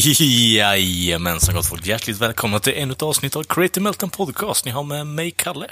Jajamensan 0.00 1.54
gott 1.54 1.66
folk, 1.66 1.86
hjärtligt 1.86 2.18
välkomna 2.18 2.58
till 2.58 2.72
ännu 2.76 2.92
ett 2.92 3.02
avsnitt 3.02 3.36
av 3.36 3.42
Creative 3.42 3.84
Melton 3.84 4.10
Podcast. 4.10 4.64
Ni 4.64 4.70
har 4.70 4.82
med 4.82 5.06
mig, 5.06 5.30
Kalle. 5.30 5.66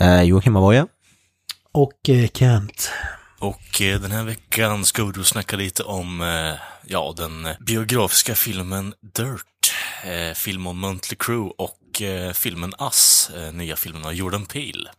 Eh, 0.00 0.22
Joakim 0.22 0.56
Avoya. 0.56 0.86
Och 1.72 2.08
eh, 2.08 2.28
Kent. 2.34 2.90
Och 3.38 3.82
eh, 3.82 4.00
den 4.00 4.10
här 4.10 4.24
veckan 4.24 4.84
ska 4.84 5.04
vi 5.04 5.12
då 5.12 5.24
snacka 5.24 5.56
lite 5.56 5.82
om, 5.82 6.20
eh, 6.20 6.54
ja, 6.86 7.14
den 7.16 7.48
biografiska 7.60 8.34
filmen 8.34 8.94
Dirt. 9.14 9.72
Eh, 10.04 10.34
film 10.34 10.66
om 10.66 10.78
Monthly 10.78 11.16
Crew 11.16 11.54
och 11.58 12.02
eh, 12.02 12.32
filmen 12.32 12.74
Us, 12.80 13.30
eh, 13.36 13.52
nya 13.52 13.76
filmen 13.76 14.04
av 14.04 14.14
Jordan 14.14 14.46
Peele. 14.46 14.90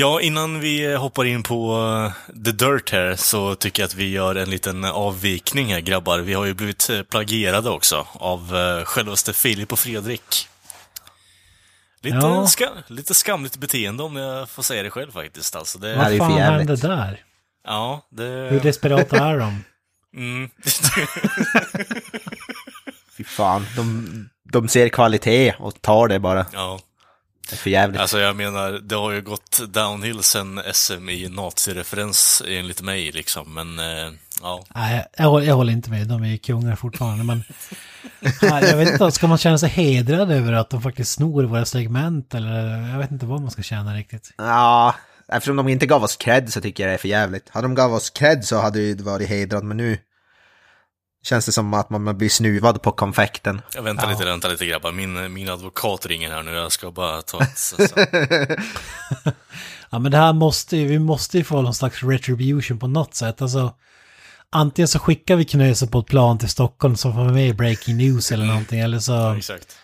Ja, 0.00 0.20
innan 0.20 0.60
vi 0.60 0.94
hoppar 0.96 1.24
in 1.24 1.42
på 1.42 1.72
eh, 2.36 2.42
The 2.44 2.52
Dirt 2.52 2.90
här 2.90 3.16
så 3.16 3.54
tycker 3.54 3.82
jag 3.82 3.86
att 3.86 3.94
vi 3.94 4.10
gör 4.10 4.34
en 4.34 4.50
liten 4.50 4.84
avvikning 4.84 5.72
här 5.72 5.80
grabbar. 5.80 6.18
Vi 6.18 6.34
har 6.34 6.44
ju 6.44 6.54
blivit 6.54 6.90
eh, 6.90 7.02
plagierade 7.02 7.70
också 7.70 8.06
av 8.12 8.56
eh, 8.56 8.84
självaste 8.84 9.32
Filip 9.32 9.72
och 9.72 9.78
Fredrik. 9.78 10.48
Lite, 12.02 12.16
Ja. 12.16 12.46
ska, 12.46 12.68
lite 12.86 13.14
skamligt 13.14 13.56
beteende 13.56 14.02
om 14.02 14.16
jag 14.16 14.48
får 14.48 14.62
säga 14.62 14.82
det 14.82 14.90
själv 14.90 15.12
faktiskt. 15.12 15.56
Alltså 15.56 15.78
det, 15.78 15.96
Vad 15.96 16.16
fan 16.18 16.32
hände 16.32 16.76
där? 16.76 17.24
Ja, 17.64 18.06
det... 18.10 18.48
Hur 18.50 18.60
desperata 18.60 19.16
är 19.16 19.38
de? 19.38 19.64
Mm. 20.16 20.50
Fy 23.16 23.24
fan, 23.24 23.66
de, 23.76 24.28
de 24.52 24.68
ser 24.68 24.88
kvalitet 24.88 25.54
och 25.58 25.82
tar 25.82 26.08
det 26.08 26.18
bara. 26.18 26.46
ja. 26.52 26.80
För 27.56 27.70
jävligt. 27.70 28.00
Alltså 28.00 28.18
jag 28.18 28.36
menar, 28.36 28.72
det 28.72 28.94
har 28.94 29.12
ju 29.12 29.22
gått 29.22 29.60
downhill 29.68 30.22
sen 30.22 30.60
SM 30.72 31.08
i 31.08 31.28
nazireferens 31.28 32.42
enligt 32.46 32.82
mig 32.82 33.12
liksom, 33.12 33.54
men 33.54 33.78
eh, 33.78 34.12
ja. 34.42 34.64
Nej, 34.74 35.06
jag, 35.16 35.24
håller- 35.24 35.46
jag 35.46 35.54
håller 35.54 35.72
inte 35.72 35.90
med. 35.90 36.06
De 36.08 36.22
är 36.22 36.28
ju 36.28 36.38
kungar 36.38 36.76
fortfarande. 36.76 37.24
Men 37.24 37.42
nej, 38.42 38.64
jag 38.64 38.76
vet 38.76 38.92
inte, 38.92 39.10
ska 39.10 39.26
man 39.26 39.38
känna 39.38 39.58
sig 39.58 39.68
hedrad 39.68 40.30
över 40.30 40.52
att 40.52 40.70
de 40.70 40.82
faktiskt 40.82 41.12
snor 41.12 41.44
våra 41.44 41.64
segment? 41.64 42.34
Eller 42.34 42.88
jag 42.92 42.98
vet 42.98 43.10
inte 43.10 43.26
vad 43.26 43.40
man 43.40 43.50
ska 43.50 43.62
känna 43.62 43.94
riktigt. 43.94 44.30
Ja, 44.36 44.94
eftersom 45.32 45.56
de 45.56 45.68
inte 45.68 45.86
gav 45.86 46.04
oss 46.04 46.16
cred 46.16 46.52
så 46.52 46.60
tycker 46.60 46.82
jag 46.82 46.90
det 46.90 46.94
är 46.94 46.98
för 46.98 47.08
jävligt. 47.08 47.48
Hade 47.48 47.64
de 47.64 47.74
gav 47.74 47.94
oss 47.94 48.10
cred 48.10 48.44
så 48.44 48.60
hade 48.60 48.94
det 48.94 49.02
varit 49.04 49.28
hedrad, 49.28 49.64
men 49.64 49.76
nu 49.76 49.98
känns 51.22 51.46
det 51.46 51.52
som 51.52 51.74
att 51.74 51.90
man 51.90 52.18
blir 52.18 52.28
snuvad 52.28 52.82
på 52.82 52.92
konfekten. 52.92 53.60
Jag 53.74 53.82
väntar 53.82 54.04
Ja. 54.04 54.10
lite, 54.10 54.24
vänta 54.24 54.48
lite 54.48 54.66
grabbar. 54.66 54.92
Min, 54.92 55.32
min 55.32 55.48
advokat 55.48 56.06
ringer 56.06 56.30
här 56.30 56.42
nu, 56.42 56.52
jag 56.52 56.72
ska 56.72 56.90
bara 56.90 57.22
ta 57.22 57.42
ett... 57.42 57.58
Så, 57.58 57.76
så. 57.76 57.94
Ja, 59.90 59.98
men 59.98 60.12
det 60.12 60.18
här 60.18 60.32
måste 60.32 60.76
ju, 60.76 60.86
vi 60.86 60.98
måste 60.98 61.38
ju 61.38 61.44
få 61.44 61.62
någon 61.62 61.74
slags 61.74 62.02
retribution 62.02 62.78
på 62.78 62.86
något 62.86 63.14
sätt. 63.14 63.42
Alltså, 63.42 63.74
antingen 64.50 64.88
så 64.88 64.98
skickar 64.98 65.36
vi 65.36 65.44
Knöse 65.44 65.86
på 65.86 65.98
ett 65.98 66.06
plan 66.06 66.38
till 66.38 66.48
Stockholm 66.48 66.96
som 66.96 67.14
får 67.14 67.24
med 67.24 67.48
i 67.48 67.52
Breaking 67.54 67.96
News 67.96 68.32
eller 68.32 68.44
någonting. 68.44 68.80
Eller 68.80 68.98
så... 68.98 69.12
Ja, 69.12 69.36
exakt. 69.36 69.76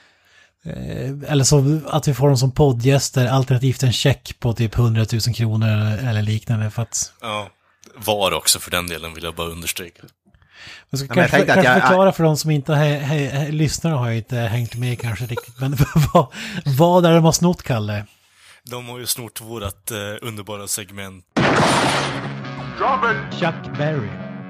Eh, 0.64 1.10
Eller 1.32 1.44
så 1.44 1.80
att 1.86 2.08
vi 2.08 2.14
får 2.14 2.28
dem 2.28 2.36
som 2.36 2.50
poddgäster, 2.52 3.26
alternativt 3.26 3.82
en 3.82 3.92
check 3.92 4.36
på 4.40 4.52
typ 4.52 4.74
100 4.78 5.06
000 5.12 5.20
kronor 5.34 5.68
eller, 5.68 6.08
eller 6.10 6.22
liknande. 6.22 6.70
För 6.70 6.82
att... 6.82 7.12
Ja. 7.20 7.48
Var 7.96 8.32
också 8.32 8.58
för 8.58 8.70
den 8.70 8.86
delen 8.86 9.14
vill 9.14 9.24
jag 9.24 9.34
bara 9.34 9.48
understryka. 9.48 10.02
Jag 10.90 11.00
ska 11.00 11.06
jag 11.08 11.16
kanske, 11.16 11.40
att 11.40 11.46
kanske 11.46 11.72
jag- 11.72 11.80
förklara 11.82 12.12
för 12.12 12.24
de 12.24 12.36
som 12.36 12.50
inte 12.50 12.72
har, 12.72 12.84
he, 12.84 12.98
he, 12.98 13.52
lyssnar 13.52 13.90
har 13.90 14.10
inte 14.10 14.36
hängt 14.36 14.74
med 14.74 15.00
kanske 15.00 15.24
riktigt. 15.26 15.60
Men 15.60 15.76
vad, 16.12 16.26
vad 16.78 17.04
är 17.06 17.08
det 17.10 17.14
de 17.16 17.24
har 17.24 17.32
snott, 17.32 17.62
Kalle? 17.62 18.06
De 18.70 18.88
har 18.88 18.98
ju 18.98 19.06
snort 19.06 19.40
vårat 19.40 19.90
eh, 19.90 19.96
underbara 20.22 20.66
segment. 20.68 21.24
Drop 22.78 23.04
it! 23.04 23.40
Chuck 23.40 23.78
Berry. 23.78 24.08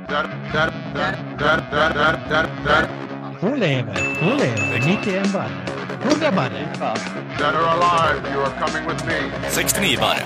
That, 0.08 0.26
that, 0.53 0.72
that, 0.94 1.38
that, 1.38 1.70
that, 1.70 2.28
that, 2.28 2.48
that, 2.66 2.88
Hon 3.41 3.58
lever, 3.58 4.16
hon 4.20 4.38
lever. 4.38 4.78
91 4.78 5.32
barre. 5.32 5.50
100 6.03 6.34
barre. 6.34 6.66
that 7.38 7.54
are 7.54 7.66
alive, 7.76 8.32
you 8.32 8.41
are 8.41 8.66
coming 8.66 8.86
with 8.88 9.06
me. 9.06 9.50
69 9.50 9.97
barre. 9.97 10.22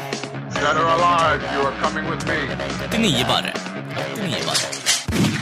That 0.51 0.77
are 0.77 0.89
alive, 0.95 1.43
you 1.55 1.67
are 1.67 1.73
coming 1.83 2.11
with 2.11 2.27
me. 2.27 2.37
89 2.93 3.25
barre. 3.29 3.53
89 4.17 4.47
barre. 4.47 5.38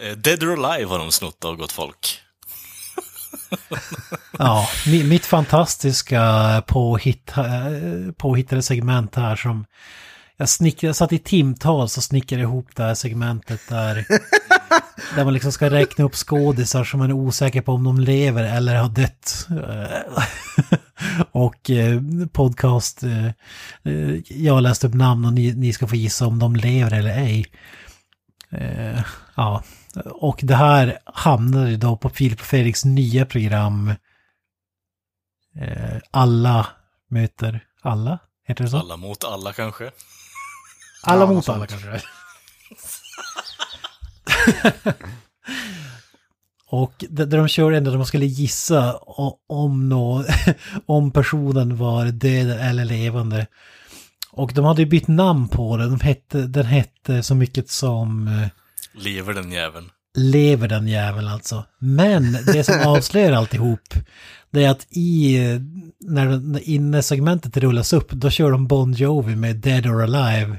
Eh, 0.00 0.16
Dead 0.16 0.42
or 0.42 0.64
Alive 0.64 0.90
har 0.90 0.98
de 0.98 1.12
snott 1.12 1.44
av 1.44 1.56
gott 1.56 1.72
folk. 1.72 2.20
Ja, 4.38 4.68
mi- 4.86 5.04
mitt 5.04 5.26
fantastiska 5.26 6.62
påhitt, 6.66 7.36
eh, 7.36 8.12
påhittade 8.16 8.62
segment 8.62 9.14
här 9.14 9.36
som... 9.36 9.64
Jag, 10.36 10.48
snick, 10.48 10.82
jag 10.82 10.96
satt 10.96 11.12
i 11.12 11.18
timtal 11.18 11.88
så 11.88 12.00
snickade 12.02 12.42
jag 12.42 12.48
ihop 12.50 12.68
det 12.74 12.82
här 12.82 12.94
segmentet 12.94 13.60
där... 13.68 13.94
där 15.16 15.24
man 15.24 15.34
liksom 15.34 15.52
ska 15.52 15.70
räkna 15.70 16.04
upp 16.04 16.14
skådisar 16.14 16.84
som 16.84 16.98
man 16.98 17.10
är 17.10 17.14
osäker 17.14 17.60
på 17.62 17.72
om 17.72 17.84
de 17.84 18.00
lever 18.00 18.44
eller 18.44 18.74
har 18.74 18.88
dött. 18.88 19.46
Eh, 19.50 20.22
och 21.32 21.70
podcast... 22.32 23.02
Jag 24.28 24.54
har 24.54 24.60
läst 24.60 24.84
upp 24.84 24.94
namn 24.94 25.24
och 25.24 25.32
ni, 25.32 25.52
ni 25.52 25.72
ska 25.72 25.86
få 25.86 25.96
gissa 25.96 26.26
om 26.26 26.38
de 26.38 26.56
lever 26.56 26.98
eller 26.98 27.18
ej. 27.18 27.46
Ja, 29.34 29.62
och 30.04 30.40
det 30.42 30.54
här 30.54 30.98
hamnade 31.04 31.76
då 31.76 31.96
på 31.96 32.10
Filip 32.10 32.40
och 32.40 32.46
Fredriks 32.46 32.84
nya 32.84 33.26
program 33.26 33.88
eh, 35.60 35.96
Alla 36.10 36.66
möter 37.10 37.64
alla, 37.82 38.18
heter 38.46 38.64
det 38.64 38.70
så? 38.70 38.78
Alla 38.78 38.96
mot 38.96 39.24
alla 39.24 39.52
kanske. 39.52 39.90
Alla 41.02 41.20
Ja, 41.20 41.26
mot 41.32 41.48
alla 41.48 41.66
kanske. 41.66 42.00
Och 46.68 47.04
där 47.10 47.26
där 47.26 47.38
de 47.38 47.48
kör 47.48 47.72
ändå 47.72 47.90
där 47.90 47.98
man 47.98 48.06
skulle 48.06 48.26
gissa 48.26 48.96
om, 49.48 49.88
nå, 49.88 50.24
om 50.86 51.10
personen 51.10 51.76
var 51.76 52.06
död 52.06 52.50
eller 52.50 52.84
levande. 52.84 53.46
Och 54.32 54.52
de 54.54 54.64
hade 54.64 54.82
ju 54.82 54.88
bytt 54.88 55.08
namn 55.08 55.48
på 55.48 55.76
den. 55.76 55.90
De 55.90 56.00
hette, 56.00 56.46
den 56.46 56.66
hette 56.66 57.22
så 57.22 57.34
mycket 57.34 57.70
som 57.70 58.28
eh, 58.28 58.48
Lever 58.96 59.34
den 59.34 59.52
jäveln. 59.52 59.90
Lever 60.18 60.68
den 60.68 60.88
jäveln 60.88 61.28
alltså. 61.28 61.64
Men 61.78 62.32
det 62.46 62.64
som 62.64 62.80
avslöjar 62.86 63.32
alltihop, 63.32 63.94
det 64.50 64.64
är 64.64 64.70
att 64.70 64.86
i, 64.90 65.38
när, 66.00 66.26
när 66.26 66.68
inne-segmentet 66.68 67.56
rullas 67.56 67.92
upp, 67.92 68.10
då 68.10 68.30
kör 68.30 68.50
de 68.50 68.66
Bon 68.66 68.92
Jovi 68.92 69.36
med 69.36 69.56
Dead 69.56 69.86
or 69.86 70.02
Alive. 70.02 70.58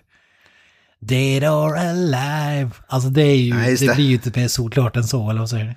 Dead 0.99 1.43
or 1.43 1.77
Alive. 1.77 2.71
Alltså 2.87 3.09
det 3.09 3.21
är 3.23 3.35
ju, 3.35 3.49
Ja, 3.49 3.55
det 3.69 3.87
det. 3.87 3.95
blir 3.95 4.05
ju 4.05 4.13
inte 4.13 4.39
mer 4.39 4.47
solklart 4.47 4.95
än 4.97 5.03
så, 5.03 5.29
eller 5.29 5.39
vad 5.39 5.49
säger 5.49 5.65
du? 5.65 5.75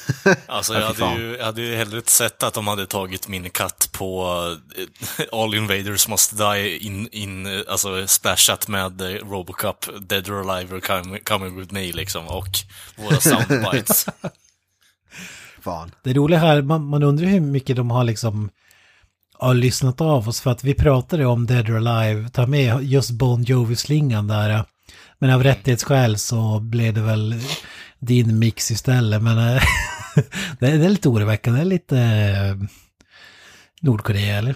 Alltså 0.46 0.74
Ja, 0.74 0.80
jag 0.80 0.86
hade, 0.86 1.22
ju, 1.22 1.36
jag 1.36 1.44
hade 1.44 1.62
ju 1.62 1.76
hellre 1.76 2.02
sett 2.06 2.42
att 2.42 2.54
de 2.54 2.66
hade 2.66 2.86
tagit 2.86 3.28
min 3.28 3.50
katt 3.50 3.88
på 3.92 4.26
eh, 4.76 5.24
All 5.32 5.54
Invaders 5.54 6.08
Must 6.08 6.38
Die 6.38 6.78
in, 6.78 7.08
in 7.12 7.46
eh, 7.46 7.60
alltså 7.68 8.06
splashat 8.06 8.68
med 8.68 9.00
eh, 9.00 9.06
Robocop, 9.06 9.86
Dead 10.00 10.28
or 10.28 10.50
Alive 10.50 10.76
or 10.76 10.80
coming, 10.80 11.20
coming 11.24 11.60
with 11.60 11.72
me 11.72 11.92
liksom 11.92 12.28
och 12.28 12.48
våra 12.96 13.16
soundbites. 13.20 14.06
Fan. 15.60 15.90
Det 16.02 16.12
roliga 16.12 16.38
här, 16.40 16.62
man, 16.62 16.84
man 16.84 17.02
undrar 17.02 17.26
hur 17.26 17.40
mycket 17.40 17.76
de 17.76 17.90
har 17.90 18.04
liksom 18.04 18.50
har 19.38 19.54
lyssnat 19.54 20.00
av 20.00 20.28
oss 20.28 20.40
för 20.40 20.50
att 20.50 20.64
vi 20.64 20.74
pratade 20.74 21.26
om 21.26 21.46
Dead 21.46 21.70
or 21.70 21.88
Alive, 21.88 22.28
ta 22.28 22.46
med 22.46 22.82
just 22.82 23.10
Bon 23.10 23.44
Jovi-slingan 23.44 24.28
där. 24.28 24.64
Men 25.18 25.30
av 25.30 25.42
rättighetsskäl 25.42 26.18
så 26.18 26.60
blev 26.60 26.94
det 26.94 27.00
väl 27.00 27.40
din 28.02 28.38
mix 28.38 28.70
istället. 28.70 29.22
Men 29.22 29.38
eh, 29.38 29.62
det, 30.58 30.66
är, 30.66 30.78
det 30.78 30.84
är 30.84 30.88
lite 30.90 31.08
oroväckande, 31.08 31.58
det 31.60 31.64
är 31.64 31.68
lite 31.68 31.98
eh, 31.98 32.68
Nordkorea 33.80 34.36
eller? 34.38 34.54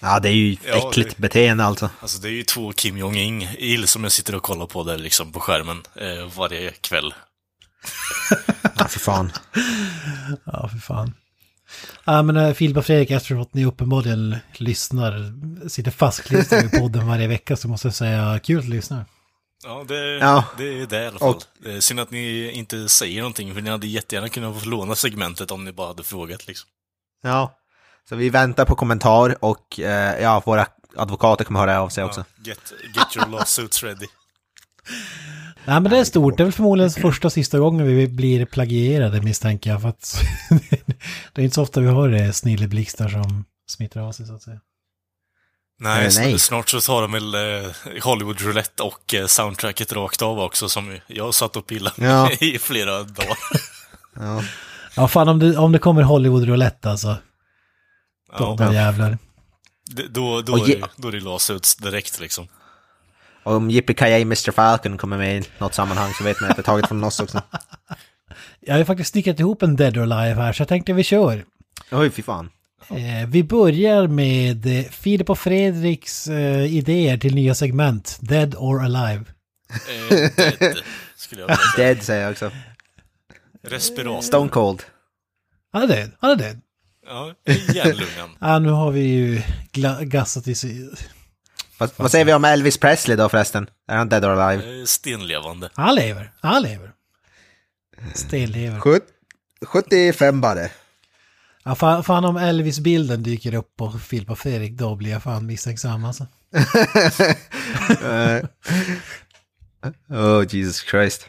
Ja, 0.00 0.20
det 0.20 0.28
är 0.28 0.32
ju 0.32 0.56
Ja, 0.68 0.88
äckligt 0.90 1.16
det- 1.16 1.20
beteende 1.22 1.64
alltså. 1.64 1.90
Alltså 2.00 2.20
det 2.20 2.28
är 2.28 2.32
ju 2.32 2.42
två 2.42 2.72
Kim 2.72 2.98
Jong-Il 2.98 3.86
som 3.86 4.02
jag 4.02 4.12
sitter 4.12 4.34
och 4.34 4.42
kollar 4.42 4.66
på 4.66 4.84
där 4.84 4.98
liksom 4.98 5.32
på 5.32 5.40
skärmen 5.40 5.82
eh, 5.94 6.36
varje 6.38 6.70
kväll. 6.70 7.14
Ja, 8.78 8.88
för 8.88 9.00
fan. 9.00 9.32
Ja, 10.44 10.68
för 10.68 10.78
fan. 10.78 11.14
Ja, 12.04 12.22
men 12.22 12.36
äh, 12.36 12.52
Filip 12.54 12.76
och 12.76 12.86
Fredrik, 12.86 13.10
eftersom 13.10 13.40
att 13.40 13.54
ni 13.54 13.64
uppenbarligen 13.64 14.36
lyssnar, 14.56 15.32
sitter 15.68 15.90
fastklistrade 15.90 16.66
i 16.66 16.68
podden 16.80 17.06
varje 17.06 17.26
vecka 17.28 17.56
så 17.56 17.68
måste 17.68 17.86
jag 17.88 17.94
säga 17.94 18.38
kul 18.44 18.58
att 18.58 18.68
lyssna. 18.68 19.04
Ja, 19.64 19.84
det, 19.88 20.16
Ja. 20.18 20.44
det 20.58 20.64
är 20.82 20.86
det 20.86 21.02
i 21.02 21.06
alla 21.06 21.18
fall. 21.18 21.28
Och- 21.28 21.82
synd 21.82 22.00
att 22.00 22.10
ni 22.10 22.50
inte 22.50 22.88
säger 22.88 23.18
någonting, 23.20 23.54
för 23.54 23.60
ni 23.60 23.70
hade 23.70 23.86
jättegärna 23.86 24.28
kunnat 24.28 24.62
få 24.62 24.68
låna 24.68 24.94
segmentet 24.94 25.50
om 25.50 25.64
ni 25.64 25.72
bara 25.72 25.86
hade 25.88 26.02
frågat 26.02 26.46
liksom. 26.46 26.68
Ja. 27.22 27.56
Så 28.08 28.16
vi 28.16 28.30
väntar 28.30 28.64
på 28.64 28.74
kommentar 28.74 29.44
och 29.44 29.80
eh, 29.80 30.22
ja, 30.22 30.42
våra 30.46 30.66
advokater 30.96 31.44
kommer 31.44 31.60
höra 31.60 31.80
av 31.80 31.88
sig 31.88 32.04
också. 32.04 32.24
Ja, 32.36 32.42
get, 32.44 32.72
get 32.94 33.16
your 33.16 33.28
lawsuits 33.28 33.82
ready. 33.82 34.06
Nej, 35.64 35.80
men 35.80 35.90
det 35.90 35.98
är 35.98 36.04
stort. 36.04 36.36
Det 36.36 36.42
är 36.42 36.44
väl 36.44 36.52
förmodligen 36.52 36.90
första 36.90 37.28
och 37.28 37.32
sista 37.32 37.58
gången 37.58 37.86
vi 37.86 38.08
blir 38.08 38.44
plagierade 38.46 39.22
misstänker 39.22 39.70
jag. 39.70 39.82
För 39.82 39.88
att 39.88 40.20
det 41.32 41.40
är 41.40 41.44
inte 41.44 41.54
så 41.54 41.62
ofta 41.62 41.80
vi 41.80 41.86
har 41.86 42.08
det 42.08 42.32
snilleblixtar 42.32 43.08
som 43.08 43.44
smittar 43.70 44.00
av 44.00 44.12
sig 44.12 44.26
så 44.26 44.34
att 44.34 44.42
säga. 44.42 44.60
Nej, 45.82 46.06
Eh, 46.06 46.12
nej. 46.16 46.38
snart 46.38 46.68
så 46.68 46.80
tar 46.80 47.02
de 47.02 47.12
väl 47.12 47.34
eh, 47.34 47.70
Hollywood 48.02 48.40
Roulette 48.40 48.82
och 48.82 49.14
eh, 49.14 49.26
soundtracket 49.26 49.92
rakt 49.92 50.22
av 50.22 50.40
också, 50.40 50.68
som 50.68 50.98
jag 51.06 51.34
satt 51.34 51.56
och 51.56 51.66
pillade 51.66 51.94
Ja. 52.06 52.22
med 52.24 52.42
i 52.42 52.58
flera 52.58 53.02
dagar. 53.02 53.36
Ja. 54.16 54.42
Ja, 54.96 55.08
fan 55.08 55.28
om 55.28 55.38
det, 55.38 55.56
om 55.56 55.72
det 55.72 55.78
kommer 55.78 56.02
Hollywood 56.02 56.44
Roulette 56.44 56.90
alltså. 56.90 57.16
Då, 58.38 58.56
Ja, 58.58 58.66
då 58.66 58.72
jävlar. 58.74 59.18
det- 59.90 60.08
då, 60.08 60.40
då, 60.42 60.56
är 60.68 60.84
då 60.96 61.08
är 61.08 61.12
det 61.12 61.20
lawsuits 61.20 61.76
direkt 61.76 62.20
liksom. 62.20 62.48
Och 63.42 63.52
om 63.54 63.70
Yippee 63.70 63.94
Kaye 63.94 64.20
Mr. 64.22 64.50
Falcon 64.50 64.98
kommer 64.98 65.18
med 65.18 65.38
i 65.38 65.42
något 65.58 65.74
sammanhang 65.74 66.12
så 66.14 66.24
vet 66.24 66.40
man 66.40 66.50
att 66.50 66.56
det 66.56 66.60
är 66.60 66.64
taget 66.64 66.88
från 66.88 67.04
oss 67.04 67.20
också. 67.20 67.42
Jag 68.60 68.74
har 68.74 68.78
ju 68.78 68.84
faktiskt 68.84 69.08
stickat 69.08 69.40
ihop 69.40 69.62
en 69.62 69.76
Dead 69.76 69.96
or 69.96 70.02
Alive 70.12 70.40
här 70.42 70.52
så 70.52 70.60
jag 70.60 70.68
tänkte 70.68 70.92
vi 70.92 71.04
kör. 71.04 71.44
Oj, 71.90 72.10
fy 72.10 72.22
fan. 72.22 72.50
Eh, 72.88 73.28
vi 73.28 73.44
börjar 73.44 74.06
med 74.06 74.66
eh, 74.66 74.84
Filip 74.84 75.30
och 75.30 75.38
Fredriks 75.38 76.26
eh, 76.26 76.64
idéer 76.76 77.18
till 77.18 77.34
nya 77.34 77.54
segment. 77.54 78.18
Dead 78.20 78.54
or 78.54 78.82
Alive. 78.84 79.24
Eh, 80.10 80.30
dead, 80.36 80.76
skulle 81.16 81.40
jag 81.40 81.48
vilja 81.48 81.58
säga. 81.76 81.86
Dead 81.94 82.02
säger 82.02 82.22
jag 82.22 82.30
också. 82.32 82.50
Respirator. 83.62 84.20
Stone 84.22 84.48
Cold. 84.48 84.82
Han 85.72 85.82
är 85.82 85.86
död. 85.88 86.10
Han 86.20 86.30
är 86.30 86.36
död. 86.36 86.60
Ja. 87.06 87.34
Ja, 88.40 88.58
nu 88.58 88.68
har 88.68 88.90
vi 88.90 89.00
ju 89.00 89.42
gassat 90.00 90.48
i 90.48 90.54
sig. 90.54 90.90
Vad, 91.78 91.90
vad 91.96 92.10
säger 92.10 92.24
vi 92.24 92.32
om 92.34 92.44
Elvis 92.44 92.78
Presley 92.78 93.16
då 93.16 93.28
förresten? 93.28 93.66
Är 93.88 93.96
han 93.96 94.08
dead 94.08 94.24
or 94.24 94.30
alive? 94.40 94.86
Stenlevande. 94.86 95.70
Han 95.74 95.94
lever. 95.94 96.32
Han 96.40 96.62
lever. 96.62 96.92
Stenlever. 98.14 98.80
Sjut- 98.80 99.06
75 99.66 100.40
bara. 100.40 100.68
Ja, 101.64 101.74
fan, 101.74 102.04
fan 102.04 102.24
om 102.24 102.36
Elvis-bilden 102.36 103.22
dyker 103.22 103.54
upp 103.54 103.76
på 103.76 103.90
Filip 103.92 104.30
och 104.30 104.38
Fredrik, 104.38 104.72
då 104.72 104.96
blir 104.96 105.10
jag 105.10 105.22
fan 105.22 105.46
misstänksam 105.46 106.04
alltså. 106.04 106.26
Eh, 108.04 108.44
oh, 110.20 110.44
Jesus 110.54 110.84
Christ. 110.90 111.26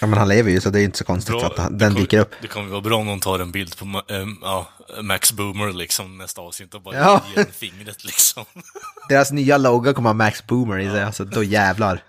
Ja, 0.00 0.06
men 0.06 0.18
han 0.18 0.28
lever 0.28 0.50
ju 0.50 0.60
så 0.60 0.70
det 0.70 0.80
är 0.80 0.84
inte 0.84 0.98
så 0.98 1.04
konstigt 1.04 1.32
Bra, 1.34 1.46
att 1.46 1.58
han, 1.58 1.78
den 1.78 1.90
kommer- 1.90 2.00
dyker 2.00 2.18
upp. 2.20 2.30
Det 2.42 2.48
kommer 2.48 2.68
vara 2.68 2.80
bra 2.80 2.96
om 2.96 3.06
någon 3.06 3.20
tar 3.20 3.38
en 3.38 3.50
bild 3.52 3.76
på 3.78 3.84
ehm, 4.08 4.36
ja, 4.42 4.68
Max 5.02 5.32
Boomer 5.32 5.72
liksom 5.72 6.18
nästa 6.18 6.40
avsnitt 6.40 6.74
och 6.74 6.82
bara 6.82 6.96
Ja. 6.96 7.22
ger 7.36 7.46
en 7.46 7.52
fingret 7.52 8.04
liksom. 8.04 8.44
Deras 9.08 9.32
nya 9.32 9.56
logo 9.58 9.94
kommer 9.94 10.08
ha 10.08 10.14
Max 10.14 10.46
Boomer 10.46 10.78
i 10.78 10.90
sig, 10.90 11.02
alltså 11.02 11.24
då 11.24 11.42
jävlar. 11.44 12.02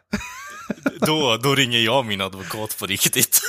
Då, 1.02 1.38
då 1.44 1.56
ringer 1.56 1.80
jag 1.80 2.06
min 2.06 2.22
advokat 2.22 2.78
på 2.80 2.86
riktigt. 2.86 3.42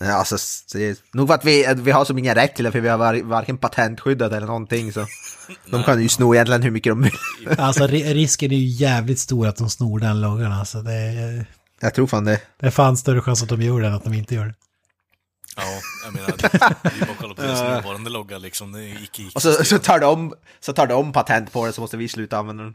Ja, 0.00 0.12
Alltså, 0.12 0.36
det 0.72 0.88
är, 0.88 0.96
nog 1.12 1.28
för 1.28 1.34
att 1.34 1.44
vi, 1.44 1.74
vi 1.76 1.90
har 1.90 2.04
som 2.04 2.18
ingen 2.18 2.34
rätt 2.34 2.54
till 2.56 2.64
det, 2.64 2.72
för 2.72 2.80
vi 2.80 2.88
har 2.88 2.98
var, 2.98 3.22
varken 3.22 3.58
patentskyddat 3.58 4.32
eller 4.32 4.46
någonting 4.46 4.92
så. 4.92 5.06
De 5.70 5.82
kan 5.82 6.02
ju 6.02 6.08
sno 6.08 6.34
egentligen 6.34 6.62
hur 6.62 6.70
mycket 6.70 6.90
de 6.90 7.02
vill. 7.02 7.12
Alltså 7.58 7.86
ri- 7.86 8.14
risken 8.14 8.52
är 8.52 8.56
ju 8.56 8.66
jävligt 8.66 9.18
stor 9.18 9.46
att 9.46 9.56
de 9.56 9.70
snor 9.70 9.98
den 9.98 10.20
loggan 10.20 10.52
alltså. 10.52 10.82
Det 10.82 10.92
är, 10.92 11.46
Jag 11.80 11.94
tror 11.94 12.06
fan 12.06 12.24
det. 12.24 12.40
det 12.60 12.66
är 12.66 12.70
fan 12.70 12.96
större 12.96 13.20
chans 13.22 13.42
att 13.42 13.48
de 13.48 13.62
gör 13.62 13.80
det 13.80 13.86
än 13.86 13.94
att 13.94 14.04
de 14.04 14.14
inte 14.14 14.34
gör 14.34 14.44
det. 14.46 14.54
Ja, 15.56 15.62
jag 16.04 16.14
menar, 16.14 16.28
det 16.28 16.36
det 16.38 16.46
är 16.54 17.00
bara 17.00 17.12
att 17.12 17.18
kolla 17.18 17.34
på 17.34 17.42
deras 17.42 17.60
nuvarande 17.60 18.10
logga 18.10 18.38
liksom. 18.38 18.72
Det 18.72 18.96
Och 19.34 19.42
så, 19.42 19.64
så, 19.64 19.78
tar 19.78 19.98
de, 19.98 20.34
så 20.60 20.72
tar 20.72 20.86
de 20.86 21.12
patent 21.12 21.52
på 21.52 21.66
det 21.66 21.72
så 21.72 21.80
måste 21.80 21.96
vi 21.96 22.08
sluta 22.08 22.38
använda 22.38 22.62
den. 22.62 22.74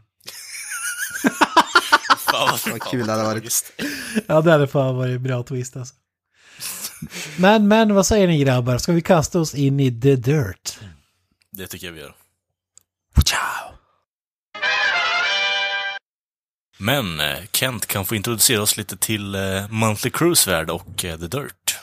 Fan, 2.18 2.48
vad, 2.50 2.72
Vad 2.72 2.82
kul 2.82 3.06
det 3.06 3.12
hade 3.12 3.24
varit. 3.24 3.72
Ja, 4.26 4.40
det 4.40 4.52
hade 4.52 4.66
fan 4.68 4.96
varit 4.96 5.16
en 5.16 5.22
bra 5.22 5.42
twist 5.42 5.76
alltså. 5.76 5.94
Men, 7.36 7.68
men 7.68 7.94
vad 7.94 8.06
säger 8.06 8.28
ni 8.28 8.38
grabbar? 8.38 8.78
Ska 8.78 8.92
vi 8.92 9.00
kasta 9.00 9.40
oss 9.40 9.54
in 9.54 9.80
i 9.80 10.00
the 10.00 10.16
dirt? 10.16 10.78
Det 11.52 11.66
tycker 11.66 11.86
jag 11.86 11.94
vi 11.94 12.00
gör. 12.00 12.14
Ciao! 13.24 13.76
Men 16.78 17.20
eh, 17.20 17.36
Kent 17.52 17.86
kan 17.86 18.04
få 18.04 18.14
introducera 18.14 18.62
oss 18.62 18.76
lite 18.76 18.96
till 18.96 19.34
eh, 19.34 19.68
Monthly 19.68 20.10
Cruise-värld 20.10 20.70
och 20.70 21.04
eh, 21.04 21.18
The 21.18 21.26
Dirt. 21.26 21.78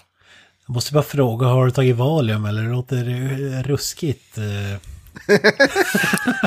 Jag 0.68 0.74
måste 0.74 0.94
bara 0.94 1.04
fråga, 1.04 1.48
har 1.48 1.66
du 1.66 1.72
tagit 1.72 1.96
Valium 1.96 2.46
eller 2.46 2.64
låter 2.64 3.06
det 3.06 3.64
ruskigt? 3.64 4.38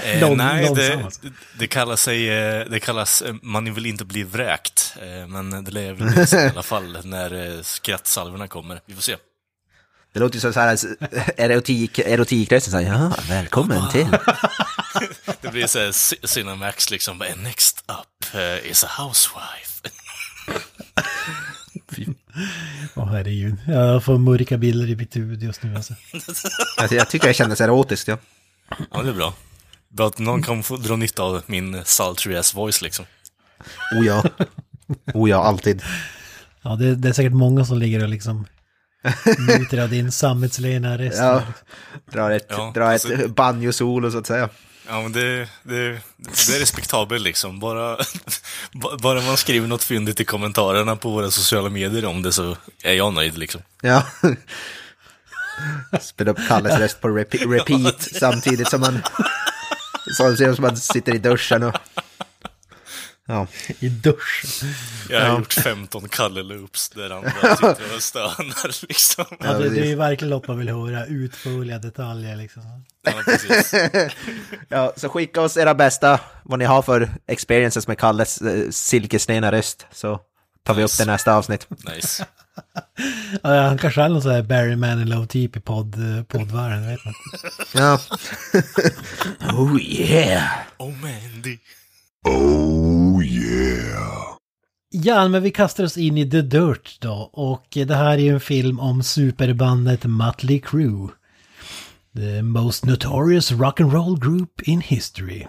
eh? 0.02 0.10
Eh, 0.14 0.20
Lång- 0.20 0.36
nej, 0.36 0.70
det, 0.74 1.10
det, 1.58 1.66
kallas 1.66 2.02
sig, 2.02 2.28
eh, 2.30 2.64
det 2.70 2.80
kallas, 2.80 3.22
eh, 3.22 3.34
man 3.42 3.74
vill 3.74 3.86
inte 3.86 4.04
bli 4.04 4.22
vräkt. 4.22 4.94
eh, 5.02 5.26
Men 5.28 5.64
det 5.64 5.70
lär 5.70 5.92
väl 5.92 6.12
bli 6.14 6.26
så 6.26 6.36
i 6.36 6.48
alla 6.48 6.62
fall 6.62 6.98
när 7.04 7.56
eh, 7.56 7.62
skrattsalvorna 7.62 8.48
kommer. 8.48 8.80
Vi 8.86 8.94
får 8.94 9.02
se. 9.02 9.16
Det 10.12 10.20
låter 10.20 10.34
ju 10.34 10.52
så 10.52 10.60
här 10.60 10.78
erotik, 11.36 11.98
erotikrösten 11.98 12.72
säger 12.72 12.92
ja, 12.92 13.12
välkommen 13.28 13.90
till. 13.90 14.06
Det 15.40 15.48
blir 15.48 15.66
så 15.66 15.78
här 15.78 16.26
Cinemax 16.26 16.90
liksom, 16.90 17.18
next 17.36 17.84
up 17.88 18.34
eh, 18.34 18.70
is 18.70 18.84
a 18.84 18.88
housewife. 18.98 19.72
Åh 22.94 23.08
herregud, 23.12 23.56
jag 23.68 24.04
får 24.04 24.18
mörka 24.18 24.56
bilder 24.58 24.90
i 24.90 24.96
mitt 24.96 25.16
huvud 25.16 25.42
just 25.42 25.62
nu 25.62 25.76
alltså. 25.76 25.94
Alltså, 26.76 26.94
jag 26.96 27.08
tycker 27.10 27.28
det 27.28 27.34
kändes 27.34 27.60
erotiskt, 27.60 28.08
ja. 28.08 28.18
Ja, 28.92 29.02
det 29.02 29.08
är 29.08 29.12
bra. 29.14 29.34
Bra 29.88 30.06
att 30.06 30.18
någon 30.18 30.42
kan 30.42 30.62
få 30.62 30.76
dra 30.76 30.96
nytta 30.96 31.22
av 31.22 31.42
min 31.46 31.84
sultry 31.84 32.36
ass 32.36 32.54
voice 32.54 32.82
liksom. 32.82 33.04
Oh 33.98 34.06
ja. 34.06 34.24
Oh 35.14 35.30
ja, 35.30 35.44
alltid. 35.44 35.82
Ja, 36.62 36.76
det, 36.76 36.94
det 36.94 37.08
är 37.08 37.12
säkert 37.12 37.32
många 37.32 37.64
som 37.64 37.78
ligger 37.78 38.02
och 38.02 38.08
liksom 38.08 38.46
njuter 39.38 39.78
av 39.82 39.88
din 39.88 40.12
sammetslena 40.12 40.98
röst. 40.98 41.18
Ja. 41.18 41.42
Drar 42.12 42.30
ett, 42.30 42.46
Ja, 42.48 42.72
drar 42.74 42.82
alltså- 42.92 43.12
ett 43.12 43.30
banjo-solo 43.30 44.10
så 44.10 44.18
att 44.18 44.26
säga. 44.26 44.48
Ja, 44.88 45.00
men 45.02 45.12
det, 45.12 45.48
det, 45.62 46.00
det 46.16 46.54
är 46.56 46.60
respektabelt 46.60 47.22
liksom. 47.22 47.60
Bara, 47.60 47.96
ba- 48.72 48.96
bara 49.02 49.20
man 49.20 49.36
skriver 49.36 49.68
något 49.68 49.84
fyndigt 49.84 50.20
i 50.20 50.24
kommentarerna 50.24 50.96
på 50.96 51.10
våra 51.10 51.30
sociala 51.30 51.68
medier 51.70 52.04
om 52.04 52.22
det 52.22 52.32
så 52.32 52.56
är 52.82 52.92
jag 52.94 53.12
nöjd 53.14 53.38
liksom. 53.38 53.60
Ja. 53.82 54.02
Spela 56.00 56.30
upp 56.30 56.38
Kalles 56.48 56.78
röst 56.78 57.00
på 57.00 57.08
repeat, 57.08 57.42
repeat 57.70 58.02
samtidigt 58.02 58.68
som 58.68 58.80
man... 58.80 59.02
Så 60.16 60.30
det 60.30 60.36
ser 60.36 60.48
ut 60.48 60.56
som 60.56 60.62
man 60.62 60.76
sitter 60.76 61.14
i 61.14 61.18
duschen 61.18 61.62
och... 61.62 61.74
Ja. 63.28 63.46
I 63.78 63.88
duschen. 63.88 64.74
Jag 65.08 65.20
har 65.20 65.26
Ja. 65.26 65.38
gjort 65.38 65.52
15 65.52 66.08
Kalle-loops 66.08 66.94
där 66.94 67.10
andra 67.10 67.30
sitter 67.56 67.94
och 67.96 68.02
stönar 68.02 68.86
liksom. 68.88 69.24
Ja, 69.40 69.52
det, 69.52 69.68
det 69.70 69.80
är 69.80 69.84
ju 69.84 69.94
verkligen 69.94 70.30
något 70.30 70.48
man 70.48 70.58
vill 70.58 70.68
höra, 70.68 71.06
utförliga 71.06 71.78
detaljer 71.78 72.36
liksom. 72.36 72.62
Ja, 73.02 73.12
precis. 73.24 73.72
ja, 74.68 74.92
så 74.96 75.08
skicka 75.08 75.40
oss 75.40 75.56
era 75.56 75.74
bästa, 75.74 76.20
vad 76.42 76.58
ni 76.58 76.64
har 76.64 76.82
för 76.82 77.10
experiences 77.26 77.88
med 77.88 77.98
Kalles 77.98 78.40
eh, 78.40 78.70
silkesnena 78.70 79.52
röst. 79.52 79.86
Så 79.92 80.20
tar 80.64 80.74
vi 80.74 80.84
upp 80.84 80.98
det 80.98 81.04
nästa 81.04 81.34
avsnitt. 81.34 81.66
Nice. 81.94 82.26
Ja, 83.42 83.62
han 83.62 83.78
kanske 83.78 84.02
är 84.02 84.08
någon 84.08 84.22
sån 84.22 84.32
här 84.32 84.42
Barry 84.42 84.76
Manilow 84.76 85.26
typ 85.26 85.56
i 85.56 85.60
podd, 85.60 85.94
eh, 85.94 86.22
poddvärlden, 86.22 86.86
vet 86.86 87.04
man. 87.04 87.14
Ja. 87.74 88.00
oh 89.52 89.82
yeah! 89.82 90.50
Oh 90.78 90.92
Mandy. 91.02 91.58
Ja, 94.90 95.28
men 95.28 95.42
vi 95.42 95.50
kastar 95.50 95.84
oss 95.84 95.96
in 95.96 96.18
i 96.18 96.30
The 96.30 96.42
Dirt 96.42 97.00
då. 97.00 97.30
Och 97.32 97.66
det 97.70 97.94
här 97.94 98.12
är 98.12 98.18
ju 98.18 98.34
en 98.34 98.40
film 98.40 98.80
om 98.80 99.02
superbandet 99.02 100.04
Mötley 100.04 100.60
Crüe. 100.60 101.08
The 102.16 102.42
most 102.42 102.84
notorious 102.84 103.52
rock 103.52 103.80
and 103.80 103.92
roll 103.92 104.18
group 104.18 104.62
in 104.62 104.80
history. 104.80 105.46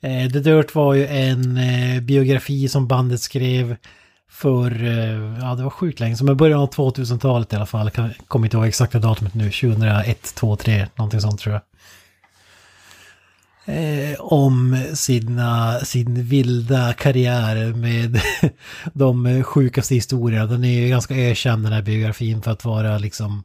Eh, 0.00 0.30
The 0.30 0.40
Dirt 0.40 0.74
var 0.74 0.94
ju 0.94 1.06
en 1.06 1.56
eh, 1.56 2.00
biografi 2.00 2.68
som 2.68 2.86
bandet 2.86 3.20
skrev 3.20 3.76
för, 4.30 4.84
eh, 4.84 5.38
ja 5.40 5.54
det 5.54 5.62
var 5.62 5.70
sjukt 5.70 6.00
länge, 6.00 6.16
som 6.16 6.30
i 6.30 6.34
början 6.34 6.60
av 6.60 6.70
2000-talet 6.70 7.52
i 7.52 7.56
alla 7.56 7.66
fall. 7.66 7.90
Jag 7.94 8.10
kommer 8.28 8.46
inte 8.46 8.56
ihåg 8.56 8.66
exakta 8.66 8.98
datumet 8.98 9.34
nu, 9.34 9.50
2001, 9.50 10.34
2003, 10.34 10.88
någonting 10.96 11.20
sånt 11.20 11.40
tror 11.40 11.54
jag. 11.54 11.62
eh, 13.66 14.20
om 14.20 14.84
sina, 14.94 15.80
sin 15.80 16.24
vilda 16.24 16.92
karriär 16.92 17.72
med 17.74 18.20
de 18.92 19.42
sjukaste 19.44 19.94
historierna. 19.94 20.46
Den 20.46 20.64
är 20.64 20.80
ju 20.80 20.88
ganska 20.88 21.14
ökänd 21.14 21.64
den 21.64 21.72
här 21.72 21.82
biografin 21.82 22.42
för 22.42 22.50
att 22.50 22.64
vara 22.64 22.98
liksom 22.98 23.44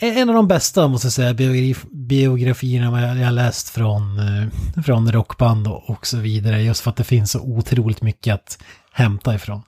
e-, 0.00 0.20
en 0.20 0.28
av 0.28 0.34
de 0.34 0.48
bästa 0.48 0.88
måste 0.88 1.06
jag 1.06 1.12
säga 1.12 1.34
biograf, 1.34 1.84
biografierna 1.92 3.16
jag 3.20 3.34
läst 3.34 3.68
från, 3.68 4.18
eh, 4.18 4.82
från 4.82 5.12
rockband 5.12 5.68
och 5.68 6.06
så 6.06 6.16
vidare. 6.16 6.62
Just 6.62 6.80
för 6.80 6.90
att 6.90 6.96
det 6.96 7.04
finns 7.04 7.30
så 7.30 7.40
otroligt 7.40 8.02
mycket 8.02 8.34
att 8.34 8.58
hämta 8.96 9.34
ifrån. 9.34 9.62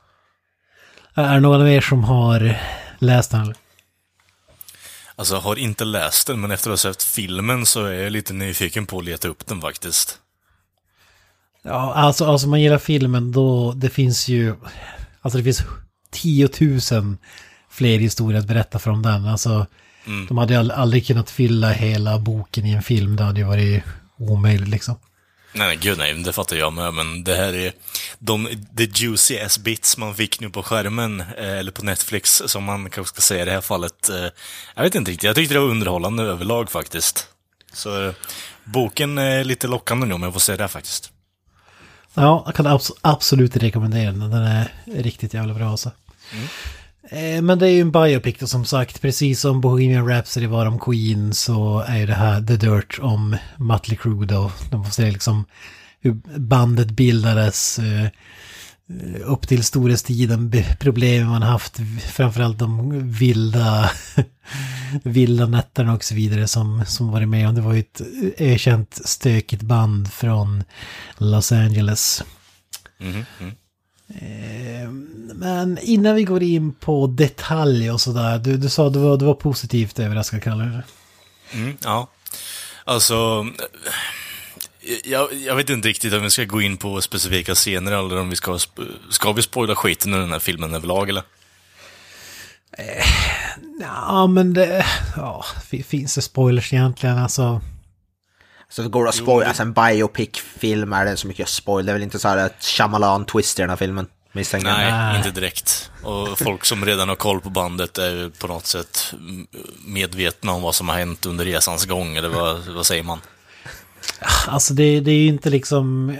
Är 1.14 1.34
det 1.34 1.40
någon 1.40 1.60
av 1.60 1.68
er 1.68 1.80
som 1.80 2.04
har 2.04 2.58
läst 2.98 3.30
den? 3.30 3.54
Alltså, 5.16 5.34
jag 5.34 5.40
har 5.40 5.56
inte 5.56 5.84
läst 5.84 6.26
den, 6.26 6.40
men 6.40 6.50
efter 6.50 6.70
att 6.70 6.82
ha 6.82 6.92
sett 6.92 7.02
filmen 7.02 7.66
så 7.66 7.84
är 7.84 7.92
jag 7.92 8.12
lite 8.12 8.32
nyfiken 8.32 8.86
på 8.86 8.98
att 8.98 9.04
leta 9.04 9.28
upp 9.28 9.46
den 9.46 9.60
faktiskt. 9.60 10.18
Ja, 11.62 11.94
alltså, 11.94 12.24
alltså 12.24 12.48
man 12.48 12.60
gillar 12.60 12.78
filmen 12.78 13.32
då, 13.32 13.72
det 13.72 13.90
finns 13.90 14.28
ju, 14.28 14.54
alltså 15.20 15.38
det 15.38 15.44
finns 15.44 15.62
tiotusen 16.10 17.18
fler 17.70 17.98
historier 17.98 18.38
att 18.40 18.46
berätta 18.46 18.78
från 18.78 19.02
den. 19.02 19.26
Alltså, 19.26 19.66
mm. 20.06 20.26
de 20.26 20.38
hade 20.38 20.74
aldrig 20.74 21.06
kunnat 21.06 21.30
fylla 21.30 21.70
hela 21.70 22.18
boken 22.18 22.66
i 22.66 22.72
en 22.72 22.82
film, 22.82 23.16
det 23.16 23.24
hade 23.24 23.40
ju 23.40 23.46
varit 23.46 23.84
omöjligt 24.16 24.68
liksom. 24.68 24.96
Nej, 25.52 25.66
nej, 25.66 25.76
gud 25.76 25.98
nej, 25.98 26.14
det 26.14 26.32
fattar 26.32 26.56
jag 26.56 26.72
med, 26.72 26.94
men 26.94 27.24
det 27.24 27.34
här 27.34 27.54
är 27.54 27.72
de 28.18 28.48
the 28.76 28.84
juicy 28.84 29.38
ass 29.38 29.58
bits 29.58 29.96
man 29.96 30.14
fick 30.14 30.40
nu 30.40 30.50
på 30.50 30.62
skärmen, 30.62 31.20
eh, 31.20 31.58
eller 31.58 31.72
på 31.72 31.84
Netflix, 31.84 32.42
som 32.46 32.64
man 32.64 32.90
kanske 32.90 33.14
ska 33.14 33.20
säga 33.20 33.42
i 33.42 33.44
det 33.44 33.52
här 33.52 33.60
fallet. 33.60 34.08
Eh, 34.08 34.26
jag 34.74 34.82
vet 34.82 34.94
inte 34.94 35.10
riktigt, 35.10 35.24
jag 35.24 35.36
tyckte 35.36 35.54
det 35.54 35.60
var 35.60 35.68
underhållande 35.68 36.22
överlag 36.22 36.70
faktiskt. 36.70 37.28
Så 37.72 38.06
eh, 38.06 38.14
boken 38.64 39.18
är 39.18 39.44
lite 39.44 39.66
lockande 39.66 40.06
nu 40.06 40.14
om 40.14 40.22
jag 40.22 40.32
får 40.32 40.40
säga 40.40 40.56
det 40.56 40.68
faktiskt. 40.68 41.12
Ja, 42.14 42.42
jag 42.46 42.54
kan 42.54 42.66
abs 42.66 42.92
absolut 43.00 43.56
rekommendera 43.56 44.12
den, 44.12 44.30
den 44.30 44.42
är 44.42 44.72
riktigt 44.86 45.34
jävla 45.34 45.54
bra 45.54 45.70
alltså. 45.70 45.90
Mm. 46.32 46.48
Eh, 47.10 47.42
men 47.42 47.58
det 47.58 47.66
är 47.66 47.70
ju 47.70 47.80
en 47.80 47.92
biopic 47.92 48.36
då, 48.38 48.46
som 48.46 48.64
sagt, 48.64 49.00
precis 49.00 49.40
som 49.40 49.60
Bohemian 49.60 50.08
Rhapsody 50.08 50.46
var 50.46 50.66
om 50.66 50.78
Queen 50.78 51.34
så 51.34 51.80
är 51.80 51.98
ju 51.98 52.06
det 52.06 52.14
här 52.14 52.42
The 52.42 52.56
Dirt 52.56 52.98
om 52.98 53.36
Mötley 53.56 53.96
Crüe 53.96 54.26
då. 54.26 54.52
De 54.70 54.84
får 54.84 54.92
se 54.92 55.10
liksom 55.10 55.44
hur 56.00 56.12
bandet 56.38 56.90
bildades 56.90 57.78
eh, 57.78 58.08
upp 59.24 59.48
till 59.48 59.64
storhetstiden, 59.64 60.52
problemen 60.80 61.28
man 61.28 61.42
haft, 61.42 61.76
framförallt 62.00 62.58
de 62.58 63.12
vilda, 63.12 63.90
vilda 65.02 65.46
nätterna 65.46 65.94
och 65.94 66.04
så 66.04 66.14
vidare 66.14 66.48
som, 66.48 66.84
som 66.86 67.10
varit 67.10 67.28
med 67.28 67.48
om. 67.48 67.54
Det 67.54 67.60
var 67.60 67.72
ju 67.72 67.80
ett 67.80 68.00
erkänt 68.36 69.00
stökigt 69.04 69.62
band 69.62 70.12
från 70.12 70.64
Los 71.18 71.52
Angeles. 71.52 72.24
Mm 73.00 73.24
-hmm. 73.38 73.52
Men 75.38 75.78
innan 75.78 76.14
vi 76.14 76.24
går 76.24 76.42
in 76.42 76.72
på 76.72 77.06
detalj 77.06 77.90
och 77.90 78.00
sådär, 78.00 78.38
du, 78.38 78.56
du 78.56 78.68
sa 78.68 78.86
att 78.86 78.92
du 78.92 78.98
var, 78.98 79.16
du 79.16 79.24
var 79.24 79.34
positivt 79.34 79.98
överraskad, 79.98 80.42
Kalle. 80.42 80.82
Mm, 81.52 81.76
ja, 81.84 82.08
alltså... 82.84 83.46
Jag, 85.04 85.34
jag, 85.34 85.56
vet 85.56 85.70
inte 85.70 85.88
riktigt 85.88 86.12
om 86.12 86.22
vi 86.22 86.30
ska 86.30 86.44
gå 86.44 86.60
in 86.62 86.76
på 86.76 87.00
specifika 87.00 87.54
scener 87.54 87.92
eller 87.92 88.20
om 88.20 88.30
vi 88.30 88.36
ska... 88.36 88.58
Ska 89.10 89.32
vi 89.32 89.42
spoila 89.42 89.74
skiten 89.74 90.14
ur 90.14 90.18
den 90.18 90.32
här 90.32 90.38
filmen 90.38 90.74
överlag, 90.74 91.08
eller? 91.08 91.22
Eh, 92.78 93.04
ja, 93.80 94.26
men 94.26 94.54
det... 94.54 94.86
Ja, 95.16 95.44
finns 95.86 96.14
det 96.14 96.22
spoilers 96.22 96.72
egentligen? 96.72 97.18
Alltså... 97.18 97.60
Så 98.68 98.82
det 98.82 98.88
går 98.88 99.08
att 99.08 99.14
spoila, 99.14 99.46
alltså 99.46 99.62
en 99.62 99.72
biopic-film 99.72 100.92
är 100.92 101.04
det 101.04 101.16
så 101.16 101.26
mycket 101.26 101.48
spoil. 101.48 101.86
Det 101.86 101.92
är 101.92 101.94
väl 101.94 102.02
inte 102.02 102.18
så 102.18 102.28
här 102.28 102.46
ett 102.46 102.60
Shyamalan-twist 102.60 103.58
i 103.58 103.62
den 103.62 103.70
här 103.70 103.76
filmen? 103.76 104.06
Misstänker 104.32 104.68
Nej, 104.68 104.92
Nej, 104.92 105.16
inte 105.16 105.30
direkt. 105.30 105.90
Och 106.02 106.38
folk 106.38 106.64
som 106.64 106.84
redan 106.84 107.08
har 107.08 107.16
koll 107.16 107.40
på 107.40 107.50
bandet 107.50 107.98
är 107.98 108.30
på 108.40 108.46
något 108.46 108.66
sätt 108.66 109.14
medvetna 109.86 110.52
om 110.52 110.62
vad 110.62 110.74
som 110.74 110.88
har 110.88 110.96
hänt 110.96 111.26
under 111.26 111.44
resans 111.44 111.84
gång, 111.84 112.16
eller 112.16 112.28
vad, 112.28 112.66
vad 112.66 112.86
säger 112.86 113.02
man? 113.02 113.20
Alltså 114.46 114.74
det, 114.74 115.00
det 115.00 115.10
är 115.10 115.18
ju 115.18 115.28
inte 115.28 115.50
liksom 115.50 116.16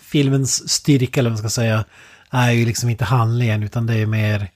filmens 0.00 0.70
styrka, 0.70 1.20
eller 1.20 1.30
vad 1.30 1.38
man 1.38 1.50
ska 1.50 1.60
säga, 1.60 1.84
är 2.30 2.50
ju 2.50 2.66
liksom 2.66 2.90
inte 2.90 3.04
handlingen, 3.04 3.62
utan 3.62 3.86
det 3.86 3.94
är 3.94 4.06
mer 4.06 4.50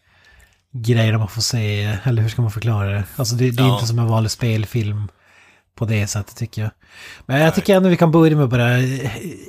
grejer 0.73 1.19
man 1.19 1.29
får 1.29 1.43
se, 1.43 1.99
eller 2.05 2.23
hur 2.23 2.29
ska 2.29 2.43
man 2.43 2.51
förklara 2.51 2.91
det? 2.91 3.05
Alltså 3.17 3.35
det, 3.35 3.51
det 3.51 3.63
är 3.63 3.67
ja. 3.67 3.75
inte 3.75 3.87
som 3.87 3.99
en 3.99 4.07
vanlig 4.07 4.31
spelfilm 4.31 5.09
på 5.77 5.85
det 5.85 6.07
sättet 6.07 6.37
tycker 6.37 6.63
jag. 6.63 6.71
Men 7.27 7.41
jag 7.41 7.55
tycker 7.55 7.77
ändå 7.77 7.89
vi 7.89 7.97
kan 7.97 8.11
börja 8.11 8.37
med 8.37 8.49
bara, 8.49 8.79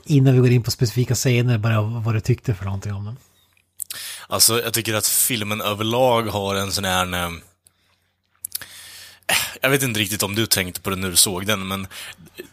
innan 0.05 0.33
vi 0.33 0.39
går 0.39 0.51
in 0.51 0.63
på 0.63 0.71
specifika 0.71 1.15
scener, 1.15 1.57
bara 1.57 1.81
vad 1.81 2.13
du 2.13 2.19
tyckte 2.19 2.55
för 2.55 2.65
någonting 2.65 2.93
om 2.93 3.05
den. 3.05 3.17
Alltså, 4.27 4.61
jag 4.61 4.73
tycker 4.73 4.93
att 4.93 5.07
filmen 5.07 5.61
överlag 5.61 6.23
har 6.23 6.55
en 6.55 6.71
sån 6.71 6.85
här... 6.85 7.13
Eh, 7.13 7.31
jag 9.61 9.69
vet 9.69 9.83
inte 9.83 9.99
riktigt 9.99 10.23
om 10.23 10.35
du 10.35 10.45
tänkte 10.45 10.81
på 10.81 10.89
det 10.89 10.95
när 10.95 11.09
du 11.09 11.15
såg 11.15 11.45
den, 11.45 11.67
men 11.67 11.87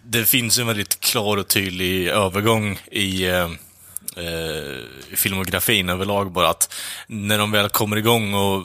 det 0.03 0.25
finns 0.25 0.59
en 0.59 0.67
väldigt 0.67 1.01
klar 1.01 1.37
och 1.37 1.49
tydlig 1.49 2.09
övergång 2.09 2.79
i 2.91 3.27
eh, 3.27 3.51
eh 4.17 4.85
filmografin 5.15 5.89
överlag 5.89 6.33
bara 6.33 6.49
att 6.49 6.75
när 7.07 7.39
de 7.39 7.51
väl 7.51 7.69
kommer 7.69 7.97
igång 7.97 8.35
och 8.35 8.65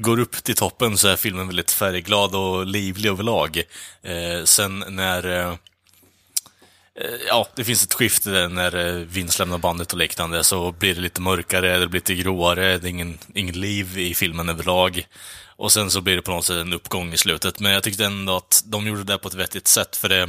går 0.00 0.18
upp 0.20 0.44
till 0.44 0.54
toppen 0.54 0.98
så 0.98 1.08
är 1.08 1.16
filmen 1.16 1.46
väldigt 1.46 1.70
färgglad 1.70 2.34
och 2.34 2.66
livlig 2.66 3.10
överlag. 3.10 3.62
Eh, 4.02 4.44
sen 4.44 4.84
när... 4.88 5.26
Eh, 5.26 5.48
eh 7.00 7.16
ja, 7.28 7.48
det 7.54 7.64
finns 7.64 7.84
ett 7.84 7.94
skifte 7.94 8.30
där 8.30 8.48
när 8.48 8.86
eh, 8.86 8.94
Vince 8.94 9.42
lämnar 9.42 9.58
bandet 9.58 9.92
och 9.92 9.98
liknande 9.98 10.44
så 10.44 10.72
blir 10.72 10.94
det 10.94 11.00
lite 11.00 11.20
mörkare, 11.20 11.78
det 11.78 11.88
blir 11.88 12.00
lite 12.00 12.14
gråare, 12.14 12.78
det 12.78 12.88
är 12.88 12.90
ingen, 12.90 13.18
ingen 13.34 13.60
liv 13.60 13.98
i 13.98 14.14
filmen 14.14 14.48
överlag. 14.48 15.06
Och 15.56 15.72
sen 15.72 15.90
så 15.90 16.00
blir 16.00 16.16
det 16.16 16.22
på 16.22 16.30
något 16.30 16.44
sätt 16.44 16.56
en 16.56 16.72
uppgång 16.72 17.12
i 17.12 17.16
slutet. 17.16 17.60
Men 17.60 17.72
jag 17.72 17.82
tyckte 17.82 18.04
ändå 18.04 18.36
att 18.36 18.62
de 18.66 18.86
gjorde 18.86 19.04
det 19.04 19.18
på 19.18 19.28
ett 19.28 19.34
vettigt 19.34 19.68
sätt 19.68 19.96
för 19.96 20.08
det... 20.08 20.22
Eh, 20.22 20.28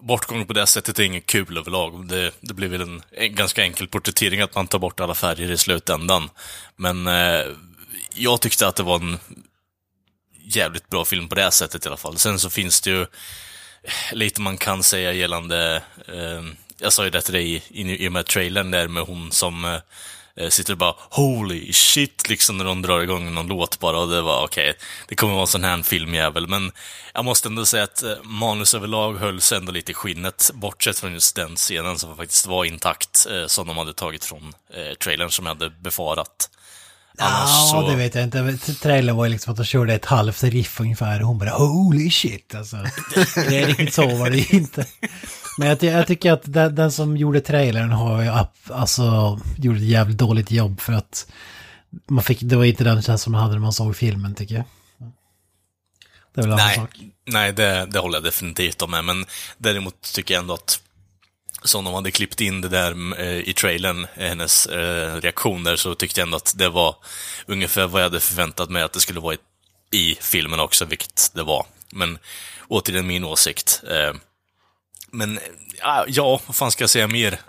Bortgång 0.00 0.46
på 0.46 0.52
det 0.52 0.66
sättet 0.66 0.98
är 0.98 1.02
inget 1.02 1.26
kul 1.26 1.58
överlag. 1.58 2.08
Det, 2.08 2.32
det 2.40 2.54
blir 2.54 2.68
väl 2.68 2.80
en, 2.80 3.02
en, 3.10 3.34
ganska 3.34 3.62
enkel 3.62 3.88
porträttering 3.88 4.40
att 4.40 4.54
man 4.54 4.66
tar 4.66 4.78
bort 4.78 5.00
alla 5.00 5.14
färger 5.14 5.50
i 5.50 5.58
slutändan. 5.58 6.30
Men 6.76 7.06
eh, 7.06 7.46
jag 8.14 8.40
tyckte 8.40 8.68
att 8.68 8.76
det 8.76 8.82
var 8.82 8.96
en 8.96 9.18
jävligt 10.38 10.88
bra 10.88 11.04
film 11.04 11.28
på 11.28 11.34
det 11.34 11.50
sättet 11.50 11.84
i 11.84 11.88
alla 11.88 11.96
fall. 11.96 12.18
Sen 12.18 12.38
så 12.38 12.50
finns 12.50 12.80
det 12.80 12.90
ju 12.90 13.06
lite 14.12 14.40
man 14.40 14.56
kan 14.56 14.82
säga 14.82 15.12
gällande, 15.12 15.82
eh, 16.08 16.44
jag 16.78 16.92
sa 16.92 17.04
ju 17.04 17.10
det 17.10 17.20
till 17.20 17.34
dig 17.34 17.62
i, 17.70 18.04
i 18.04 18.08
och 18.08 18.12
med 18.12 18.26
trailern 18.26 18.70
där 18.70 18.88
med 18.88 19.02
hon 19.02 19.32
som 19.32 19.64
Eh, 19.64 19.80
sitter 20.48 20.72
och 20.72 20.78
bara 20.78 20.94
holy 21.10 21.72
shit 21.72 22.28
liksom 22.28 22.58
när 22.58 22.64
de 22.64 22.82
drar 22.82 23.00
igång 23.00 23.34
någon 23.34 23.46
låt 23.46 23.78
bara 23.78 23.98
och 23.98 24.08
det 24.08 24.22
var 24.22 24.44
okej, 24.44 24.70
okay, 24.70 24.80
det 25.08 25.14
kommer 25.14 25.32
vara 25.32 25.42
en 25.42 25.46
sån 25.46 25.64
här 25.64 25.82
filmjävel. 25.82 26.46
Men 26.46 26.72
jag 27.14 27.24
måste 27.24 27.48
ändå 27.48 27.66
säga 27.66 27.84
att 27.84 28.02
eh, 28.02 28.22
manus 28.22 28.74
överlag 28.74 29.14
hölls 29.14 29.52
ändå 29.52 29.72
lite 29.72 29.92
i 29.92 29.94
skinnet, 29.94 30.50
bortsett 30.54 30.98
från 30.98 31.12
just 31.12 31.36
den 31.36 31.56
scenen 31.56 31.98
som 31.98 32.16
faktiskt 32.16 32.46
var 32.46 32.64
intakt, 32.64 33.26
eh, 33.30 33.46
som 33.46 33.66
de 33.66 33.76
hade 33.76 33.92
tagit 33.92 34.24
från 34.24 34.54
eh, 34.74 34.94
trailern 34.94 35.30
som 35.30 35.46
jag 35.46 35.54
hade 35.54 35.70
befarat. 35.70 36.50
Annars 37.18 37.50
ja, 37.50 37.68
så... 37.70 37.88
det 37.88 37.96
vet 37.96 38.14
jag 38.14 38.24
inte. 38.24 38.58
Trailern 38.74 39.16
var 39.16 39.28
liksom 39.28 39.52
att 39.52 39.56
de 39.56 39.64
körde 39.64 39.94
ett 39.94 40.04
halvt 40.04 40.42
riff 40.42 40.80
ungefär 40.80 41.20
och 41.20 41.28
hon 41.28 41.38
bara 41.38 41.50
holy 41.50 42.10
shit 42.10 42.54
alltså. 42.54 42.76
det 43.34 43.58
är 43.58 43.66
riktigt 43.66 43.94
så 43.94 44.16
var 44.16 44.30
det 44.30 44.52
inte. 44.52 44.86
Men 45.58 45.68
jag, 45.68 45.82
jag, 45.82 46.06
tycker 46.06 46.32
att 46.32 46.42
den, 46.44 46.74
den, 46.74 46.92
som 46.92 47.16
gjorde 47.16 47.40
trailern 47.40 47.90
har 47.90 48.22
ju 48.22 48.30
alltså 48.74 49.38
gjort 49.56 49.76
ett 49.76 49.82
jävligt 49.82 50.18
dåligt 50.18 50.50
jobb 50.50 50.80
för 50.80 50.92
att 50.92 51.26
man 52.06 52.24
fick, 52.24 52.40
det 52.40 52.56
var 52.56 52.64
inte 52.64 52.84
den 52.84 53.02
känslan 53.02 53.32
man 53.32 53.40
hade 53.40 53.54
när 53.54 53.60
man 53.60 53.72
såg 53.72 53.96
filmen 53.96 54.34
tycker 54.34 54.54
jag. 54.54 54.64
Det 56.34 56.40
är 56.40 56.46
väl 56.46 56.56
nej, 56.56 56.76
sak. 56.76 56.90
Nej, 57.26 57.52
det, 57.52 57.86
det 57.90 57.98
håller 57.98 58.16
jag 58.16 58.24
definitivt 58.24 58.88
med, 58.88 59.04
men 59.04 59.26
däremot 59.58 60.12
tycker 60.14 60.34
jag 60.34 60.40
ändå 60.40 60.54
att 60.54 60.80
som 61.62 61.84
de 61.84 61.94
hade 61.94 62.10
klippt 62.10 62.40
in 62.40 62.60
det 62.60 62.68
där 62.68 63.20
eh, 63.20 63.48
i 63.48 63.52
trailern, 63.52 64.06
hennes 64.14 64.66
eh, 64.66 65.20
reaktioner, 65.20 65.76
så 65.76 65.94
tyckte 65.94 66.20
jag 66.20 66.26
ändå 66.26 66.36
att 66.36 66.54
det 66.56 66.68
var 66.68 66.96
ungefär 67.46 67.86
vad 67.86 68.02
jag 68.02 68.06
hade 68.06 68.20
förväntat 68.20 68.70
mig 68.70 68.82
att 68.82 68.92
det 68.92 69.00
skulle 69.00 69.20
vara 69.20 69.36
i 69.92 70.16
filmen 70.20 70.60
också, 70.60 70.84
vilket 70.84 71.30
det 71.34 71.42
var. 71.42 71.66
Men 71.92 72.18
återigen 72.68 73.06
min 73.06 73.24
åsikt. 73.24 73.82
Eh, 73.90 74.14
men 75.14 75.38
ja, 76.08 76.40
vad 76.46 76.56
fan 76.56 76.70
ska 76.70 76.82
jag 76.82 76.90
säga 76.90 77.08
mer? 77.08 77.40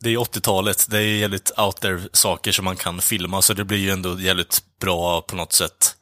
Det 0.00 0.10
är 0.10 0.16
80-talet, 0.16 0.86
det 0.90 0.98
är 0.98 1.02
jävligt 1.02 1.58
out 1.58 1.80
there 1.80 2.00
saker 2.12 2.52
som 2.52 2.64
man 2.64 2.76
kan 2.76 3.00
filma, 3.00 3.42
så 3.42 3.54
det 3.54 3.64
blir 3.64 3.78
ju 3.78 3.90
ändå 3.90 4.20
jävligt 4.20 4.62
bra 4.80 5.20
på 5.20 5.36
något 5.36 5.52
sätt. 5.52 5.96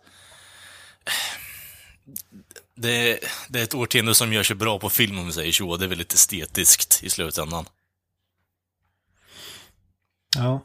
Det, 2.77 3.19
det 3.49 3.61
är 3.61 3.65
ett 3.65 3.75
årtionde 3.75 4.15
som 4.15 4.33
gör 4.33 4.43
sig 4.43 4.57
bra 4.57 4.79
på 4.79 4.91
film 4.91 5.19
om 5.19 5.27
vi 5.27 5.33
säger 5.33 5.53
så, 5.53 5.77
det 5.77 5.85
är 5.85 5.89
väldigt 5.89 6.13
estetiskt 6.13 7.01
i 7.03 7.11
slutändan. 7.11 7.65
Ja. 10.37 10.65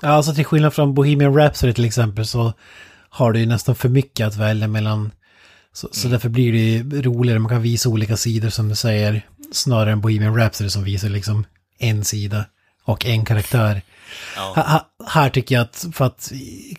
Alltså 0.00 0.34
till 0.34 0.44
skillnad 0.44 0.74
från 0.74 0.94
Bohemian 0.94 1.36
Rhapsody 1.36 1.72
till 1.72 1.84
exempel 1.84 2.26
så 2.26 2.52
har 3.08 3.32
du 3.32 3.40
ju 3.40 3.46
nästan 3.46 3.74
för 3.74 3.88
mycket 3.88 4.26
att 4.26 4.36
välja 4.36 4.68
mellan 4.68 5.12
så, 5.74 5.88
så 5.92 6.08
därför 6.08 6.28
blir 6.28 6.52
det 6.52 6.58
ju 6.58 7.02
roligare, 7.02 7.38
man 7.38 7.48
kan 7.48 7.62
visa 7.62 7.88
olika 7.88 8.16
sidor 8.16 8.50
som 8.50 8.68
du 8.68 8.74
säger, 8.74 9.26
snarare 9.52 9.92
än 9.92 10.00
Bohemian 10.00 10.36
Rhapsody 10.36 10.70
som 10.70 10.84
visar 10.84 11.08
liksom 11.08 11.44
en 11.78 12.04
sida 12.04 12.44
och 12.84 13.06
en 13.06 13.24
karaktär. 13.24 13.82
Ja. 14.36 14.52
Ha, 14.56 15.06
här 15.08 15.30
tycker 15.30 15.54
jag 15.54 15.62
att, 15.62 15.86
för 15.92 16.04
att 16.04 16.32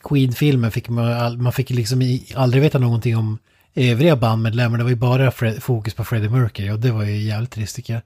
Queen-filmen 0.04 0.72
fick 0.72 0.90
man, 0.90 1.44
man 1.44 1.54
fick 1.54 1.70
liksom 1.70 2.20
aldrig 2.36 2.64
veta 2.64 2.80
någonting 2.80 3.18
om 3.18 3.38
övriga 3.76 4.16
bandmedlemmar, 4.16 4.78
det 4.78 4.84
var 4.84 4.92
ju 4.92 4.96
bara 4.96 5.32
fokus 5.60 5.94
på 5.94 6.04
Freddie 6.04 6.30
Mercury 6.30 6.70
och 6.70 6.80
det 6.80 6.92
var 6.92 7.04
ju 7.04 7.18
jävligt 7.18 7.52
trist 7.52 7.76
tycker 7.76 7.94
jag. 7.94 8.02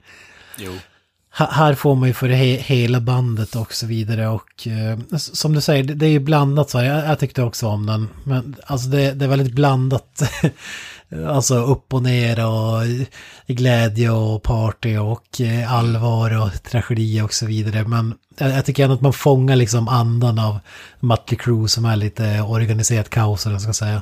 Jo. 0.57 0.71
Här 1.31 1.73
får 1.73 1.95
man 1.95 2.07
ju 2.07 2.13
för 2.13 2.29
he 2.29 2.45
hela 2.45 2.99
bandet 3.01 3.55
och 3.55 3.73
så 3.73 3.85
vidare 3.87 4.27
och 4.27 4.67
eh, 4.67 4.99
som 5.17 5.53
du 5.53 5.61
säger, 5.61 5.83
det, 5.83 5.93
det 5.93 6.05
är 6.05 6.09
ju 6.09 6.19
blandat 6.19 6.69
så 6.69 6.77
här. 6.77 6.85
Jag, 6.85 7.05
jag 7.05 7.19
tyckte 7.19 7.43
också 7.43 7.67
om 7.67 7.85
den. 7.85 8.09
Men 8.23 8.55
alltså 8.65 8.89
det, 8.89 9.11
det 9.11 9.25
är 9.25 9.29
väldigt 9.29 9.53
blandat. 9.53 10.23
alltså 11.27 11.55
upp 11.55 11.93
och 11.93 12.03
ner 12.03 12.45
och 12.45 12.83
glädje 13.47 14.11
och 14.11 14.43
party 14.43 14.97
och 14.97 15.41
eh, 15.41 15.73
allvar 15.73 16.41
och 16.41 16.63
tragedi 16.63 17.21
och 17.21 17.33
så 17.33 17.45
vidare. 17.45 17.87
Men 17.87 18.13
jag, 18.37 18.49
jag 18.51 18.65
tycker 18.65 18.83
ändå 18.83 18.95
att 18.95 19.01
man 19.01 19.13
fångar 19.13 19.55
liksom 19.55 19.87
andan 19.87 20.39
av 20.39 20.59
Mötley 20.99 21.37
Crüe 21.39 21.67
som 21.67 21.85
är 21.85 21.95
lite 21.95 22.41
organiserat 22.41 23.09
kaos 23.09 23.45
eller 23.45 23.53
vad 23.53 23.63
jag 23.63 23.75
ska 23.75 23.85
säga. 23.85 24.01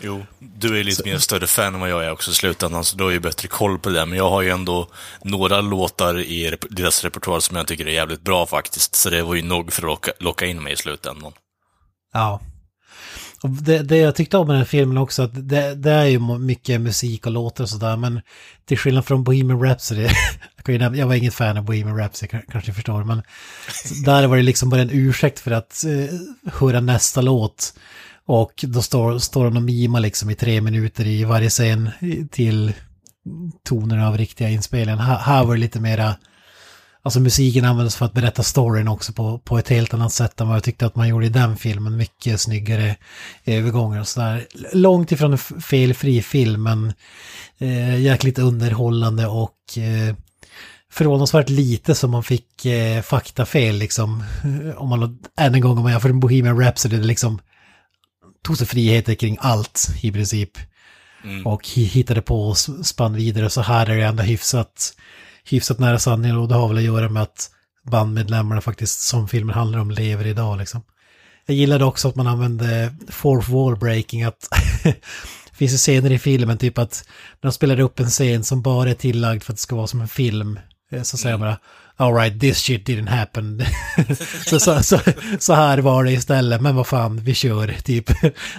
Jo, 0.00 0.26
du 0.38 0.80
är 0.80 0.84
lite 0.84 1.04
mer 1.04 1.18
större 1.18 1.46
fan 1.46 1.74
än 1.74 1.80
vad 1.80 1.90
jag 1.90 2.04
är 2.04 2.12
också 2.12 2.30
i 2.30 2.34
slutändan, 2.34 2.84
så 2.84 2.96
du 2.96 3.04
har 3.04 3.10
ju 3.10 3.20
bättre 3.20 3.48
koll 3.48 3.78
på 3.78 3.88
det. 3.88 4.06
Men 4.06 4.18
jag 4.18 4.30
har 4.30 4.42
ju 4.42 4.50
ändå 4.50 4.88
några 5.22 5.60
låtar 5.60 6.20
i 6.20 6.56
deras 6.70 7.04
repertoar 7.04 7.40
som 7.40 7.56
jag 7.56 7.66
tycker 7.66 7.86
är 7.86 7.92
jävligt 7.92 8.22
bra 8.22 8.46
faktiskt. 8.46 8.94
Så 8.94 9.10
det 9.10 9.22
var 9.22 9.34
ju 9.34 9.42
nog 9.42 9.72
för 9.72 9.82
att 9.82 9.86
locka, 9.86 10.12
locka 10.18 10.46
in 10.46 10.62
mig 10.62 10.72
i 10.72 10.76
slutändan. 10.76 11.32
Ja. 12.12 12.40
Och 13.42 13.50
det, 13.50 13.78
det 13.82 13.96
jag 13.96 14.14
tyckte 14.14 14.36
om 14.36 14.46
med 14.46 14.54
den 14.54 14.60
här 14.60 14.66
filmen 14.66 14.98
också, 14.98 15.22
att 15.22 15.48
det, 15.48 15.74
det 15.74 15.90
är 15.90 16.04
ju 16.04 16.38
mycket 16.38 16.80
musik 16.80 17.26
och 17.26 17.32
låtar 17.32 17.64
och 17.64 17.70
sådär, 17.70 17.96
men 17.96 18.20
till 18.64 18.78
skillnad 18.78 19.06
från 19.06 19.24
Bohemian 19.24 19.62
Rhapsody, 19.62 20.08
jag, 20.66 21.06
var 21.06 21.14
inget 21.14 21.34
fan 21.34 21.56
av 21.56 21.64
Bohemian 21.64 21.96
Rhapsody, 21.96 22.28
kanske 22.48 22.70
ni 22.70 22.74
förstår, 22.74 23.04
men 23.04 23.22
där 24.04 24.26
var 24.26 24.36
det 24.36 24.42
liksom 24.42 24.70
bara 24.70 24.80
en 24.80 24.90
ursäkt 24.90 25.40
för 25.40 25.50
att 25.50 25.84
eh, 25.84 26.18
höra 26.52 26.80
nästa 26.80 27.20
låt. 27.20 27.74
Och 28.30 28.64
då 28.68 28.82
står, 28.82 29.18
står 29.18 29.44
han 29.44 29.56
och 29.56 29.62
mimar 29.62 30.00
liksom 30.00 30.30
i 30.30 30.34
tre 30.34 30.60
minuter 30.60 31.06
i 31.06 31.24
varje 31.24 31.48
scen 31.48 31.90
till 32.30 32.72
tonerna 33.64 34.08
av 34.08 34.18
riktiga 34.18 34.48
inspelningar. 34.48 35.02
Här, 35.02 35.18
här 35.18 35.44
var 35.44 35.54
det 35.54 35.60
lite 35.60 35.80
mera 35.80 36.14
Alltså 37.02 37.20
musiken 37.20 37.64
användes 37.64 37.96
för 37.96 38.06
att 38.06 38.12
berätta 38.12 38.42
storyn 38.42 38.88
också 38.88 39.12
på, 39.12 39.38
på 39.38 39.58
ett 39.58 39.68
helt 39.68 39.94
annat 39.94 40.12
sätt 40.12 40.40
än 40.40 40.48
vad 40.48 40.56
jag 40.56 40.64
tyckte 40.64 40.86
att 40.86 40.96
man 40.96 41.08
gjorde 41.08 41.26
i 41.26 41.28
den 41.28 41.56
filmen. 41.56 41.96
Mycket 41.96 42.40
snyggare 42.40 42.96
övergångar 43.44 44.00
och 44.00 44.08
sådär. 44.08 44.46
Långt 44.72 45.12
ifrån 45.12 45.32
en 45.32 45.38
felfri 45.38 46.22
film 46.22 46.62
men 46.62 46.92
eh, 47.58 48.00
jäkligt 48.00 48.38
underhållande 48.38 49.26
och 49.26 49.78
eh, 49.78 50.16
förvånansvärt 50.90 51.48
lite 51.48 51.94
som 51.94 52.10
man 52.10 52.22
fick 52.22 52.66
eh, 52.66 53.02
faktafel 53.02 53.76
liksom. 53.76 54.24
Om 54.76 54.88
man, 54.88 55.18
än 55.40 55.54
en 55.54 55.60
gång 55.60 55.76
om 55.76 55.82
man 55.82 55.92
jämför 55.92 56.08
med 56.08 56.20
Bohemian 56.20 56.60
Rhapsody, 56.60 56.96
det 56.96 57.06
liksom 57.06 57.40
tog 58.42 58.58
sig 58.58 58.66
friheter 58.66 59.14
kring 59.14 59.36
allt 59.40 59.88
i 60.02 60.12
princip. 60.12 60.50
Och 61.44 61.62
hi- 61.62 61.84
hittade 61.84 62.22
på 62.22 62.48
och 62.48 62.58
spann 62.58 63.14
vidare. 63.14 63.50
Så 63.50 63.60
här 63.60 63.90
är 63.90 63.96
det 63.96 64.04
ändå 64.04 64.22
hyfsat, 64.22 64.92
hyfsat 65.44 65.78
nära 65.78 65.98
sanningen 65.98 66.36
och 66.36 66.48
det 66.48 66.54
har 66.54 66.68
väl 66.68 66.76
att 66.76 66.82
göra 66.82 67.08
med 67.08 67.22
att 67.22 67.50
bandmedlemmarna 67.90 68.60
faktiskt, 68.60 69.00
som 69.00 69.28
filmen 69.28 69.54
handlar 69.54 69.78
om, 69.78 69.90
lever 69.90 70.26
idag 70.26 70.58
liksom. 70.58 70.82
Jag 71.46 71.56
gillade 71.56 71.84
också 71.84 72.08
att 72.08 72.14
man 72.16 72.26
använde 72.26 72.94
fourth 73.08 73.50
wall 73.50 73.76
breaking, 73.76 74.22
att 74.22 74.48
det 74.82 75.56
finns 75.56 75.72
ju 75.72 75.76
scener 75.76 76.10
i 76.12 76.18
filmen, 76.18 76.58
typ 76.58 76.78
att 76.78 77.04
när 77.40 77.48
de 77.50 77.52
spelar 77.52 77.80
upp 77.80 78.00
en 78.00 78.10
scen 78.10 78.44
som 78.44 78.62
bara 78.62 78.90
är 78.90 78.94
tillagd 78.94 79.42
för 79.42 79.52
att 79.52 79.56
det 79.56 79.62
ska 79.62 79.76
vara 79.76 79.86
som 79.86 80.00
en 80.00 80.08
film, 80.08 80.58
eh, 80.92 81.02
så 81.02 81.16
säger 81.16 81.36
man 81.38 81.48
bara 81.48 81.58
All 82.00 82.14
right, 82.14 82.40
this 82.40 82.58
shit 82.58 82.86
didn't 82.86 83.08
happen. 83.08 83.64
så, 84.46 84.60
så, 84.60 84.82
så, 84.82 85.00
så 85.38 85.52
här 85.54 85.78
var 85.78 86.04
det 86.04 86.12
istället, 86.12 86.60
men 86.60 86.76
vad 86.76 86.86
fan, 86.86 87.20
vi 87.24 87.34
kör, 87.34 87.76
typ. 87.84 88.10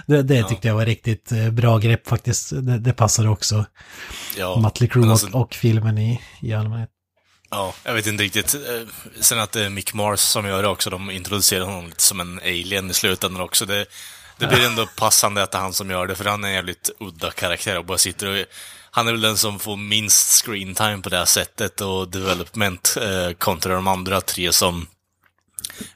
Det, 0.06 0.22
det 0.22 0.42
tyckte 0.42 0.68
jag 0.68 0.74
var 0.74 0.86
riktigt 0.86 1.32
eh, 1.32 1.50
bra 1.50 1.78
grepp 1.78 2.08
faktiskt. 2.08 2.50
Det, 2.50 2.78
det 2.78 2.92
passade 2.92 3.28
också 3.28 3.64
Ja, 4.38 4.60
Mötley 4.60 4.88
Crüe 4.90 5.10
alltså- 5.10 5.26
och, 5.26 5.40
och 5.40 5.54
filmen 5.54 5.98
i, 5.98 6.20
i 6.42 6.52
allmänhet. 6.54 6.90
Ja, 7.50 7.74
jag 7.84 7.94
vet 7.94 8.06
inte 8.06 8.22
riktigt. 8.24 8.54
Eh, 8.54 8.60
Sen 9.20 9.40
att 9.40 9.52
det 9.52 9.64
är 9.64 9.70
Mick 9.70 9.94
Mars 9.94 10.20
som 10.20 10.46
gör 10.46 10.62
det 10.62 10.68
också, 10.68 10.90
de 10.90 11.10
introducerar 11.10 11.64
honom 11.64 11.86
lite 11.86 12.02
som 12.02 12.20
en 12.20 12.38
alien 12.44 12.90
i 12.90 12.94
slutändan 12.94 13.42
också. 13.42 13.66
Det, 13.66 13.86
det 14.38 14.46
blir 14.46 14.66
ändå 14.66 14.86
passande 14.86 15.42
att 15.42 15.50
det 15.50 15.58
är 15.58 15.62
han 15.62 15.72
som 15.72 15.90
gör 15.90 16.06
det, 16.06 16.14
för 16.14 16.24
han 16.24 16.44
är 16.44 16.48
en 16.48 16.54
jävligt 16.54 16.90
udda 17.00 17.30
karaktär 17.30 17.78
och 17.78 17.84
bara 17.84 17.98
sitter 17.98 18.26
och... 18.40 18.46
Han 18.90 19.08
är 19.08 19.12
väl 19.12 19.20
den 19.20 19.36
som 19.36 19.58
får 19.58 19.76
minst 19.76 20.44
screen 20.44 20.74
time 20.74 20.98
på 20.98 21.08
det 21.08 21.16
här 21.18 21.24
sättet 21.24 21.80
och 21.80 22.08
development 22.10 22.96
eh, 23.00 23.32
kontra 23.38 23.74
de 23.74 23.86
andra 23.86 24.20
tre 24.20 24.52
som 24.52 24.86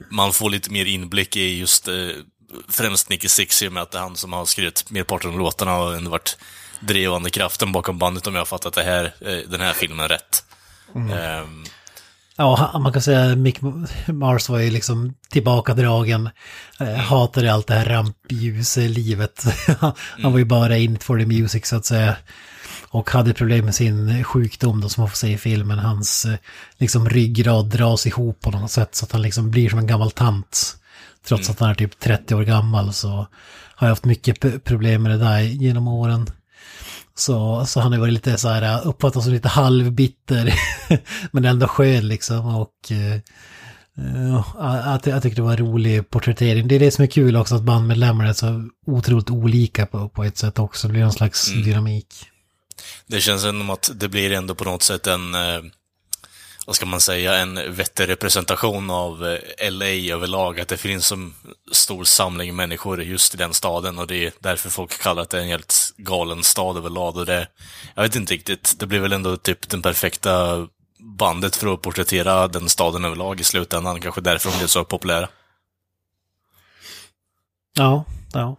man 0.09 0.33
får 0.33 0.49
lite 0.49 0.71
mer 0.71 0.85
inblick 0.85 1.35
i 1.35 1.57
just 1.59 1.87
eh, 1.87 1.93
främst 2.69 3.09
Nicky 3.09 3.27
Six 3.27 3.61
i 3.63 3.67
och 3.67 3.73
med 3.73 3.83
att 3.83 3.91
det 3.91 3.97
är 3.97 4.01
han 4.01 4.15
som 4.15 4.33
har 4.33 4.45
skrivit 4.45 4.91
merparten 4.91 5.29
av 5.31 5.39
låtarna 5.39 5.77
och 5.77 5.95
ändå 5.95 6.11
varit 6.11 6.37
drivande 6.79 7.29
kraften 7.29 7.71
bakom 7.71 7.97
bandet 7.97 8.27
om 8.27 8.33
jag 8.33 8.41
har 8.41 8.45
fattat 8.45 8.73
det 8.73 8.83
här, 8.83 9.05
eh, 9.21 9.37
den 9.49 9.61
här 9.61 9.73
filmen 9.73 10.07
rätt. 10.07 10.43
Ehm, 10.95 11.63
Ja, 12.37 12.55
han- 12.73 12.81
man 12.81 12.93
kan 12.93 13.01
säga 13.01 13.35
Mick 13.35 13.57
Mars 14.07 14.49
var 14.49 14.59
ju 14.59 14.69
liksom 14.71 15.13
tillbakadragen. 15.29 16.29
Eh, 16.79 16.95
hatade 16.95 17.53
allt 17.53 17.67
det 17.67 17.73
här 17.73 17.85
rampljuslivet. 17.85 19.43
han 20.21 20.31
var 20.31 20.37
ju 20.39 20.45
bara 20.45 20.77
in 20.77 20.99
for 20.99 21.19
the 21.19 21.25
music 21.25 21.67
så 21.67 21.75
att 21.75 21.85
säga. 21.85 22.15
Och 22.95 23.09
hade 23.09 23.33
problem 23.33 23.65
med 23.65 23.75
sin 23.75 24.23
sjukdom 24.23 24.81
då 24.81 24.89
som 24.89 25.01
man 25.01 25.09
får 25.09 25.17
se 25.17 25.31
i 25.31 25.37
filmen. 25.37 25.79
Hans 25.79 26.25
eh, 26.25 26.35
liksom 26.77 27.09
ryggrad 27.09 27.65
dras 27.65 28.07
ihop 28.07 28.41
på 28.41 28.51
något 28.51 28.71
sätt 28.71 28.95
så 28.95 29.05
att 29.05 29.11
han 29.11 29.21
liksom 29.21 29.51
blir 29.51 29.69
som 29.69 29.79
en 29.79 29.87
gammal 29.87 30.11
tant. 30.11 30.77
Trots 31.27 31.49
att 31.49 31.59
han 31.59 31.69
är 31.69 31.75
typ 31.75 31.99
30 31.99 32.35
år 32.35 32.43
gammal 32.43 32.93
så 32.93 33.07
har 33.75 33.87
jag 33.87 33.89
haft 33.89 34.05
mycket 34.05 34.63
problem 34.63 35.03
med 35.03 35.11
det 35.11 35.17
där 35.17 35.39
genom 35.39 35.87
åren. 35.87 36.27
Så, 37.15 37.65
så 37.65 37.79
han 37.79 37.91
har 37.91 37.99
varit 37.99 38.13
lite 38.13 38.37
så 38.37 38.49
här, 38.49 38.87
uppfattas 38.87 39.23
som 39.23 39.33
lite 39.33 39.47
halvbitter, 39.47 40.53
men 41.31 41.45
ändå 41.45 41.67
skön 41.67 42.07
liksom. 42.07 42.55
Och 42.55 42.91
eh, 42.91 43.13
eh, 43.97 44.43
jag, 44.57 45.01
jag 45.03 45.21
tyckte 45.21 45.41
det 45.41 45.45
var 45.45 45.51
en 45.51 45.57
rolig 45.57 46.09
porträttering. 46.09 46.67
Det 46.67 46.75
är 46.75 46.79
det 46.79 46.91
som 46.91 47.03
är 47.03 47.07
kul 47.07 47.35
också, 47.35 47.55
att 47.55 47.63
bandmedlemmarna 47.63 48.29
är 48.29 48.33
så 48.33 48.69
otroligt 48.87 49.29
olika 49.29 49.85
på, 49.85 50.09
på 50.09 50.23
ett 50.23 50.37
sätt 50.37 50.59
också. 50.59 50.87
Det 50.87 50.91
blir 50.91 51.01
någon 51.01 51.13
slags 51.13 51.53
dynamik. 51.53 52.31
Det 53.07 53.21
känns 53.21 53.41
som 53.41 53.69
att 53.69 53.91
det 53.93 54.09
blir 54.09 54.31
ändå 54.31 54.55
på 54.55 54.63
något 54.63 54.83
sätt 54.83 55.07
en, 55.07 55.35
eh, 55.35 55.61
vad 56.65 56.75
ska 56.75 56.85
man 56.85 57.01
säga, 57.01 57.35
en 57.35 57.75
vettig 57.75 58.07
representation 58.07 58.89
av 58.89 59.27
eh, 59.27 59.71
LA 59.71 60.13
överlag. 60.15 60.59
Att 60.59 60.67
det 60.67 60.77
finns 60.77 61.11
en 61.11 61.33
stor 61.71 62.03
samling 62.03 62.55
människor 62.55 63.03
just 63.03 63.33
i 63.33 63.37
den 63.37 63.53
staden 63.53 63.99
och 63.99 64.07
det 64.07 64.25
är 64.25 64.33
därför 64.39 64.69
folk 64.69 65.01
kallar 65.01 65.27
det 65.29 65.39
en 65.39 65.47
helt 65.47 65.93
galen 65.97 66.43
stad 66.43 66.77
överlag. 66.77 67.17
Och 67.17 67.25
det, 67.25 67.47
jag 67.95 68.03
vet 68.03 68.15
inte 68.15 68.33
riktigt, 68.33 68.79
det 68.79 68.87
blir 68.87 68.99
väl 68.99 69.13
ändå 69.13 69.37
typ 69.37 69.69
den 69.69 69.81
perfekta 69.81 70.67
bandet 70.99 71.55
för 71.55 71.73
att 71.73 71.81
porträttera 71.81 72.47
den 72.47 72.69
staden 72.69 73.05
överlag 73.05 73.41
i 73.41 73.43
slutändan. 73.43 74.01
Kanske 74.01 74.21
därför 74.21 74.51
de 74.51 74.57
blev 74.57 74.67
så 74.67 74.83
populära. 74.83 75.29
Ja, 77.73 78.05
ja. 78.33 78.57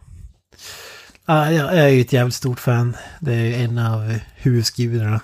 Ja, 1.26 1.52
jag 1.52 1.74
är 1.78 1.88
ju 1.88 2.00
ett 2.00 2.12
jävligt 2.12 2.34
stort 2.34 2.60
fan. 2.60 2.96
Det 3.20 3.32
är 3.34 3.64
en 3.64 3.78
av 3.78 4.18
husgudarna. 4.36 5.20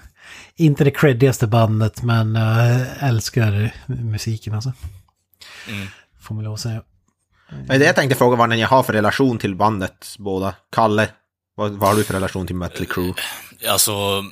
Inte 0.57 0.85
det 0.85 0.91
creddigaste 0.91 1.47
bandet, 1.47 2.03
men 2.03 2.35
jag 2.35 2.87
älskar 3.01 3.75
musiken 3.87 4.55
alltså. 4.55 4.73
Mm. 5.69 5.87
Får 6.21 6.35
man 6.35 6.45
lov 6.45 6.55
att 6.55 6.61
säga. 6.61 6.83
Ja, 7.69 7.79
Det 7.79 7.85
jag 7.85 7.97
tänkte 7.97 8.19
fråga 8.19 8.37
var 8.37 8.47
när 8.47 8.57
jag 8.57 8.69
har 8.69 8.83
för 8.83 8.93
relation 8.93 9.39
till 9.39 9.55
bandet 9.55 10.17
båda. 10.19 10.55
Kalle, 10.73 11.09
vad, 11.55 11.73
vad 11.73 11.89
har 11.89 11.97
du 11.97 12.05
för 12.05 12.15
relation 12.15 12.47
till 12.47 12.57
Mötley 12.57 12.89
Crüe? 12.89 13.15
Alltså, 13.69 14.25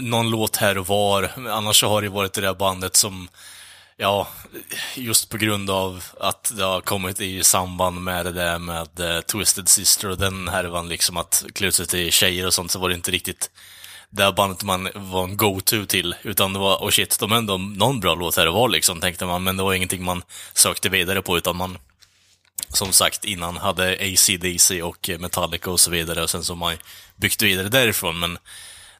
någon 0.00 0.30
låt 0.30 0.56
här 0.56 0.78
och 0.78 0.86
var. 0.86 1.30
Annars 1.50 1.80
så 1.80 1.88
har 1.88 2.02
det 2.02 2.08
varit 2.08 2.32
det 2.32 2.40
där 2.40 2.54
bandet 2.54 2.96
som, 2.96 3.28
ja, 4.00 4.28
just 4.94 5.28
på 5.28 5.36
grund 5.36 5.70
av 5.70 6.04
att 6.20 6.52
det 6.56 6.64
har 6.64 6.80
kommit 6.80 7.20
i 7.20 7.44
samband 7.44 8.00
med 8.00 8.26
det 8.26 8.32
där 8.32 8.58
med 8.58 9.00
eh, 9.00 9.20
Twisted 9.20 9.68
Sister 9.68 10.10
och 10.10 10.18
den 10.18 10.48
härvan 10.48 10.88
liksom 10.88 11.16
att 11.16 11.44
klä 11.54 11.66
ut 11.66 11.74
sig 11.74 11.86
till 11.86 12.12
tjejer 12.12 12.46
och 12.46 12.54
sånt, 12.54 12.70
så 12.70 12.78
var 12.78 12.88
det 12.88 12.94
inte 12.94 13.10
riktigt 13.10 13.50
det 14.10 14.32
bandet 14.32 14.64
man 14.64 14.88
var 14.94 15.24
en 15.24 15.36
go-to 15.36 15.86
till, 15.86 16.14
utan 16.22 16.52
det 16.52 16.58
var, 16.58 16.76
oh 16.76 16.90
shit, 16.90 17.18
de 17.18 17.30
har 17.30 17.38
ändå 17.38 17.56
någon 17.56 18.00
bra 18.00 18.14
låt 18.14 18.36
här 18.36 18.48
och 18.48 18.54
var 18.54 18.68
liksom, 18.68 19.00
tänkte 19.00 19.26
man, 19.26 19.42
men 19.42 19.56
det 19.56 19.62
var 19.62 19.74
ingenting 19.74 20.04
man 20.04 20.22
sökte 20.54 20.88
vidare 20.88 21.22
på, 21.22 21.38
utan 21.38 21.56
man 21.56 21.78
som 22.68 22.92
sagt 22.92 23.24
innan 23.24 23.56
hade 23.56 23.92
AC/DC 23.92 24.82
och 24.82 25.10
Metallica 25.18 25.70
och 25.70 25.80
så 25.80 25.90
vidare 25.90 26.22
och 26.22 26.30
sen 26.30 26.44
så 26.44 26.52
har 26.52 26.58
man 26.58 26.76
byggt 27.16 27.42
vidare 27.42 27.68
därifrån 27.68 28.18
men 28.18 28.38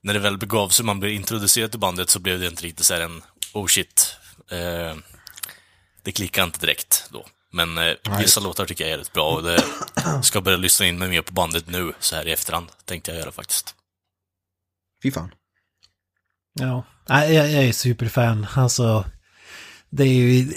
när 0.00 0.14
det 0.14 0.20
väl 0.20 0.38
begav 0.38 0.68
sig 0.68 0.84
man 0.84 1.00
blev 1.00 1.12
introducerad 1.12 1.70
till 1.70 1.80
bandet 1.80 2.11
så 2.11 2.18
blev 2.18 2.40
det 2.40 2.46
inte 2.46 2.62
riktigt 2.62 2.87
så 2.87 2.94
här 2.94 3.00
en 3.00 3.22
oh 3.52 3.66
shit. 3.66 4.16
Eh, 4.50 4.96
det 6.02 6.12
klickade 6.12 6.44
inte 6.44 6.61
direkt 6.61 7.08
då. 7.12 7.26
Men 7.52 7.78
eh, 7.78 7.94
vissa 8.18 8.40
låtar 8.40 8.66
tycker 8.66 8.84
jag 8.84 8.92
är 8.92 8.98
rätt 8.98 9.12
bra 9.12 9.30
och 9.30 9.42
det 9.42 9.64
ska 10.22 10.40
börja 10.40 10.56
lyssna 10.56 10.87
in 10.87 10.98
mig 10.98 11.08
mer 11.08 11.22
på 11.22 11.32
bandet 11.32 11.66
nu 11.66 11.92
så 12.00 12.16
här 12.16 12.28
i 12.28 12.32
efterhand 12.32 12.66
tänkte 12.84 13.11
jag 13.11 13.20
göra 13.20 13.32
faktiskt. 13.32 13.74
Fy 15.02 15.11
fan. 15.11 15.34
Ja, 16.54 16.84
jag, 17.06 17.34
jag 17.34 17.64
är 17.64 17.72
superfan. 17.72 18.46
Alltså, 18.54 19.04
det 19.90 20.02
är 20.02 20.12
ju 20.12 20.52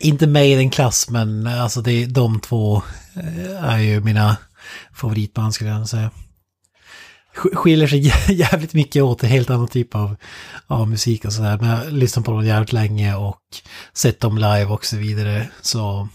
inte 0.00 0.26
Maiden-klass, 0.26 1.08
men 1.08 1.46
alltså 1.46 1.80
det 1.80 1.92
är, 1.92 2.06
de 2.06 2.40
två 2.40 2.82
eh, 3.16 3.64
är 3.64 3.78
ju 3.78 4.00
mina 4.00 4.36
favoritband 4.94 5.54
skulle 5.54 5.70
jag 5.70 5.88
säga. 5.88 6.10
Skiljer 7.34 7.88
sig 7.88 8.12
jävligt 8.34 8.74
mycket 8.74 9.02
åt 9.02 9.22
en 9.22 9.30
helt 9.30 9.50
annan 9.50 9.68
typ 9.68 9.94
av, 9.94 10.16
av 10.66 10.88
musik 10.88 11.24
och 11.24 11.32
sådär. 11.32 11.58
Men 11.60 11.68
jag 11.68 11.76
har 11.76 11.90
lyssnat 11.90 12.24
på 12.24 12.30
dem 12.30 12.46
jävligt 12.46 12.72
länge 12.72 13.14
och 13.14 13.40
sett 13.94 14.20
dem 14.20 14.38
live 14.38 14.64
och 14.64 14.84
så 14.84 14.96
vidare. 14.96 15.48
Så 15.60 16.08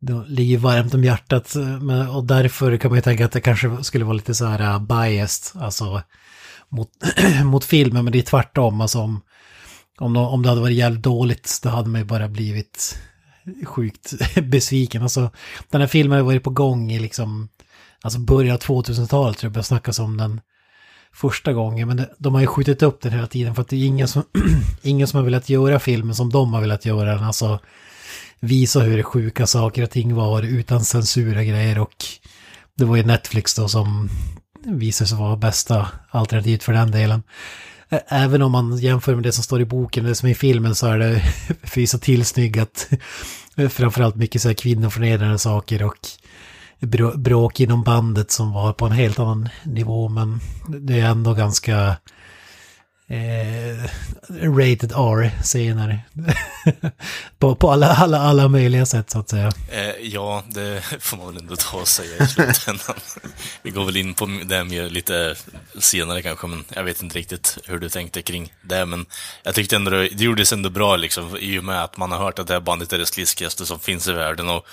det 0.00 0.24
ligger 0.28 0.58
varmt 0.58 0.94
om 0.94 1.04
hjärtat. 1.04 1.54
Men, 1.80 2.08
och 2.08 2.24
därför 2.24 2.76
kan 2.76 2.90
man 2.90 2.98
ju 2.98 3.02
tänka 3.02 3.24
att 3.24 3.32
det 3.32 3.40
kanske 3.40 3.84
skulle 3.84 4.04
vara 4.04 4.14
lite 4.14 4.34
så 4.34 4.46
här 4.46 4.74
uh, 4.74 4.82
biased. 4.82 5.62
Alltså 5.62 6.02
mot, 6.68 6.90
mot 7.44 7.64
filmen, 7.64 8.04
men 8.04 8.12
det 8.12 8.18
är 8.18 8.22
tvärtom. 8.22 8.80
Alltså 8.80 8.98
om, 8.98 9.20
om, 9.98 10.12
de, 10.12 10.26
om 10.26 10.42
det 10.42 10.48
hade 10.48 10.60
varit 10.60 10.76
jävligt 10.76 11.02
dåligt, 11.02 11.60
då 11.62 11.68
hade 11.68 11.88
man 11.88 12.00
ju 12.00 12.04
bara 12.04 12.28
blivit 12.28 12.98
sjukt 13.66 14.12
besviken. 14.42 15.02
Alltså, 15.02 15.30
den 15.70 15.80
här 15.80 15.88
filmen 15.88 16.12
har 16.12 16.18
ju 16.18 16.24
varit 16.24 16.44
på 16.44 16.50
gång 16.50 16.92
i 16.92 16.98
liksom, 16.98 17.48
alltså 18.02 18.18
början 18.18 18.54
av 18.54 18.60
2000-talet 18.60 19.38
tror 19.38 19.48
jag 19.48 19.52
började 19.52 19.66
snackas 19.66 19.98
om 19.98 20.16
den 20.16 20.40
första 21.12 21.52
gången. 21.52 21.88
Men 21.88 22.06
de 22.18 22.34
har 22.34 22.40
ju 22.40 22.46
skjutit 22.46 22.82
upp 22.82 23.00
den 23.00 23.12
hela 23.12 23.26
tiden 23.26 23.54
för 23.54 23.62
att 23.62 23.68
det 23.68 23.76
är 23.76 23.86
ingen 23.86 24.08
som, 24.08 24.22
ingen 24.82 25.06
som 25.06 25.16
har 25.16 25.24
velat 25.24 25.48
göra 25.48 25.78
filmen 25.78 26.14
som 26.14 26.30
de 26.30 26.54
har 26.54 26.60
velat 26.60 26.84
göra 26.84 27.14
den. 27.14 27.24
Alltså 27.24 27.58
visa 28.40 28.80
hur 28.80 29.02
sjuka 29.02 29.46
saker 29.46 29.82
och 29.82 29.90
ting 29.90 30.14
var 30.14 30.42
utan 30.42 30.84
censur 30.84 31.38
och 31.38 31.44
grejer 31.44 31.78
och 31.78 32.04
det 32.76 32.84
var 32.84 32.96
ju 32.96 33.02
Netflix 33.02 33.54
då 33.54 33.68
som 33.68 34.10
visade 34.64 35.08
sig 35.08 35.18
vara 35.18 35.36
bästa 35.36 35.88
alternativet 36.10 36.62
för 36.62 36.72
den 36.72 36.90
delen. 36.90 37.22
Även 38.08 38.42
om 38.42 38.52
man 38.52 38.76
jämför 38.78 39.14
med 39.14 39.22
det 39.22 39.32
som 39.32 39.44
står 39.44 39.60
i 39.60 39.64
boken, 39.64 40.04
det 40.04 40.14
som 40.14 40.26
är 40.26 40.32
i 40.32 40.34
filmen, 40.34 40.74
så 40.74 40.86
är 40.86 40.98
det 40.98 41.22
fysa 41.62 41.98
tillsnyggat. 41.98 42.88
Framförallt 43.70 44.16
mycket 44.16 44.42
så 44.42 44.48
här 44.48 44.54
kvinnoförnedrande 44.54 45.38
saker 45.38 45.82
och 45.82 46.08
bråk 47.16 47.60
inom 47.60 47.82
bandet 47.82 48.30
som 48.30 48.52
var 48.52 48.72
på 48.72 48.86
en 48.86 48.92
helt 48.92 49.18
annan 49.18 49.48
nivå, 49.64 50.08
men 50.08 50.40
det 50.68 51.00
är 51.00 51.06
ändå 51.06 51.34
ganska 51.34 51.96
eh, 53.10 53.90
rated 54.42 54.92
R-scener. 54.92 56.00
på 57.38 57.54
på 57.54 57.70
alla, 57.70 57.86
alla, 57.86 58.18
alla 58.18 58.48
möjliga 58.48 58.86
sätt 58.86 59.10
så 59.10 59.18
att 59.18 59.28
säga. 59.28 59.52
Eh, 59.70 59.90
ja, 60.02 60.44
det 60.48 60.84
får 61.00 61.16
man 61.16 61.26
väl 61.26 61.36
ändå 61.36 61.56
ta 61.56 61.76
och 61.76 61.88
säga 61.88 62.24
i 62.24 62.26
slutändan. 62.26 62.96
Vi 63.62 63.70
går 63.70 63.84
väl 63.84 63.96
in 63.96 64.14
på 64.14 64.26
det 64.44 64.64
mer 64.64 64.90
lite 64.90 65.34
senare 65.78 66.22
kanske, 66.22 66.46
men 66.46 66.64
jag 66.74 66.84
vet 66.84 67.02
inte 67.02 67.18
riktigt 67.18 67.58
hur 67.64 67.78
du 67.78 67.88
tänkte 67.88 68.22
kring 68.22 68.52
det. 68.62 68.86
Men 68.86 69.06
jag 69.42 69.54
tyckte 69.54 69.76
ändå 69.76 69.90
det, 69.90 70.06
gjordes 70.06 70.52
ändå 70.52 70.70
bra 70.70 70.96
liksom, 70.96 71.36
i 71.36 71.58
och 71.58 71.64
med 71.64 71.82
att 71.84 71.96
man 71.96 72.12
har 72.12 72.18
hört 72.18 72.38
att 72.38 72.46
det 72.46 72.52
här 72.52 72.60
bandet 72.60 72.92
är 72.92 72.98
det 72.98 73.06
sliskigaste 73.06 73.66
som 73.66 73.80
finns 73.80 74.08
i 74.08 74.12
världen. 74.12 74.48
Och 74.48 74.66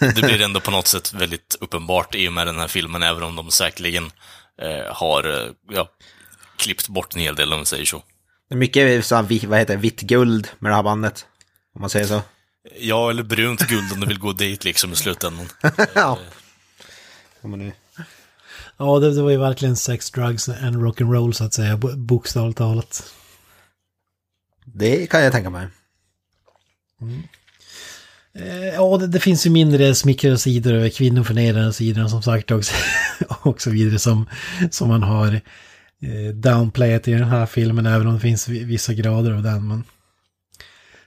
det 0.00 0.22
blir 0.22 0.42
ändå 0.42 0.60
på 0.60 0.70
något 0.70 0.86
sätt 0.86 1.12
väldigt 1.12 1.56
uppenbart 1.60 2.14
i 2.14 2.28
och 2.28 2.32
med 2.32 2.46
den 2.46 2.58
här 2.58 2.68
filmen, 2.68 3.02
även 3.02 3.22
om 3.22 3.36
de 3.36 3.50
säkerligen 3.50 4.10
eh, 4.62 4.94
har 4.94 5.24
eh, 5.24 5.50
ja, 5.70 5.88
klippt 6.56 6.88
bort 6.88 7.14
en 7.14 7.20
hel 7.20 7.34
del, 7.34 7.52
om 7.52 7.58
vi 7.60 7.66
säger 7.66 7.84
så. 7.84 8.02
Det 8.48 8.54
är 8.54 8.58
mycket 8.58 9.06
så 9.06 9.14
här, 9.16 9.46
vad 9.46 9.58
heter 9.58 9.74
det, 9.74 9.80
vitt 9.80 10.00
guld 10.00 10.48
med 10.58 10.72
det 10.72 10.76
här 10.76 10.82
bandet. 10.82 11.26
Om 11.74 11.80
man 11.80 11.90
säger 11.90 12.06
så. 12.06 12.22
Ja, 12.78 13.10
eller 13.10 13.22
brunt 13.22 13.60
guld 13.60 13.92
om 13.92 14.00
du 14.00 14.06
vill 14.06 14.18
gå 14.18 14.32
dit 14.32 14.64
liksom 14.64 14.92
i 14.92 14.96
slutändan. 14.96 15.46
ja. 15.94 16.18
Ja, 18.76 18.98
det, 18.98 19.14
det 19.14 19.22
var 19.22 19.30
ju 19.30 19.36
verkligen 19.36 19.76
sex, 19.76 20.10
drugs 20.10 20.48
and 20.48 20.76
rock'n'roll 20.76 21.32
så 21.32 21.44
att 21.44 21.54
säga, 21.54 21.76
bo- 21.76 21.96
bokstavligt 21.96 22.58
talat. 22.58 23.12
Det 24.64 25.06
kan 25.06 25.22
jag 25.22 25.32
tänka 25.32 25.50
mig. 25.50 25.68
Eh, 28.34 28.74
Ja, 28.74 28.96
det, 28.96 29.06
det 29.06 29.20
finns 29.20 29.46
ju 29.46 29.50
mindre 29.50 29.94
smickrande 29.94 30.38
sidor 30.38 30.74
och 30.86 30.92
kvinnoförnedrande 30.92 31.72
sidor 31.72 32.08
som 32.08 32.22
sagt 32.22 32.50
också, 32.50 32.74
och 33.42 33.62
så 33.62 33.70
vidare 33.70 33.98
som, 33.98 34.28
som 34.70 34.88
man 34.88 35.02
har 35.02 35.40
eh, 36.02 36.34
downplayat 36.34 37.08
i 37.08 37.12
den 37.12 37.28
här 37.28 37.46
filmen, 37.46 37.86
även 37.86 38.06
om 38.06 38.14
det 38.14 38.20
finns 38.20 38.48
vi- 38.48 38.64
vissa 38.64 38.94
grader 38.94 39.30
av 39.32 39.42
den. 39.42 39.68
Men 39.68 39.84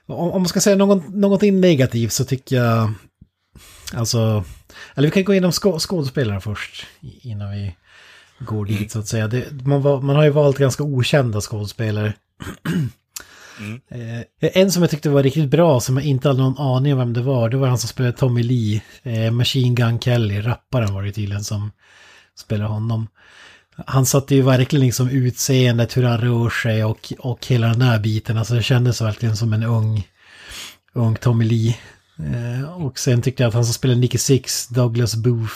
om, 0.06 0.30
om 0.30 0.42
man 0.42 0.48
ska 0.48 0.60
säga 0.60 0.76
någon, 0.76 1.20
någonting 1.20 1.60
negativt 1.60 2.12
så 2.12 2.24
tycker 2.24 2.56
jag, 2.56 2.92
alltså, 3.92 4.44
eller 4.94 5.08
vi 5.08 5.12
kan 5.12 5.24
gå 5.24 5.32
igenom 5.32 5.52
skå, 5.52 5.78
skådespelare 5.78 6.40
först 6.40 6.86
innan 7.22 7.50
vi 7.50 7.76
går 8.38 8.64
dit 8.66 8.92
så 8.92 8.98
att 8.98 9.08
säga. 9.08 9.28
Det, 9.28 9.66
man, 9.66 9.82
man 9.82 10.16
har 10.16 10.24
ju 10.24 10.30
valt 10.30 10.58
ganska 10.58 10.82
okända 10.82 11.40
skådespelare. 11.40 12.12
Eh, 13.88 14.20
en 14.40 14.70
som 14.72 14.82
jag 14.82 14.90
tyckte 14.90 15.10
var 15.10 15.22
riktigt 15.22 15.50
bra, 15.50 15.80
som 15.80 15.96
jag 15.96 16.06
inte 16.06 16.28
hade 16.28 16.40
någon 16.42 16.58
aning 16.58 16.92
om 16.92 16.98
vem 16.98 17.12
det 17.12 17.22
var, 17.22 17.48
det 17.48 17.56
var 17.56 17.68
han 17.68 17.78
som 17.78 17.88
spelade 17.88 18.16
Tommy 18.16 18.42
Lee. 18.42 18.82
Eh, 19.02 19.30
Machine 19.30 19.74
Gun 19.74 20.00
Kelly, 20.00 20.40
rapparen 20.40 20.94
var 20.94 21.02
det 21.02 21.12
tydligen 21.12 21.44
som 21.44 21.70
spelade 22.38 22.70
honom. 22.70 23.08
Han 23.86 24.06
satte 24.06 24.34
ju 24.34 24.42
verkligen 24.42 24.86
liksom 24.86 25.08
utseendet, 25.08 25.96
hur 25.96 26.02
han 26.02 26.18
rör 26.18 26.50
sig 26.50 26.84
och, 26.84 27.12
och 27.18 27.46
hela 27.46 27.66
den 27.66 27.82
här 27.82 27.98
biten. 27.98 28.38
Alltså 28.38 28.54
det 28.54 28.62
kändes 28.62 29.00
verkligen 29.00 29.36
som 29.36 29.52
en 29.52 29.62
ung, 29.62 30.08
ung 30.92 31.16
Tommy 31.16 31.44
Lee. 31.44 31.76
Eh, 32.18 32.84
och 32.84 32.98
sen 32.98 33.22
tyckte 33.22 33.42
jag 33.42 33.48
att 33.48 33.54
han 33.54 33.64
som 33.64 33.74
spelade 33.74 34.00
Nicky 34.00 34.18
Six, 34.18 34.68
Douglas 34.68 35.16
Booth, 35.16 35.54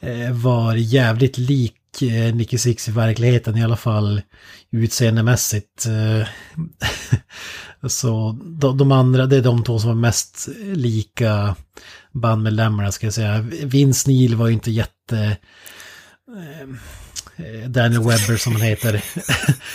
eh, 0.00 0.32
var 0.32 0.74
jävligt 0.74 1.38
lik 1.38 2.02
eh, 2.02 2.34
Nicky 2.34 2.58
Six 2.58 2.88
i 2.88 2.92
verkligheten 2.92 3.56
i 3.56 3.64
alla 3.64 3.76
fall 3.76 4.22
utseendemässigt. 4.70 5.86
Eh, 5.86 6.28
så 7.88 8.38
de, 8.44 8.78
de 8.78 8.92
andra, 8.92 9.26
det 9.26 9.36
är 9.36 9.42
de 9.42 9.64
två 9.64 9.78
som 9.78 9.88
var 9.88 9.94
mest 9.94 10.48
lika 10.64 11.56
bandmedlemmarna 12.12 12.92
ska 12.92 13.06
jag 13.06 13.14
säga. 13.14 13.40
Vince 13.62 14.10
Neil 14.10 14.34
var 14.34 14.46
ju 14.46 14.52
inte 14.52 14.70
jätte 14.70 15.36
eh, 17.36 17.68
Daniel 17.68 18.02
Webber 18.02 18.36
som 18.36 18.52
han 18.52 18.62
heter. 18.62 19.04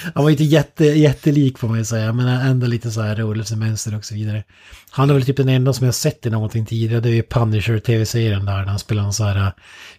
han 0.13 0.23
var 0.23 0.29
inte 0.29 0.43
jätte, 0.43 0.85
jättelik 0.85 1.57
får 1.57 1.67
man 1.67 1.77
ju 1.77 1.85
säga, 1.85 2.13
men 2.13 2.27
ändå 2.27 2.67
lite 2.67 2.91
så 2.91 3.01
här 3.01 3.15
rörelsemönster 3.15 3.95
och 3.95 4.05
så 4.05 4.13
vidare. 4.13 4.43
Han 4.89 5.09
är 5.09 5.13
väl 5.13 5.25
typ 5.25 5.37
den 5.37 5.49
enda 5.49 5.73
som 5.73 5.85
jag 5.85 5.95
sett 5.95 6.25
i 6.25 6.29
någonting 6.29 6.65
tidigare, 6.65 7.01
det 7.01 7.09
är 7.09 7.13
ju 7.13 7.23
Punisher-tv-serien 7.23 8.45
där, 8.45 8.57
när 8.57 8.65
han 8.65 8.79
spelar 8.79 9.03
en 9.03 9.13
så 9.13 9.23
här 9.23 9.45
eh, 9.45 9.51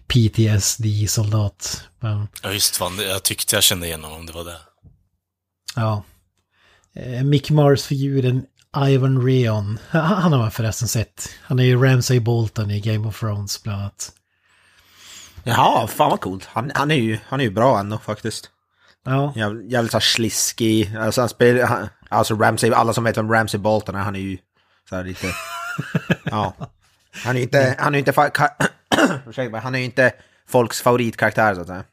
PTSD-soldat. 0.07 1.83
Ja, 1.99 2.51
just 2.51 2.75
fan, 2.75 2.99
jag 2.99 3.23
tyckte 3.23 3.55
jag 3.55 3.63
kände 3.63 3.87
igen 3.87 4.03
honom, 4.03 4.19
om 4.19 4.25
det 4.25 4.33
var 4.33 4.45
det. 4.45 4.57
Ja. 5.75 6.03
Eh, 6.95 7.23
Mick 7.23 7.49
Mars-figuren 7.49 8.45
Ivan 8.77 9.25
Reon. 9.25 9.79
Han 9.89 10.31
har 10.31 10.39
man 10.39 10.51
förresten 10.51 10.87
sett. 10.87 11.29
Han 11.41 11.59
är 11.59 11.63
ju 11.63 11.83
Ramsay 11.83 12.19
Bolton 12.19 12.71
i 12.71 12.79
Game 12.79 13.07
of 13.07 13.19
Thrones 13.19 13.63
bland 13.63 13.81
annat. 13.81 14.11
Jaha, 15.43 15.87
fan 15.87 16.09
vad 16.09 16.21
coolt. 16.21 16.45
Han, 16.45 16.71
han, 16.75 16.91
är 16.91 16.95
ju, 16.95 17.17
han 17.27 17.39
är 17.39 17.43
ju 17.43 17.49
bra 17.51 17.79
ändå 17.79 17.97
faktiskt. 17.97 18.49
Ja, 19.05 19.33
Jävligt, 19.35 19.71
jävligt 19.71 19.91
så 19.91 19.97
här 19.97 20.01
sliskig. 20.01 20.95
Alltså 20.95 21.21
han 21.21 21.29
spelar, 21.29 21.65
han, 21.65 21.89
alltså 22.09 22.35
Ramsey, 22.35 22.73
alla 22.73 22.93
som 22.93 23.03
vet 23.03 23.17
vem 23.17 23.31
Ramsey 23.31 23.59
Bolton 23.59 23.95
är, 23.95 23.99
han 23.99 24.15
är 24.15 24.19
ju 24.19 24.37
så 24.89 24.95
här 24.95 25.03
lite... 25.03 25.27
ja. 26.23 26.53
Han 27.23 27.35
är 27.35 27.39
ju 27.39 27.43
inte, 27.43 27.75
han 27.79 27.95
är 27.95 27.99
inte, 27.99 28.11
ursäkta 29.27 29.59
han 29.59 29.75
är 29.75 29.79
ju 29.79 29.85
inte 29.85 30.13
folks 30.49 30.81
favoritkaraktär 30.81 31.55
så 31.55 31.61
att 31.61 31.67
säga. 31.67 31.83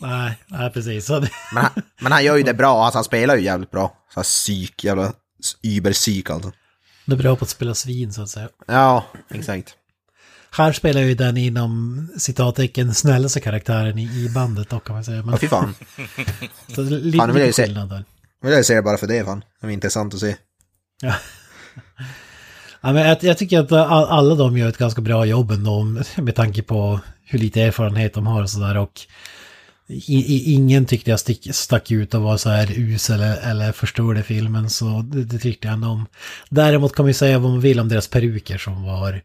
nej, 0.00 0.38
nej 0.46 0.70
precis. 0.70 1.10
Men 1.10 1.28
han, 1.54 1.70
men 2.00 2.12
han 2.12 2.24
gör 2.24 2.36
ju 2.36 2.42
det 2.42 2.54
bra, 2.62 2.84
alltså 2.84 2.96
han 2.96 3.04
spelar 3.04 3.36
ju 3.36 3.42
jävligt 3.42 3.70
bra. 3.70 3.96
Så 4.14 4.20
här 4.20 4.24
psyk, 4.24 4.84
jävla 4.84 5.12
überpsyk 5.62 6.30
alltså. 6.30 6.52
det 7.04 7.12
är 7.12 7.18
bra 7.18 7.36
på 7.36 7.44
att 7.44 7.48
spela 7.48 7.74
svin 7.74 8.12
så 8.12 8.22
att 8.22 8.28
säga. 8.28 8.48
Ja, 8.66 9.04
exakt. 9.30 9.76
Här 10.54 10.72
spelar 10.72 11.00
ju 11.00 11.14
den 11.14 11.36
inom 11.36 12.08
citattecken 12.18 12.94
snällaste 12.94 13.40
karaktären 13.40 13.98
i, 13.98 14.02
i 14.02 14.28
bandet 14.34 14.70
dock 14.70 14.84
kan 14.84 14.94
man 14.94 15.04
säga. 15.04 15.22
Men, 15.22 15.30
Ja, 15.30 15.38
fy 15.38 15.48
fan. 15.48 15.74
så 16.74 16.80
är 16.80 16.84
lite, 16.84 17.18
Fan, 17.18 17.32
vill 17.32 17.40
jag 17.40 17.46
ju 17.46 17.52
skillnad 17.52 17.88
där. 17.88 18.04
Jag 18.42 18.50
vill 18.50 18.64
se 18.64 18.74
det 18.74 18.82
bara 18.82 18.96
för 18.96 19.06
det 19.06 19.24
fan. 19.24 19.44
Det 19.60 19.66
var 19.66 19.72
intressant 19.72 20.14
att 20.14 20.20
se. 20.20 20.36
Ja. 21.02 21.14
Ja, 22.80 22.92
men 22.92 23.08
jag, 23.08 23.24
jag 23.24 23.38
tycker 23.38 23.60
att 23.60 23.72
all, 23.72 24.04
alla 24.04 24.34
de 24.34 24.58
gör 24.58 24.68
ett 24.68 24.78
ganska 24.78 25.00
bra 25.00 25.24
jobb 25.24 25.50
ändå 25.50 25.82
med 26.16 26.34
tanke 26.34 26.62
på 26.62 27.00
hur 27.24 27.38
lite 27.38 27.62
erfarenhet 27.62 28.14
de 28.14 28.26
har 28.26 28.42
och 28.42 28.50
sådär. 28.50 28.76
Och 28.76 29.00
i, 29.86 30.16
i, 30.16 30.52
ingen 30.52 30.86
tyckte 30.86 31.10
jag 31.10 31.20
stick, 31.20 31.54
stack 31.54 31.90
ut 31.90 32.14
och 32.14 32.22
var 32.22 32.36
så 32.36 32.50
här 32.50 32.78
us 32.78 33.10
eller, 33.10 33.36
eller 33.50 33.72
förstörde 33.72 34.22
filmen. 34.22 34.70
Så 34.70 35.02
det, 35.02 35.24
det 35.24 35.38
tyckte 35.38 35.66
jag 35.66 35.74
ändå 35.74 35.88
om. 35.88 36.06
Däremot 36.48 36.94
kan 36.94 37.04
man 37.04 37.10
ju 37.10 37.14
säga 37.14 37.38
vad 37.38 37.50
man 37.50 37.60
vill 37.60 37.80
om 37.80 37.88
deras 37.88 38.08
peruker 38.08 38.58
som 38.58 38.82
var 38.82 39.22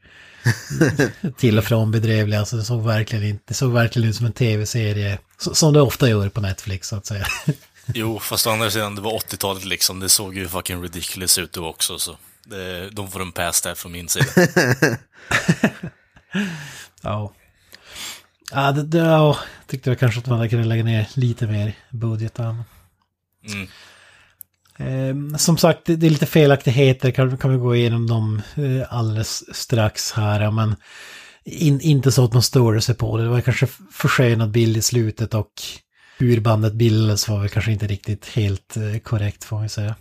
till 1.38 1.58
och 1.58 1.64
från 1.64 1.92
bedrövliga. 1.92 2.40
Alltså 2.40 2.56
det 2.56 2.64
såg 2.64 2.84
verkligen, 2.84 3.26
inte, 3.26 3.44
det 3.48 3.54
såg 3.54 3.74
verkligen 3.74 4.10
ut 4.10 4.16
som 4.16 4.26
en 4.26 4.34
tv-serie. 4.34 5.20
Som 5.38 5.74
det 5.74 5.82
ofta 5.82 6.10
gör 6.10 6.30
på 6.30 6.42
Netflix 6.42 6.88
så 6.88 6.96
att 6.96 7.06
säga. 7.06 7.28
Jo, 7.94 8.20
fast 8.20 8.48
å 8.48 8.50
andra 8.50 8.72
sidan, 8.72 8.96
det 8.96 9.02
var 9.02 9.12
80-talet 9.12 9.66
liksom. 9.66 10.00
Det 10.00 10.10
såg 10.10 10.36
ju 10.36 10.48
fucking 10.48 10.84
ridiculous 10.84 11.38
ut 11.38 11.54
då 11.54 11.68
också, 11.68 12.00
så. 12.00 12.18
Det, 12.44 12.90
de 12.90 13.12
får 13.12 13.22
en 13.22 13.32
pass 13.32 13.62
där 13.62 13.76
från 13.76 13.92
min 13.92 14.10
sida. 14.10 14.26
Ja. 17.02 17.34
Ja, 18.52 18.72
det, 18.72 18.84
det, 18.84 18.98
ja, 18.98 19.38
tyckte 19.68 19.90
jag 19.90 20.00
kanske 20.00 20.20
att 20.20 20.28
man 20.28 20.50
kunnat 20.50 20.68
lägga 20.68 20.84
ner 20.84 21.10
lite 21.14 21.48
mer 21.48 21.74
budget. 21.90 22.40
Mm. 22.40 23.68
Eh, 24.78 25.38
som 25.38 25.58
sagt, 25.58 25.82
det, 25.86 26.08
är 26.08 26.10
lite 26.10 26.26
felaktigheter, 26.26 27.12
kan, 27.12 27.38
kan 27.38 27.52
vi 27.52 27.58
gå 27.58 27.76
igenom 27.76 28.08
dem 28.08 28.42
eh, 28.56 28.94
alldeles 28.94 29.56
strax 29.56 30.12
här. 30.12 30.52
Men 30.52 30.76
in, 31.44 31.82
inte 31.82 32.12
så 32.12 32.26
att 32.26 32.34
man 32.34 32.44
störde 32.44 32.82
sig 32.82 32.96
på 32.96 33.18
det. 33.18 33.24
Det 33.24 33.30
var 33.30 33.42
kanske 33.42 33.68
förskönad 33.92 34.52
bild 34.52 34.78
i 34.78 34.82
slutet 34.82 35.34
och 35.34 35.52
hur 36.18 36.40
bandet 36.40 36.74
bildades 36.74 37.28
var 37.28 37.40
väl 37.40 37.50
kanske 37.50 37.72
inte 37.72 37.88
riktigt 37.88 38.26
helt 38.26 38.78
eh, 38.78 39.00
korrekt 39.04 39.44
får 39.44 39.58
man 39.58 39.70
säga. 39.70 39.96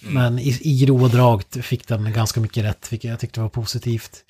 Men 0.00 0.38
i, 0.38 0.58
i 0.60 0.84
grova 0.84 1.08
drag 1.08 1.42
fick 1.50 1.88
den 1.88 2.12
ganska 2.12 2.40
mycket 2.40 2.64
rätt, 2.64 2.92
vilket 2.92 3.10
jag 3.10 3.20
tyckte 3.20 3.40
var 3.40 3.48
positivt. 3.48 4.24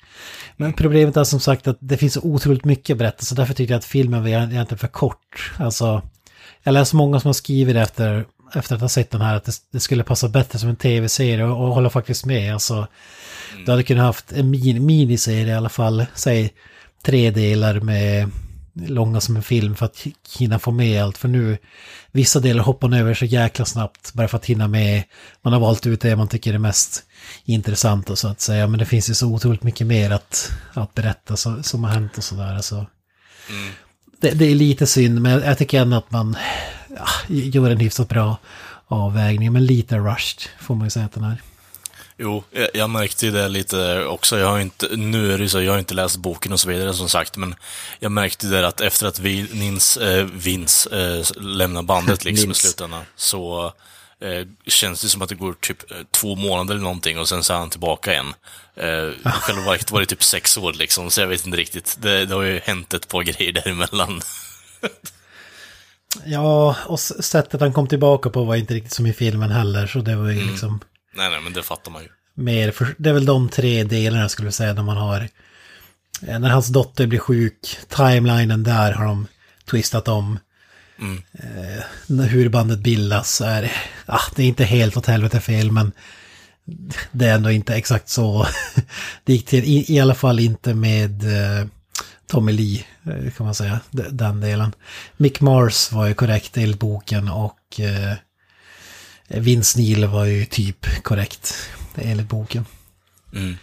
Men 0.57 0.73
problemet 0.73 1.17
är 1.17 1.23
som 1.23 1.39
sagt 1.39 1.67
att 1.67 1.77
det 1.79 1.97
finns 1.97 2.17
otroligt 2.17 2.65
mycket 2.65 2.97
berättelser, 2.97 3.35
därför 3.35 3.53
tyckte 3.53 3.73
jag 3.73 3.79
att 3.79 3.85
filmen 3.85 4.21
var 4.21 4.29
egentligen 4.29 4.77
för 4.77 4.87
kort. 4.87 5.51
Alltså, 5.57 6.01
jag 6.63 6.73
läser 6.73 6.97
många 6.97 7.19
som 7.19 7.27
har 7.27 7.33
skrivit 7.33 7.75
efter, 7.75 8.25
efter 8.53 8.75
att 8.75 8.81
ha 8.81 8.89
sett 8.89 9.11
den 9.11 9.21
här 9.21 9.35
att 9.35 9.45
det, 9.45 9.53
det 9.71 9.79
skulle 9.79 10.03
passa 10.03 10.29
bättre 10.29 10.59
som 10.59 10.69
en 10.69 10.75
tv-serie 10.75 11.45
och, 11.45 11.67
och 11.67 11.73
håller 11.73 11.89
faktiskt 11.89 12.25
med. 12.25 12.53
Alltså, 12.53 12.87
Du 13.65 13.71
hade 13.71 13.83
kunnat 13.83 14.05
haft 14.05 14.31
en 14.31 14.49
min, 14.49 14.85
miniserie 14.85 15.53
i 15.53 15.55
alla 15.55 15.69
fall, 15.69 16.05
säg 16.15 16.53
tre 17.03 17.31
delar 17.31 17.79
med 17.79 18.31
långa 18.87 19.21
som 19.21 19.35
en 19.35 19.43
film 19.43 19.75
för 19.75 19.85
att 19.85 20.07
hinna 20.37 20.59
få 20.59 20.71
med 20.71 21.03
allt. 21.03 21.17
För 21.17 21.27
nu, 21.27 21.57
vissa 22.11 22.39
delar 22.39 22.63
hoppar 22.63 22.95
över 22.95 23.13
så 23.13 23.25
jäkla 23.25 23.65
snabbt 23.65 24.13
bara 24.13 24.27
för 24.27 24.37
att 24.37 24.45
hinna 24.45 24.67
med. 24.67 25.03
Man 25.41 25.53
har 25.53 25.59
valt 25.59 25.85
ut 25.85 26.01
det 26.01 26.15
man 26.15 26.27
tycker 26.27 26.53
är 26.53 26.57
mest 26.57 27.03
intressant 27.45 28.09
och 28.09 28.19
så 28.19 28.27
att 28.27 28.41
säga. 28.41 28.67
Men 28.67 28.79
det 28.79 28.85
finns 28.85 29.09
ju 29.09 29.13
så 29.13 29.27
otroligt 29.27 29.63
mycket 29.63 29.87
mer 29.87 30.11
att, 30.11 30.51
att 30.73 30.93
berätta 30.93 31.37
så, 31.37 31.63
som 31.63 31.83
har 31.83 31.91
hänt 31.91 32.17
och 32.17 32.23
sådär. 32.23 32.59
Så. 32.61 32.85
Det, 34.21 34.31
det 34.31 34.45
är 34.45 34.55
lite 34.55 34.87
synd, 34.87 35.21
men 35.21 35.31
jag 35.31 35.57
tycker 35.57 35.81
ändå 35.81 35.97
att 35.97 36.11
man 36.11 36.35
ja, 36.95 37.07
gör 37.27 37.69
en 37.69 37.77
hyfsat 37.77 38.09
bra 38.09 38.37
avvägning. 38.87 39.53
Men 39.53 39.65
lite 39.65 39.97
rushed 39.97 40.49
får 40.59 40.75
man 40.75 40.85
ju 40.85 40.89
säga 40.89 41.05
att 41.05 41.13
den 41.13 41.23
är. 41.23 41.41
Jo, 42.21 42.43
jag, 42.51 42.69
jag 42.73 42.89
märkte 42.89 43.25
ju 43.25 43.31
det 43.31 43.49
lite 43.49 44.05
också. 44.05 44.39
Jag 44.39 44.47
har 44.47 44.59
inte, 44.59 44.87
nu 44.95 45.33
är 45.33 45.37
det 45.37 45.43
ju 45.43 45.49
så, 45.49 45.61
jag 45.61 45.71
har 45.71 45.79
inte 45.79 45.93
läst 45.93 46.17
boken 46.17 46.53
och 46.53 46.59
så 46.59 46.69
vidare 46.69 46.93
som 46.93 47.09
sagt, 47.09 47.37
men 47.37 47.55
jag 47.99 48.11
märkte 48.11 48.47
det 48.47 48.67
att 48.67 48.81
efter 48.81 49.07
att 49.07 49.19
vi, 49.19 49.43
Nins, 49.53 49.97
äh, 49.97 50.25
Vince 50.25 50.89
äh, 51.17 51.41
lämnar 51.41 51.81
bandet 51.81 52.25
liksom 52.25 52.51
i 52.51 52.53
slutändan, 52.53 53.03
så 53.15 53.73
eh, 54.21 54.47
känns 54.65 55.01
det 55.01 55.09
som 55.09 55.21
att 55.21 55.29
det 55.29 55.35
går 55.35 55.53
typ 55.53 55.91
eh, 55.91 55.97
två 56.11 56.35
månader 56.35 56.73
eller 56.73 56.83
någonting 56.83 57.19
och 57.19 57.29
sen 57.29 57.43
så 57.43 57.53
är 57.53 57.57
han 57.57 57.69
tillbaka 57.69 58.11
igen. 58.11 58.33
Eh, 58.75 59.31
själva 59.31 59.61
verket 59.61 59.91
var 59.91 59.99
det 59.99 60.05
typ 60.05 60.23
sex 60.23 60.57
år 60.57 60.73
liksom, 60.73 61.11
så 61.11 61.21
jag 61.21 61.27
vet 61.27 61.45
inte 61.45 61.57
riktigt. 61.57 61.97
Det, 62.01 62.25
det 62.25 62.35
har 62.35 62.43
ju 62.43 62.59
hänt 62.59 62.93
ett 62.93 63.07
par 63.07 63.23
grejer 63.23 63.51
däremellan. 63.51 64.21
Ja, 66.25 66.75
och 66.87 66.99
sättet 66.99 67.61
han 67.61 67.73
kom 67.73 67.87
tillbaka 67.87 68.29
på 68.29 68.43
var 68.43 68.55
inte 68.55 68.73
riktigt 68.73 68.93
som 68.93 69.05
i 69.05 69.13
filmen 69.13 69.51
heller, 69.51 69.87
så 69.87 69.99
det 69.99 70.15
var 70.15 70.29
ju 70.29 70.51
liksom... 70.51 70.79
nej, 71.15 71.29
nej, 71.29 71.41
men 71.41 71.53
det 71.53 71.63
fattar 71.63 71.91
man 71.91 72.01
ju. 72.03 72.07
mer, 72.43 72.71
för, 72.71 72.95
det 72.97 73.09
är 73.09 73.13
väl 73.13 73.25
de 73.25 73.49
tre 73.49 73.83
delarna 73.83 74.29
skulle 74.29 74.47
jag 74.47 74.53
säga, 74.53 74.73
när 74.73 74.83
man 74.83 74.97
har... 74.97 75.29
eh, 76.27 76.39
När 76.39 76.49
hans 76.49 76.67
dotter 76.67 77.07
blir 77.07 77.19
sjuk, 77.19 77.77
timelinen 77.89 78.63
där 78.63 78.91
har 78.91 79.05
de 79.05 79.27
twistat 79.65 80.07
om. 80.07 80.39
Eh, 81.33 81.83
när- 82.07 82.27
hur 82.27 82.49
bandet 82.49 82.79
bildas 82.79 83.41
är, 83.41 83.71
ah, 84.05 84.21
det 84.35 84.43
är 84.43 84.47
inte 84.47 84.63
helt 84.63 84.97
åt 84.97 85.05
helvete 85.05 85.39
fel, 85.39 85.71
men 85.71 85.91
det 87.11 87.25
är 87.25 87.35
ändå 87.35 87.51
inte 87.51 87.75
exakt 87.75 88.09
så 88.09 88.47
det 89.23 89.33
gick 89.33 89.45
till. 89.45 89.63
I, 89.63 89.85
i 89.95 89.99
alla 89.99 90.15
fall 90.15 90.39
inte 90.39 90.73
med 90.73 91.23
eh, 91.23 91.65
Tommy 92.29 92.51
Lee, 92.51 92.83
eh, 93.03 93.31
kan 93.37 93.45
man 93.45 93.55
säga, 93.55 93.79
den 93.91 94.41
delen. 94.41 94.71
Mick 95.17 95.41
Mars 95.41 95.91
var 95.91 96.07
ju 96.07 96.13
korrekt 96.13 96.57
enligt 96.57 96.79
boken 96.79 97.29
och 97.29 97.79
eh, 97.79 98.13
Vince 99.27 99.79
Neil 99.79 100.05
var 100.05 100.25
ju 100.25 100.45
typ 100.45 101.03
korrekt 101.03 101.53
enligt 101.95 102.29
boken. 102.29 102.65
Mm. 103.33 103.55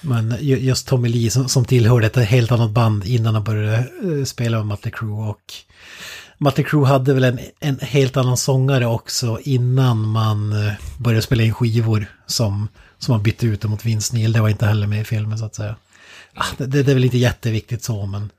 Men 0.00 0.36
ju- 0.40 0.58
just 0.58 0.88
Tommy 0.88 1.08
Lee 1.08 1.30
som, 1.30 1.48
som 1.48 1.64
tillhörde 1.64 2.06
ett 2.06 2.16
helt 2.16 2.52
annat 2.52 2.70
band 2.70 3.04
innan 3.04 3.34
han 3.34 3.44
började 3.44 3.76
eh, 3.78 4.24
spela 4.24 4.56
med 4.56 4.66
Mötley 4.66 4.92
Crüe 4.94 5.28
och 5.30 5.52
Mötley 6.38 6.66
Crüe 6.66 6.84
hade 6.86 7.14
väl 7.14 7.24
en, 7.24 7.38
en 7.60 7.78
helt 7.82 8.16
annan 8.16 8.36
sångare 8.36 8.86
också 8.86 9.38
innan 9.42 10.08
man 10.08 10.66
eh, 10.66 10.72
började 10.98 11.22
spela 11.22 11.42
in 11.42 11.54
skivor 11.54 12.06
som, 12.26 12.68
som 12.98 13.12
man 13.12 13.22
bytte 13.22 13.46
ut 13.46 13.64
mot 13.64 13.84
Vince 13.84 14.14
Neil. 14.16 14.32
Det 14.32 14.40
var 14.40 14.48
inte 14.48 14.66
heller 14.66 14.86
med 14.86 15.00
i 15.00 15.04
filmen 15.04 15.38
så 15.38 15.44
att 15.44 15.54
säga. 15.54 15.76
Ah, 16.36 16.46
det, 16.58 16.66
det 16.66 16.90
är 16.90 16.94
väl 16.94 17.04
inte 17.04 17.18
jätteviktigt 17.18 17.84
så 17.84 18.06
men 18.06 18.32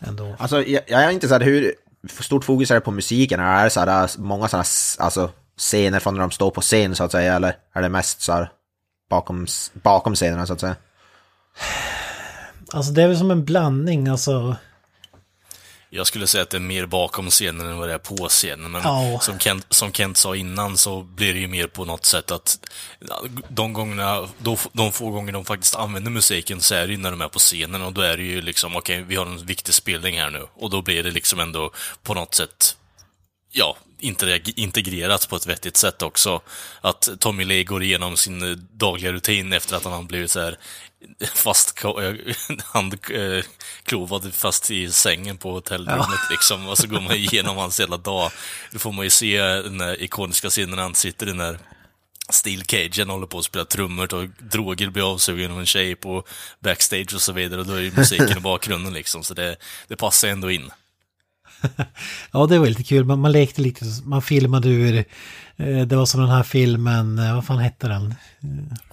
ändå. 0.00 0.36
Alltså, 0.38 0.62
jag, 0.62 0.82
jag 0.86 1.04
är 1.04 1.10
inte 1.10 1.28
så 1.28 1.34
här 1.34 1.40
hur 1.40 1.74
stort 2.08 2.44
fokus 2.44 2.70
är 2.70 2.74
det 2.74 2.80
på 2.80 2.90
musiken? 2.90 3.40
Är 3.40 3.64
det 3.64 3.70
så 3.70 3.80
här, 3.80 4.10
många 4.18 4.48
sådana 4.48 4.64
alltså, 4.98 5.30
scener 5.56 6.00
från 6.00 6.14
när 6.14 6.20
de 6.20 6.30
står 6.30 6.50
på 6.50 6.60
scen 6.60 6.96
så 6.96 7.04
att 7.04 7.12
säga? 7.12 7.34
Eller 7.34 7.56
är 7.72 7.82
det 7.82 7.88
mest 7.88 8.20
så 8.20 8.32
här 8.32 8.50
bakom, 9.10 9.46
bakom 9.72 10.14
scenerna 10.14 10.46
så 10.46 10.52
att 10.52 10.60
säga? 10.60 10.76
Alltså 12.72 12.92
det 12.92 13.02
är 13.02 13.08
väl 13.08 13.18
som 13.18 13.30
en 13.30 13.44
blandning 13.44 14.08
alltså. 14.08 14.56
Jag 15.92 16.06
skulle 16.06 16.26
säga 16.26 16.42
att 16.42 16.50
det 16.50 16.56
är 16.56 16.60
mer 16.60 16.86
bakom 16.86 17.30
scenen 17.30 17.66
än 17.66 17.78
vad 17.78 17.88
det 17.88 17.94
är 17.94 17.98
på 17.98 18.28
scenen. 18.28 18.70
Men 18.70 18.82
Ja. 18.84 19.20
som, 19.22 19.38
Kent, 19.38 19.66
som 19.70 19.92
Kent 19.92 20.16
sa 20.16 20.36
innan 20.36 20.76
så 20.76 21.02
blir 21.02 21.34
det 21.34 21.40
ju 21.40 21.48
mer 21.48 21.66
på 21.66 21.84
något 21.84 22.04
sätt 22.04 22.30
att 22.30 22.58
de 23.48 23.72
gångerna, 23.72 24.28
de, 24.38 24.56
de 24.72 24.92
få 24.92 25.10
gånger 25.10 25.32
de 25.32 25.44
faktiskt 25.44 25.76
använder 25.76 26.10
musiken 26.10 26.60
så 26.60 26.74
är 26.74 26.86
det 26.86 26.92
ju 26.92 26.98
när 26.98 27.10
de 27.10 27.20
är 27.20 27.28
på 27.28 27.38
scenen 27.38 27.82
och 27.82 27.92
då 27.92 28.00
är 28.00 28.16
det 28.16 28.22
ju 28.22 28.42
liksom, 28.42 28.76
okej, 28.76 29.02
vi 29.02 29.16
har 29.16 29.26
en 29.26 29.46
viktig 29.46 29.74
spelning 29.74 30.18
här 30.18 30.30
nu. 30.30 30.46
Och 30.54 30.70
då 30.70 30.82
blir 30.82 31.02
det 31.02 31.10
liksom 31.10 31.40
ändå 31.40 31.72
på 32.02 32.14
något 32.14 32.34
sätt, 32.34 32.76
ja, 33.52 33.76
inte 33.98 34.40
integrerat 34.56 35.28
på 35.28 35.36
ett 35.36 35.46
vettigt 35.46 35.76
sätt 35.76 36.02
också. 36.02 36.40
Att 36.80 37.08
Tommy 37.18 37.44
Lee 37.44 37.64
går 37.64 37.82
igenom 37.82 38.16
sin 38.16 38.42
eh, 38.50 38.56
dagliga 38.56 39.12
rutin 39.12 39.52
efter 39.52 39.76
att 39.76 39.84
han 39.84 39.92
har 39.92 40.02
blivit 40.02 40.30
så 40.30 40.40
här 40.40 40.58
fast 41.34 41.78
handklovad 42.64 44.34
fast 44.34 44.70
i 44.70 44.90
sängen 44.90 45.36
på 45.36 45.52
hotellrummet 45.52 46.30
liksom. 46.30 46.68
Och 46.68 46.78
så 46.78 46.86
går 46.86 47.00
man 47.00 47.12
igenom 47.16 47.56
hans 47.56 47.80
hela 47.80 47.96
dag. 47.96 48.30
Då 48.72 48.78
får 48.78 48.92
man 48.92 49.04
ju 49.04 49.10
se 49.10 49.38
den 49.42 49.80
här 49.80 50.02
ikoniska 50.02 50.50
scenen 50.50 50.70
när 50.70 50.82
han 50.82 50.94
sitter 50.94 51.26
i 51.26 51.28
den 51.28 51.38
där 51.38 51.58
Steel 52.32 52.64
Cagen 52.64 53.10
håller 53.10 53.26
på 53.26 53.38
att 53.38 53.44
spela 53.44 53.64
trummor 53.64 54.14
och 54.14 54.28
droger 54.38 54.90
blir 54.90 55.12
avsugen 55.12 55.52
av 55.52 55.60
en 55.60 55.66
tjej 55.66 55.94
på 55.96 56.24
backstage 56.60 57.14
och 57.14 57.22
så 57.22 57.32
vidare. 57.32 57.60
Och 57.60 57.66
då 57.66 57.74
är 57.74 57.80
ju 57.80 57.92
musiken 57.96 58.38
i 58.38 58.40
bakgrunden 58.40 58.92
liksom. 58.92 59.24
Så 59.24 59.34
det, 59.34 59.56
det 59.88 59.96
passar 59.96 60.28
ändå 60.28 60.50
in. 60.50 60.70
Ja, 62.32 62.46
det 62.46 62.58
var 62.58 62.66
lite 62.66 62.82
kul. 62.82 63.04
Man, 63.04 63.20
man 63.20 63.32
lekte 63.32 63.60
lite, 63.60 63.84
man 64.04 64.22
filmade 64.22 64.68
ur, 64.68 65.04
eh, 65.56 65.86
det 65.86 65.96
var 65.96 66.06
som 66.06 66.20
den 66.20 66.30
här 66.30 66.42
filmen, 66.42 67.18
eh, 67.18 67.34
vad 67.34 67.46
fan 67.46 67.58
hette 67.58 67.88
den? 67.88 68.14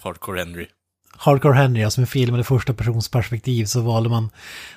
Hardcore 0.02 0.40
Henry. 0.40 0.68
Hardcore 1.18 1.56
Henry, 1.56 1.84
alltså 1.84 2.02
en 2.02 2.08
film 2.08 2.36
med 2.36 2.48
första 2.48 2.74
persons 2.74 3.10
perspektiv 3.10 3.66
så 3.66 3.82
valde 3.82 4.10
man 4.10 4.30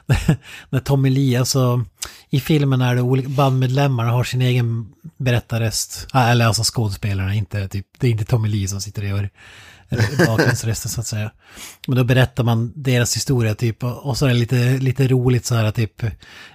när 0.70 0.81
Tommy 0.81 1.11
Lee, 1.11 1.38
alltså 1.38 1.85
i 2.31 2.40
filmen 2.40 2.81
är 2.81 2.94
det 2.94 3.03
olika 3.03 3.29
bandmedlemmar 3.29 4.05
har 4.05 4.24
sin 4.24 4.42
egen 4.42 4.92
berättarröst. 5.16 6.07
Ah, 6.12 6.29
eller 6.29 6.46
alltså 6.46 6.62
skådespelarna, 6.64 7.35
inte 7.35 7.68
typ, 7.68 7.87
det 7.98 8.07
är 8.07 8.11
inte 8.11 8.24
Tommy 8.24 8.48
Lee 8.48 8.68
som 8.68 8.81
sitter 8.81 9.03
och 9.03 9.09
gör 9.09 9.31
bakgrundsrösten 10.26 10.90
så 10.90 11.00
att 11.00 11.07
säga. 11.07 11.31
Men 11.87 11.96
då 11.96 12.05
berättar 12.05 12.44
man 12.44 12.72
deras 12.76 13.16
historia 13.16 13.55
typ 13.55 13.85
och 13.85 14.16
så 14.16 14.26
är 14.26 14.31
det 14.31 14.37
lite, 14.37 14.79
lite 14.79 15.09
roligt 15.09 15.46
så 15.46 15.55
här 15.55 15.70
typ, 15.70 16.03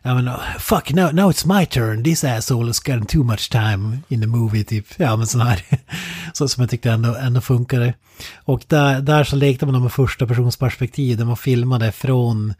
ja 0.01 0.15
men 0.15 0.31
fuck 0.59 0.93
now, 0.93 1.13
now 1.13 1.31
it's 1.31 1.59
my 1.59 1.65
turn, 1.65 2.03
this 2.03 2.23
asshole 2.23 2.67
has 2.67 2.79
gotten 2.79 3.05
too 3.05 3.23
much 3.23 3.51
time 3.51 3.97
in 4.07 4.21
the 4.21 4.27
movie 4.27 4.63
typ. 4.63 4.85
Ja 4.97 5.15
men 5.15 5.27
sån 5.27 5.41
här, 5.41 5.65
så 6.33 6.47
som 6.47 6.61
jag 6.61 6.69
tyckte 6.69 6.91
ändå, 6.91 7.15
ändå 7.15 7.41
funkade. 7.41 7.93
Och 8.35 8.63
där, 8.67 9.01
där 9.01 9.23
så 9.23 9.35
lekte 9.35 9.65
man 9.65 9.83
med 9.83 9.91
första 9.91 10.27
persons 10.27 10.57
perspektiv 10.57 11.17
där 11.17 11.25
man 11.25 11.37
filmade 11.37 11.91
från 11.91 12.53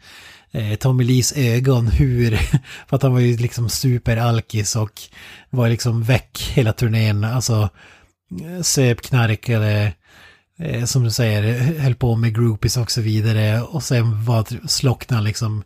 eh, 0.52 0.74
Tommy 0.74 1.04
Lees 1.04 1.32
ögon 1.36 1.86
hur, 1.92 2.36
för 2.88 2.96
att 2.96 3.02
han 3.02 3.12
var 3.12 3.20
ju 3.20 3.36
liksom 3.36 3.68
superalkis 3.68 4.76
och 4.76 5.02
var 5.50 5.68
liksom 5.68 6.02
väck 6.02 6.52
hela 6.54 6.72
turnén, 6.72 7.24
alltså 7.24 7.68
eh, 8.42 8.62
söp, 8.62 9.00
knarkade, 9.02 9.92
som 10.84 11.04
du 11.04 11.10
säger, 11.10 11.78
höll 11.78 11.94
på 11.94 12.16
med 12.16 12.34
groupies 12.34 12.76
och 12.76 12.90
så 12.90 13.00
vidare 13.00 13.62
och 13.62 13.82
sen 13.82 14.24
var 14.24 14.68
slocknade 14.68 15.22
liksom 15.22 15.62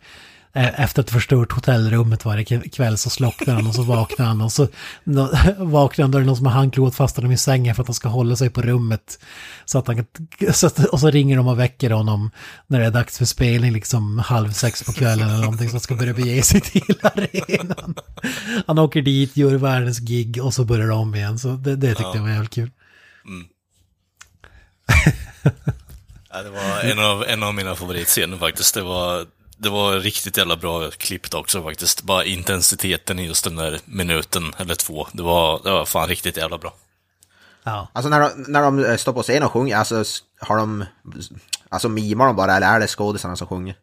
eh, 0.53 0.81
efter 0.81 1.03
att 1.03 1.11
förstört 1.11 1.53
hotellrummet 1.53 2.25
varje 2.25 2.61
kväll 2.61 2.99
så 2.99 3.11
slocknar 3.11 3.55
han 3.55 3.67
och 3.67 3.75
så 3.75 3.83
vaknar 3.83 4.27
han 4.27 4.41
och 4.41 4.53
så 4.53 4.69
vaknar 5.59 6.03
han 6.03 6.11
då 6.11 6.19
är 6.19 6.21
det 6.21 6.27
någon 6.27 6.37
som 6.37 6.47
har 6.47 6.53
handklot 6.53 6.95
fast 6.95 7.17
honom 7.17 7.33
i 7.33 7.37
sängen 7.37 7.75
för 7.75 7.83
att 7.83 7.89
han 7.89 7.95
ska 7.95 8.09
hålla 8.09 8.37
sig 8.37 8.51
på 8.51 8.63
rummet. 8.63 9.19
Så 9.65 9.79
att 9.79 9.87
han 9.87 10.05
så 10.53 10.67
att, 10.67 10.85
och 10.85 11.01
så 11.01 11.11
ringer 11.11 11.37
de 11.37 11.49
och 11.49 11.59
väcker 11.59 11.91
honom 11.91 12.31
när 12.67 12.81
det 12.81 12.87
är 12.87 12.91
dags 12.91 13.19
för 13.19 13.25
spelning 13.25 13.73
liksom 13.73 14.19
halv 14.19 14.53
sex 14.53 14.83
på 14.83 14.93
kvällen 14.93 15.29
eller 15.29 15.43
någonting 15.43 15.69
så 15.69 15.75
han 15.75 15.81
ska 15.81 15.95
börja 15.95 16.15
bege 16.15 16.43
sig 16.43 16.61
till 16.61 16.95
arenan. 17.03 17.95
Han 18.67 18.79
åker 18.79 19.03
dit, 19.03 19.37
gör 19.37 19.55
världens 19.55 19.99
gig 19.99 20.45
och 20.45 20.55
så 20.55 20.65
börjar 20.65 20.87
det 20.87 20.95
om 20.95 21.15
igen. 21.15 21.39
Så 21.39 21.49
det, 21.49 21.77
det 21.77 21.89
tyckte 21.89 22.13
jag 22.15 22.23
var 22.23 22.31
jävligt 22.31 22.55
kul. 22.55 22.71
Ja, 26.33 26.43
det 26.43 26.51
var 26.51 26.81
en 26.81 26.99
av, 26.99 27.25
en 27.25 27.43
av 27.43 27.55
mina 27.55 27.75
favoritscener 27.75 28.37
faktiskt. 28.37 28.75
Det 28.75 28.83
var 28.83 29.27
det 29.63 29.71
var 29.71 30.01
riktigt 30.01 30.37
jävla 30.37 30.57
bra 30.57 30.91
klippt 30.91 31.35
också 31.35 31.63
faktiskt. 31.63 32.03
Bara 32.03 32.25
intensiteten 32.25 33.19
i 33.19 33.27
just 33.27 33.45
den 33.45 33.57
där 33.57 33.79
minuten 33.85 34.53
eller 34.57 34.75
två. 34.75 35.07
Det 35.13 35.23
var, 35.23 35.61
det 35.65 35.71
var 35.71 35.85
fan 35.85 36.09
riktigt 36.09 36.37
jävla 36.37 36.59
bra. 36.59 36.75
Ja. 37.63 37.89
Alltså 37.93 38.09
när 38.09 38.21
de, 38.21 38.45
när 38.49 38.63
de 38.63 38.85
eh, 38.85 38.97
står 38.97 39.13
på 39.13 39.23
scen 39.23 39.43
och 39.43 39.53
sjunger, 39.53 39.77
alltså 39.77 40.05
har 40.41 40.57
de... 40.57 40.85
Alltså 41.69 41.89
mimar 41.89 42.27
de 42.27 42.37
bara 42.37 42.57
eller 42.57 42.67
är 42.67 42.81
det 42.81 42.87
skådisarna 42.87 43.37
som 43.37 43.47
sjunger? 43.47 43.75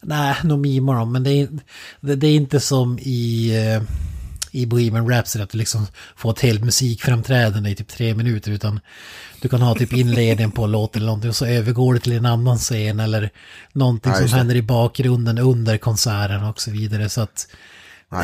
Nej, 0.00 0.36
de 0.44 0.60
mimar 0.60 0.94
dem, 0.94 1.12
men 1.12 1.24
det 1.24 1.30
är, 1.30 1.48
det, 2.00 2.16
det 2.16 2.26
är 2.26 2.34
inte 2.34 2.60
som 2.60 2.98
i, 2.98 3.54
eh, 3.56 3.82
i 4.54 4.66
Bohemian 4.66 5.10
Rhapsody 5.10 5.44
att 5.44 5.50
du 5.50 5.58
liksom 5.58 5.86
får 6.16 6.30
ett 6.30 6.40
helt 6.40 6.64
musikframträdande 6.64 7.70
i 7.70 7.74
typ 7.74 7.88
tre 7.88 8.14
minuter, 8.14 8.50
utan 8.50 8.80
du 9.40 9.48
kan 9.48 9.62
ha 9.62 9.74
typ 9.74 9.92
inledningen 9.92 10.50
på 10.50 10.64
en 10.64 10.72
låt 10.72 10.96
eller 10.96 11.06
någonting 11.06 11.30
och 11.30 11.36
så 11.36 11.46
övergår 11.46 11.94
det 11.94 12.00
till 12.00 12.12
en 12.12 12.26
annan 12.26 12.58
scen 12.58 13.00
eller 13.00 13.30
någonting 13.72 14.12
Ja, 14.12 14.18
som 14.18 14.26
det. 14.26 14.36
händer 14.36 14.54
i 14.54 14.62
bakgrunden 14.62 15.38
under 15.38 15.78
konserten 15.78 16.44
och 16.44 16.60
så 16.60 16.70
vidare. 16.70 17.08
Så 17.08 17.20
att 17.20 17.46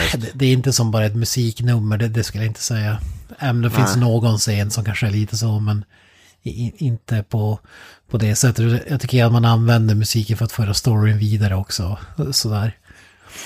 just 0.00 0.12
det. 0.20 0.30
det, 0.34 0.46
är 0.46 0.52
inte 0.52 0.72
som 0.72 0.90
bara 0.90 1.06
ett 1.06 1.16
musiknummer, 1.16 1.98
det, 1.98 2.08
det 2.08 2.24
skulle 2.24 2.44
jag 2.44 2.50
inte 2.50 2.62
säga. 2.62 3.00
Även 3.38 3.62
det 3.62 3.70
finns 3.70 3.96
Nej. 3.96 4.00
någon 4.04 4.38
scen 4.38 4.70
som 4.70 4.84
kanske 4.84 5.06
är 5.06 5.10
lite 5.10 5.36
så, 5.36 5.60
men 5.60 5.84
i, 6.42 6.72
inte 6.84 7.22
på, 7.22 7.60
på 8.10 8.18
det 8.18 8.36
sättet. 8.36 8.82
Jag 8.90 9.00
tycker 9.00 9.24
att 9.24 9.32
man 9.32 9.44
använder 9.44 9.94
musiken 9.94 10.36
för 10.36 10.44
att 10.44 10.52
föra 10.52 10.74
storyn 10.74 11.18
vidare 11.18 11.56
också. 11.56 11.98
Sådär. 12.32 12.76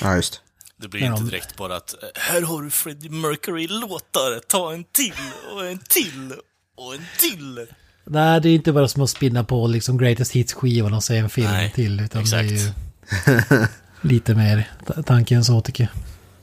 Ja, 0.03 0.16
just. 0.16 0.40
Det 0.85 0.88
blir 0.88 1.07
inte 1.07 1.23
direkt 1.23 1.57
bara 1.57 1.77
att 1.77 2.03
eh, 2.03 2.09
här 2.14 2.42
har 2.42 2.62
du 2.62 2.70
Freddie 2.70 3.09
Mercury-låtar, 3.09 4.40
ta 4.49 4.73
en 4.73 4.85
till 4.85 5.12
och 5.55 5.66
en 5.66 5.79
till 5.79 6.33
och 6.77 6.94
en 6.94 7.07
till. 7.18 7.66
Nej, 8.05 8.40
det 8.40 8.49
är 8.49 8.55
inte 8.55 8.73
bara 8.73 8.88
som 8.88 9.03
att 9.03 9.11
spinna 9.11 9.44
på 9.44 9.66
liksom 9.66 9.99
Greatest 9.99 10.33
Hits-skivan 10.33 10.94
och 10.94 11.05
se 11.05 11.16
en 11.16 11.31
film 11.31 11.51
Nej, 11.51 11.73
till. 11.73 12.01
Utan 12.01 12.25
det 12.25 12.37
är 12.37 12.42
ju 12.42 12.57
exakt. 12.57 13.73
lite 14.01 14.35
mer 14.35 14.70
ta- 14.87 15.03
tanken 15.03 15.44
så 15.44 15.61
tycker 15.61 15.85
jag. 15.85 15.92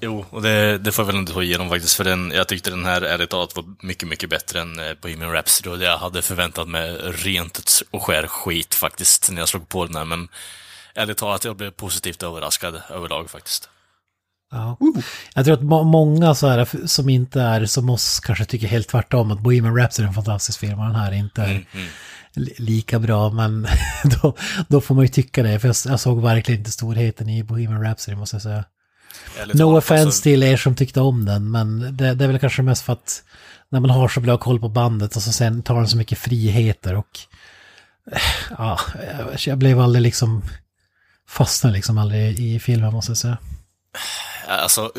Jo, 0.03 0.25
och 0.29 0.41
det, 0.41 0.77
det 0.77 0.91
får 0.91 1.03
jag 1.03 1.07
väl 1.07 1.15
inte 1.15 1.33
få 1.33 1.43
igenom 1.43 1.69
faktiskt, 1.69 1.95
för 1.95 2.03
den, 2.03 2.31
jag 2.35 2.47
tyckte 2.47 2.69
den 2.69 2.85
här 2.85 3.01
ärligt 3.01 3.29
talat 3.29 3.55
var 3.55 3.65
mycket, 3.81 4.07
mycket 4.07 4.29
bättre 4.29 4.61
än 4.61 4.79
eh, 4.79 4.93
Bohemian 5.01 5.31
Rhapsody 5.31 5.69
och 5.69 5.81
jag 5.81 5.97
hade 5.97 6.21
förväntat 6.21 6.67
mig 6.67 6.91
rent 6.93 7.81
och 7.91 8.03
skär 8.03 8.27
skit 8.27 8.75
faktiskt 8.75 9.31
när 9.31 9.41
jag 9.41 9.49
slog 9.49 9.69
på 9.69 9.85
den 9.85 9.95
här, 9.95 10.05
men 10.05 10.27
ärligt 10.95 11.17
talat, 11.17 11.45
jag 11.45 11.55
blev 11.55 11.71
positivt 11.71 12.23
överraskad 12.23 12.81
överlag 12.89 13.29
faktiskt. 13.29 13.69
Ja. 14.51 14.77
Jag 15.35 15.45
tror 15.45 15.53
att 15.55 15.63
må- 15.63 15.83
många 15.83 16.35
så 16.35 16.47
här, 16.47 16.87
som 16.87 17.09
inte 17.09 17.41
är 17.41 17.65
som 17.65 17.89
oss 17.89 18.19
kanske 18.19 18.45
tycker 18.45 18.67
helt 18.67 18.87
tvärtom 18.87 19.31
att 19.31 19.39
Bohemian 19.39 19.75
Rhapsody 19.77 20.03
är 20.05 20.07
en 20.07 20.13
fantastisk 20.13 20.59
film 20.59 20.79
och 20.79 20.85
den 20.85 20.95
här 20.95 21.11
inte 21.11 21.41
är 21.41 21.47
Mm. 21.73 21.87
li- 22.33 22.55
lika 22.57 22.99
bra. 22.99 23.29
Men 23.29 23.67
då, 24.21 24.35
då 24.67 24.81
får 24.81 24.95
man 24.95 25.03
ju 25.03 25.07
tycka 25.07 25.43
det. 25.43 25.59
För 25.59 25.67
jag, 25.67 25.75
jag 25.85 25.99
såg 25.99 26.21
verkligen 26.21 26.59
inte 26.59 26.71
storheten 26.71 27.29
i 27.29 27.43
Bohemian 27.43 27.83
Rhapsody 27.83 28.17
måste 28.17 28.35
jag 28.35 28.41
säga. 28.43 28.63
No 29.53 29.77
offense 29.77 30.05
alltså, 30.05 30.21
till 30.23 30.43
er 30.43 30.57
som 30.57 30.75
tyckte 30.75 31.01
om 31.01 31.25
den, 31.25 31.51
men 31.51 31.79
det, 31.97 32.13
det 32.13 32.23
är 32.23 32.27
väl 32.27 32.39
kanske 32.39 32.61
mest 32.61 32.81
för 32.85 32.93
att 32.93 33.23
när 33.69 33.79
man 33.79 33.89
har 33.89 34.07
så 34.07 34.19
bra 34.19 34.37
koll 34.37 34.59
på 34.59 34.69
bandet 34.69 35.15
och 35.15 35.21
så 35.21 35.31
sen 35.31 35.61
tar 35.63 35.75
den 35.75 35.87
så 35.87 35.97
mycket 35.97 36.17
friheter 36.17 36.95
och 36.95 37.19
eh, 38.11 38.21
ja, 38.57 38.79
jag- 39.17 39.39
jag 39.47 39.57
blev 39.57 39.79
aldrig 39.79 40.01
liksom 40.03 40.41
fastnade 41.29 41.75
liksom 41.75 41.97
aldrig 41.97 42.39
i 42.39 42.59
filmen 42.59 42.93
måste 42.93 43.09
jag 43.11 43.17
säga. 43.17 43.37
Alltså, 44.47 44.91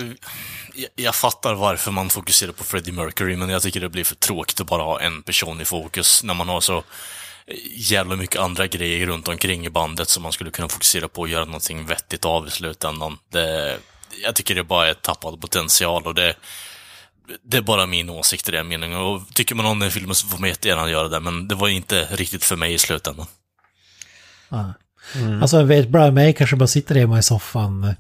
jag, 0.75 0.91
jag 0.95 1.15
fattar 1.15 1.55
varför 1.55 1.91
man 1.91 2.11
fokuserar 2.11 2.53
på 2.53 2.65
Freddie 2.65 2.93
Mercury, 2.93 3.37
men 3.37 3.49
jag 3.49 3.63
tycker 3.63 3.81
det 3.81 3.89
blir 3.89 4.05
för 4.05 4.15
tråkigt 4.15 4.61
att 4.61 4.67
bara 4.67 4.83
ha 4.83 5.01
en 5.01 5.23
person 5.23 5.61
i 5.61 5.65
fokus 5.65 6.23
när 6.25 6.35
man 6.35 6.49
har 6.49 6.61
så 6.61 6.85
jävla 7.75 8.17
mycket 8.17 8.41
andra 8.41 8.67
grejer 8.67 9.07
runt 9.07 9.29
omkring 9.29 9.67
i 9.67 9.71
bandet 9.71 10.09
som 10.09 10.23
man 10.23 10.33
skulle 10.33 10.51
kunna 10.51 10.69
fokusera 10.69 11.09
på 11.09 11.21
och 11.21 11.29
göra 11.29 11.45
någonting 11.45 11.87
vettigt 11.87 12.25
av 12.25 12.47
i 12.47 12.51
slutändan. 12.51 13.19
Det, 13.29 13.79
jag 14.23 14.35
tycker 14.35 14.55
det 14.55 14.65
bara 14.65 14.89
är 14.89 14.95
tappad 14.95 15.41
potential 15.41 16.07
och 16.07 16.15
det, 16.15 16.35
det 17.43 17.57
är 17.57 17.63
bara 17.63 17.87
min 17.87 18.11
åsikt 18.11 18.49
i 18.49 18.53
den 18.53 18.69
meningen. 18.69 18.99
Och 18.99 19.23
tycker 19.35 19.55
man 19.55 19.67
om 19.67 19.79
den 19.79 19.91
filmen 19.91 20.15
så 20.15 20.27
får 20.27 20.39
man 20.39 20.49
jättegärna 20.49 20.91
göra 20.91 21.09
det, 21.09 21.21
men 21.21 21.49
det 21.49 21.55
var 21.55 21.69
inte 21.69 22.05
riktigt 22.11 22.45
för 22.45 22.57
mig 22.57 22.75
i 22.75 22.79
slutändan. 22.79 23.27
Ja. 24.49 24.75
Alltså 25.43 25.57
jag 25.57 25.65
vet, 25.65 25.89
Brian 25.89 26.15
May 26.15 26.33
kanske 26.33 26.57
bara 26.57 26.67
sitter 26.67 26.95
hemma 26.95 27.19
i 27.19 27.23
soffan 27.23 27.95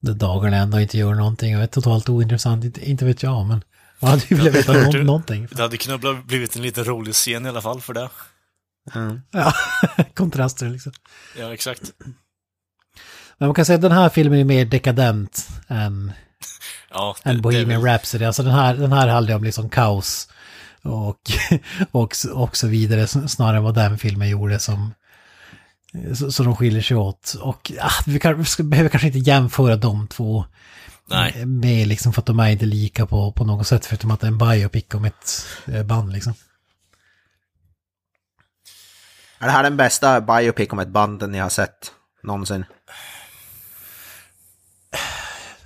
de 0.00 0.12
dagarna 0.12 0.76
och 0.76 0.80
inte 0.82 0.98
gör 0.98 1.14
någonting 1.14 1.56
och 1.56 1.62
är 1.62 1.66
totalt 1.66 2.08
ointressant, 2.08 2.64
inte, 2.64 2.90
inte 2.90 3.04
vet 3.04 3.22
jag 3.22 3.46
men 3.46 3.64
man 4.00 4.10
hade 4.10 4.22
ju 4.28 4.36
velat 4.36 4.54
veta 4.54 4.72
nå- 4.72 4.90
det. 4.92 5.04
någonting. 5.04 5.48
Det 5.50 5.62
hade 5.62 5.76
kunnat 5.76 6.00
bli- 6.00 6.22
blivit 6.26 6.56
en 6.56 6.62
liten 6.62 6.84
rolig 6.84 7.14
scen 7.14 7.46
i 7.46 7.48
alla 7.48 7.62
fall 7.62 7.80
för 7.80 7.94
det. 7.94 8.08
Ja, 9.30 9.52
kontraster 10.14 10.68
liksom. 10.68 10.92
Ja, 11.38 11.54
exakt. 11.54 11.92
Men 13.38 13.48
man 13.48 13.54
kan 13.54 13.64
säga 13.64 13.74
att 13.76 13.82
den 13.82 13.92
här 13.92 14.08
filmen 14.08 14.38
är 14.38 14.44
mer 14.44 14.64
dekadent 14.64 15.48
än 15.68 16.12
Ja, 16.90 17.16
det, 17.24 17.30
än 17.30 17.36
det 17.36 17.42
Bohemian 17.42 17.82
väl- 17.82 17.92
Rhapsody. 17.92 18.24
Alltså 18.24 18.42
den 18.42 18.52
här, 18.54 18.74
den 18.74 18.92
här 18.92 19.08
handlar 19.08 19.34
om 19.34 19.44
liksom 19.44 19.68
kaos 19.70 20.28
och, 20.82 21.20
och, 21.90 22.14
och 22.34 22.56
så 22.56 22.66
vidare 22.66 23.06
snarare 23.06 23.56
än 23.56 23.62
vad 23.62 23.74
den 23.74 23.98
filmen 23.98 24.28
gjorde 24.28 24.58
som 24.58 24.94
så, 26.14 26.32
så 26.32 26.42
de 26.42 26.56
skiljer 26.56 26.82
sig 26.82 26.96
åt. 26.96 27.34
Och 27.40 27.72
ah, 27.80 28.02
vi, 28.06 28.18
kan, 28.18 28.38
vi 28.38 28.44
ska, 28.44 28.62
behöver 28.62 28.90
kanske 28.90 29.06
inte 29.06 29.18
jämföra 29.18 29.76
de 29.76 30.08
två 30.08 30.44
Nej. 31.06 31.46
med 31.46 31.86
liksom 31.86 32.12
för 32.12 32.22
att 32.22 32.26
de 32.26 32.40
är 32.40 32.48
inte 32.48 32.66
lika 32.66 33.06
på, 33.06 33.32
på 33.32 33.44
något 33.44 33.66
sätt 33.66 33.86
förutom 33.86 34.10
att 34.10 34.20
det 34.20 34.26
är 34.26 34.28
en 34.28 34.38
biopic 34.38 34.84
om 34.94 35.04
ett 35.04 35.46
eh, 35.66 35.82
band 35.82 36.12
liksom. 36.12 36.34
Är 39.38 39.46
det 39.46 39.52
här 39.52 39.62
den 39.62 39.76
bästa 39.76 40.20
biopic 40.20 40.68
om 40.72 40.78
ett 40.78 40.88
band 40.88 41.30
ni 41.30 41.38
har 41.38 41.48
sett 41.48 41.92
någonsin? 42.22 42.64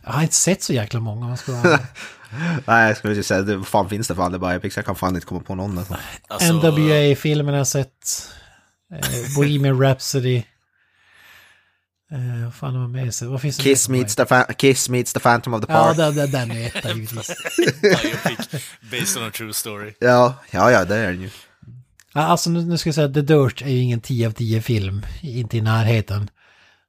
Jag 0.04 0.12
har 0.12 0.22
inte 0.22 0.34
sett 0.34 0.62
så 0.62 0.72
jäkla 0.72 1.00
många. 1.00 1.20
om 1.20 1.28
Man 1.28 1.36
ska 1.36 1.52
vara... 1.52 1.78
Nej, 2.66 2.88
jag 2.88 2.96
skulle 2.96 3.14
ju 3.14 3.22
säga, 3.22 3.42
det, 3.42 3.56
vad 3.56 3.66
fan 3.66 3.88
finns 3.88 4.08
det 4.08 4.14
för 4.14 4.22
andra 4.22 4.38
biopics? 4.38 4.76
Jag 4.76 4.86
kan 4.86 4.94
fan 4.94 5.14
inte 5.14 5.26
komma 5.26 5.40
på 5.40 5.54
någon. 5.54 5.78
Alltså. 5.78 5.96
Alltså, 6.28 6.52
NWA-filmen 6.52 7.54
har 7.54 7.58
jag 7.58 7.66
sett. 7.66 8.28
Eh, 8.92 9.34
Bohemian 9.36 9.80
Rhapsody. 9.82 10.36
Eh, 12.12 12.44
vad 12.44 12.54
fan 12.54 12.74
har 12.74 12.80
man 12.80 12.92
med 12.92 13.14
sig? 13.14 13.28
Vad 13.28 13.40
finns 13.40 13.56
det 13.56 13.62
Kiss, 13.62 13.88
meets 13.88 14.16
the 14.16 14.22
fa- 14.24 14.52
Kiss 14.54 14.88
meets 14.88 15.12
the 15.12 15.20
Phantom 15.20 15.54
of 15.54 15.66
the 15.66 15.72
Ja, 15.72 15.82
Park. 15.84 15.98
Ja, 15.98 16.04
den, 16.10 16.16
den, 16.16 16.30
den 16.30 16.50
är 16.50 16.66
etta 16.66 16.92
givetvis. 16.92 17.26
biopic 17.82 18.64
based 18.90 19.22
on 19.22 19.28
a 19.28 19.30
true 19.34 19.52
story. 19.54 19.94
ja, 19.98 20.36
ja, 20.50 20.84
det 20.84 20.96
är 20.96 21.06
den 21.12 21.20
ju. 21.22 21.30
Ja, 22.14 22.20
Alltså 22.20 22.50
nu, 22.50 22.62
nu 22.64 22.78
ska 22.78 22.88
jag 22.88 22.94
säga 22.94 23.06
att 23.06 23.14
The 23.14 23.20
Dirt 23.22 23.62
är 23.62 23.68
ju 23.68 23.78
ingen 23.78 24.00
10 24.00 24.26
av 24.26 24.32
10 24.32 24.62
film, 24.62 25.06
inte 25.20 25.56
i 25.56 25.60
närheten. 25.60 26.30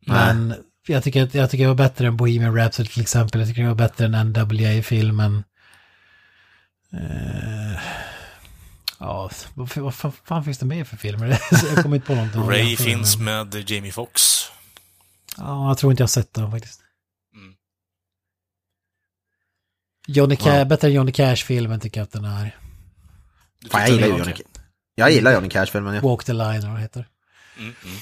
Men 0.05 0.53
jag 0.87 1.03
tycker, 1.03 1.23
att, 1.23 1.33
jag 1.33 1.49
tycker 1.49 1.63
det 1.63 1.67
var 1.67 1.75
bättre 1.75 2.07
än 2.07 2.17
Bohemian 2.17 2.55
Rhapsody 2.55 2.89
till 2.89 3.01
exempel. 3.01 3.41
Jag 3.41 3.47
tycker 3.49 3.61
det 3.61 3.67
var 3.67 3.75
bättre 3.75 4.05
än 4.05 4.27
NWA-filmen. 4.29 5.43
Eh, 6.93 7.79
ja, 9.03 9.29
vad, 9.53 9.77
vad 9.77 9.95
fan, 9.95 10.11
fan 10.23 10.43
finns 10.43 10.57
det 10.57 10.65
mer 10.65 10.83
för 10.83 10.97
filmer? 10.97 11.27
jag 11.51 11.83
kommer 11.83 11.95
inte 11.95 12.07
på 12.07 12.15
någonting. 12.15 12.41
Ray 12.49 12.75
finns 12.77 13.17
med. 13.17 13.69
Jamie 13.71 13.91
Foxx. 13.91 14.45
Ja, 15.37 15.67
jag 15.67 15.77
tror 15.77 15.91
inte 15.91 16.01
jag 16.01 16.07
har 16.07 16.09
sett 16.09 16.33
den 16.33 16.51
faktiskt. 16.51 16.81
Mm. 17.35 17.53
Johnny 20.07 20.35
Ca- 20.35 20.57
Ja. 20.57 20.65
Bättre 20.65 20.87
än 20.87 20.93
Johnny 20.93 21.11
Cash-filmen 21.11 21.79
tycker 21.79 21.99
jag 21.99 22.05
att 22.05 22.11
den 22.11 22.25
är. 22.25 22.57
Fan, 23.71 23.81
jag 23.81 23.89
gillar 23.89 24.07
Johnny 24.07 24.21
okej. 24.33 24.45
Jag 24.95 25.11
gillar 25.11 25.33
Johnny 25.33 25.49
Cash-filmen. 25.49 25.95
Ja. 25.95 26.01
Walk 26.01 26.23
the 26.23 26.33
line 26.33 26.61
vad 26.67 26.75
det 26.75 26.81
heter. 26.81 27.07
Mm, 27.57 27.73
mm. 27.83 27.95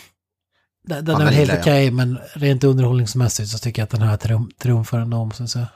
Den, 0.84 1.06
den 1.06 1.14
Ja, 1.16 1.22
är 1.22 1.26
den 1.26 1.26
väl 1.26 1.48
helt 1.48 1.62
okej, 1.62 1.92
men 1.92 2.20
rent 2.34 2.64
underhållningsmässigt 2.64 3.50
så 3.50 3.58
tycker 3.58 3.82
jag 3.82 3.84
att 3.86 3.90
den 3.92 4.02
här 4.02 4.18
trum, 4.18 4.52
trumfar 4.58 5.00
ändå 5.00 5.18
om, 5.18 5.32
så 5.32 5.44
att 5.44 5.50
säga. 5.50 5.68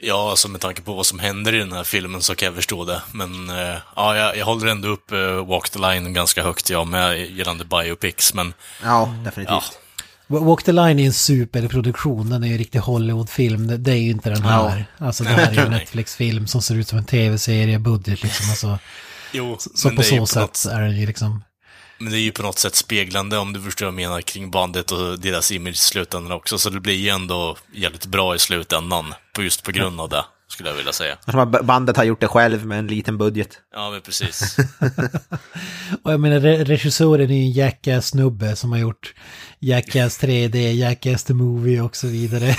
Ja, 0.00 0.30
alltså 0.30 0.48
med 0.48 0.60
tanke 0.60 0.82
på 0.82 0.94
vad 0.94 1.06
som 1.06 1.18
händer 1.18 1.54
i 1.54 1.58
den 1.58 1.72
här 1.72 1.84
filmen 1.84 2.22
så 2.22 2.34
kan 2.34 2.46
jag 2.46 2.54
förstå 2.54 2.84
det. 2.84 3.02
Men 3.12 3.50
eh, 3.50 3.76
ja, 3.96 4.16
jag, 4.16 4.36
jag 4.36 4.46
håller 4.46 4.66
ändå 4.66 4.88
upp 4.88 5.12
uh, 5.12 5.46
Walk 5.46 5.70
the 5.70 5.78
Line 5.78 6.12
ganska 6.12 6.42
högt, 6.42 6.70
jag 6.70 6.86
med, 6.86 7.30
gällande 7.30 7.64
biopics. 7.64 8.34
Men 8.34 8.54
Ja, 8.82 9.14
definitivt. 9.24 9.50
ja, 9.50 9.62
Walk 10.26 10.62
the 10.62 10.72
line 10.72 10.98
är 10.98 11.06
en 11.06 11.12
superproduktion, 11.12 12.30
den 12.30 12.42
är 12.42 12.46
ju 12.46 12.52
en 12.52 12.58
riktig 12.58 12.78
Hollywoodfilm. 12.78 13.66
Det, 13.66 13.76
det 13.76 13.92
är 13.92 13.96
ju 13.96 14.10
inte 14.10 14.30
den 14.30 14.42
här. 14.42 14.84
Alltså 14.98 15.24
det 15.24 15.30
här 15.30 15.50
är 15.50 15.52
ju 15.52 15.60
en. 15.60 15.70
Netflix-film 15.70 16.46
som 16.46 16.62
ser 16.62 16.74
ut 16.74 16.88
som 16.88 16.98
en 16.98 17.04
tv-serie, 17.04 17.78
budget 17.78 18.22
liksom. 18.22 18.50
Alltså, 18.50 18.78
jo, 19.32 19.56
så 19.58 19.90
på 19.90 20.02
så 20.02 20.10
på 20.10 20.16
något 20.16 20.56
sätt 20.56 20.72
är 20.72 20.80
den 20.80 21.00
ju 21.00 21.06
liksom... 21.06 21.42
Men 21.98 22.12
det 22.12 22.18
är 22.18 22.20
ju 22.22 22.32
på 22.32 22.42
något 22.42 22.58
sätt 22.58 22.74
speglande 22.74 23.38
om 23.38 23.52
du 23.52 23.60
förstår 23.62 23.86
vad 23.86 23.92
jag 23.92 24.08
menar 24.08 24.20
kring 24.20 24.50
bandet 24.50 24.90
och 24.90 25.18
deras 25.20 25.52
image 25.52 25.74
i 25.74 25.78
slutändan 25.78 26.32
också. 26.32 26.58
Så 26.58 26.70
det 26.70 26.80
blir 26.80 26.94
ju 26.94 27.08
ändå 27.08 27.56
jävligt 27.74 28.06
bra 28.06 28.34
i 28.34 28.38
slutändan. 28.38 29.14
På 29.32 29.42
just 29.42 29.62
på 29.62 29.72
grund 29.72 30.00
av 30.00 30.08
det, 30.08 30.24
skulle 30.48 30.68
jag 30.68 30.76
vilja 30.76 30.92
säga. 30.92 31.16
Bandet 31.62 31.96
har 31.96 32.04
gjort 32.04 32.20
det 32.20 32.28
själv 32.28 32.66
med 32.66 32.78
en 32.78 32.86
liten 32.86 33.18
budget. 33.18 33.48
Ja, 33.74 33.90
men 33.90 34.00
precis. 34.00 34.56
Och 36.02 36.12
jag 36.12 36.20
menar, 36.20 36.40
re- 36.40 36.64
regissören 36.64 37.30
är 37.30 37.34
ju 37.34 37.42
en 37.42 37.52
Jackass-snubbe 37.52 38.56
som 38.56 38.72
har 38.72 38.78
gjort 38.78 39.14
Jackass 39.58 40.20
3D, 40.22 40.56
Jackass 40.72 41.24
the 41.24 41.34
Movie 41.34 41.80
och 41.80 41.96
så 41.96 42.06
vidare. 42.06 42.56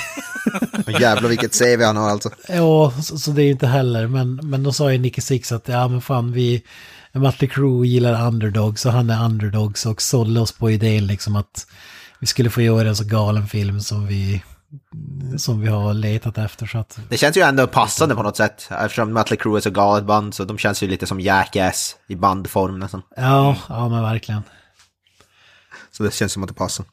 Jävlar 0.99 1.29
vilket 1.29 1.59
CV 1.59 1.81
han 1.83 1.97
har 1.97 2.09
alltså. 2.09 2.29
Ja, 2.47 2.93
så, 3.03 3.17
så 3.17 3.31
det 3.31 3.41
är 3.41 3.45
ju 3.45 3.51
inte 3.51 3.67
heller. 3.67 4.07
Men, 4.07 4.35
men 4.43 4.63
då 4.63 4.73
sa 4.73 4.91
ju 4.91 4.97
Nicky 4.97 5.21
Six 5.21 5.51
att 5.51 5.67
ja 5.67 5.87
men 5.87 6.01
fan 6.01 6.31
vi, 6.31 6.63
Mötley 7.13 7.49
Crüe 7.49 7.85
gillar 7.85 8.27
underdogs 8.27 8.85
och 8.85 8.91
han 8.91 9.09
är 9.09 9.25
underdogs 9.25 9.85
och 9.85 10.01
sålde 10.01 10.39
oss 10.39 10.51
på 10.51 10.71
idén 10.71 11.07
liksom 11.07 11.35
att 11.35 11.67
vi 12.19 12.27
skulle 12.27 12.49
få 12.49 12.61
göra 12.61 12.87
en 12.87 12.95
så 12.95 13.03
galen 13.03 13.47
film 13.47 13.79
som 13.81 14.07
vi, 14.07 14.43
som 15.37 15.61
vi 15.61 15.67
har 15.67 15.93
letat 15.93 16.37
efter. 16.37 16.65
Så 16.65 16.77
att, 16.77 16.99
Det 17.09 17.17
känns 17.17 17.37
ju 17.37 17.41
ändå 17.41 17.67
passande 17.67 18.15
på 18.15 18.23
något 18.23 18.37
sätt. 18.37 18.69
Eftersom 18.71 19.13
Mötley 19.13 19.39
Crüe 19.39 19.57
är 19.57 19.61
så 19.61 19.69
galet 19.69 20.05
band 20.05 20.33
så 20.33 20.43
de 20.43 20.57
känns 20.57 20.83
ju 20.83 20.87
lite 20.87 21.07
som 21.07 21.19
Jackass 21.19 21.95
i 22.07 22.15
bandform 22.15 22.79
nästan. 22.79 23.01
ja, 23.15 23.55
ja 23.69 23.89
men 23.89 24.01
verkligen. 24.01 24.43
Så 25.91 26.03
det 26.03 26.13
känns 26.13 26.31
som 26.31 26.43
att 26.43 26.49
det 26.49 26.55
passar. 26.55 26.85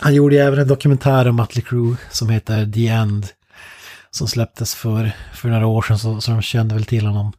Han 0.00 0.14
gjorde 0.14 0.34
ju 0.34 0.40
även 0.40 0.58
en 0.58 0.68
dokumentär 0.68 1.28
om 1.28 1.36
Mötley 1.36 1.64
Crüe 1.64 1.96
som 2.10 2.28
heter 2.28 2.72
The 2.72 2.88
End. 2.88 3.26
Som 4.10 4.28
släpptes 4.28 4.74
för, 4.74 5.12
för 5.34 5.48
några 5.48 5.66
år 5.66 5.82
sedan 5.82 5.98
så, 5.98 6.20
så 6.20 6.30
de 6.30 6.42
kände 6.42 6.74
väl 6.74 6.84
till 6.84 7.06
honom. 7.06 7.32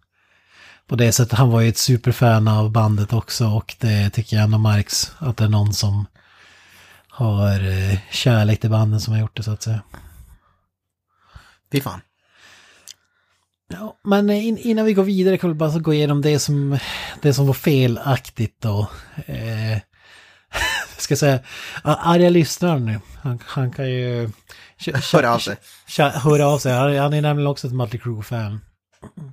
På 0.88 0.96
det 0.96 1.12
sättet, 1.12 1.38
han 1.38 1.50
var 1.50 1.62
ju 1.62 1.70
ett 1.70 1.78
superfan 1.78 2.48
av 2.48 2.72
bandet 2.72 3.14
också 3.14 3.48
och 3.48 3.76
det 3.80 4.10
tycker 4.10 4.36
jag 4.36 4.44
ändå 4.44 4.58
märks 4.58 5.12
att 5.18 5.38
det 5.38 5.44
är 5.44 5.50
någon 5.50 5.74
som 5.74 6.06
har 7.08 7.70
eh, 7.70 8.00
kärlek 8.12 8.60
till 8.60 8.70
banden 8.70 9.02
som 9.02 9.14
har 9.14 9.22
gjort 9.22 9.38
det 9.38 9.44
så 9.44 9.52
att 9.52 9.64
säga. 9.64 9.82
Fy 11.72 11.82
fan. 11.82 12.02
Ja, 13.68 14.00
men 14.04 14.30
in, 14.30 14.58
innan 14.58 14.86
vi 14.86 14.94
går 14.94 15.04
vidare 15.04 15.38
kan 15.38 15.50
vi 15.50 15.56
bara 15.56 15.80
gå 15.80 15.94
igenom 15.94 16.22
det 16.22 16.40
som, 16.40 16.78
det 17.22 17.34
som 17.34 17.48
var 17.48 17.54
felaktigt 17.54 18.62
då. 18.62 18.88
Eh, 19.26 19.78
ska 20.98 21.16
säga, 21.16 21.40
arga 21.84 22.30
lyssnare 22.30 22.80
nu, 22.80 23.00
han, 23.22 23.40
han 23.46 23.72
kan 23.72 23.90
ju... 23.90 24.30
Hör 25.14 25.24
av 25.24 25.40
sig. 25.40 25.56
Höra 25.98 26.48
av 26.48 26.60
sig, 26.60 26.74
han 26.74 27.14
är 27.14 27.22
nämligen 27.22 27.48
också 27.48 27.68
ett 27.68 27.74
Mötley 27.74 28.02
Crüe-fan. 28.02 28.60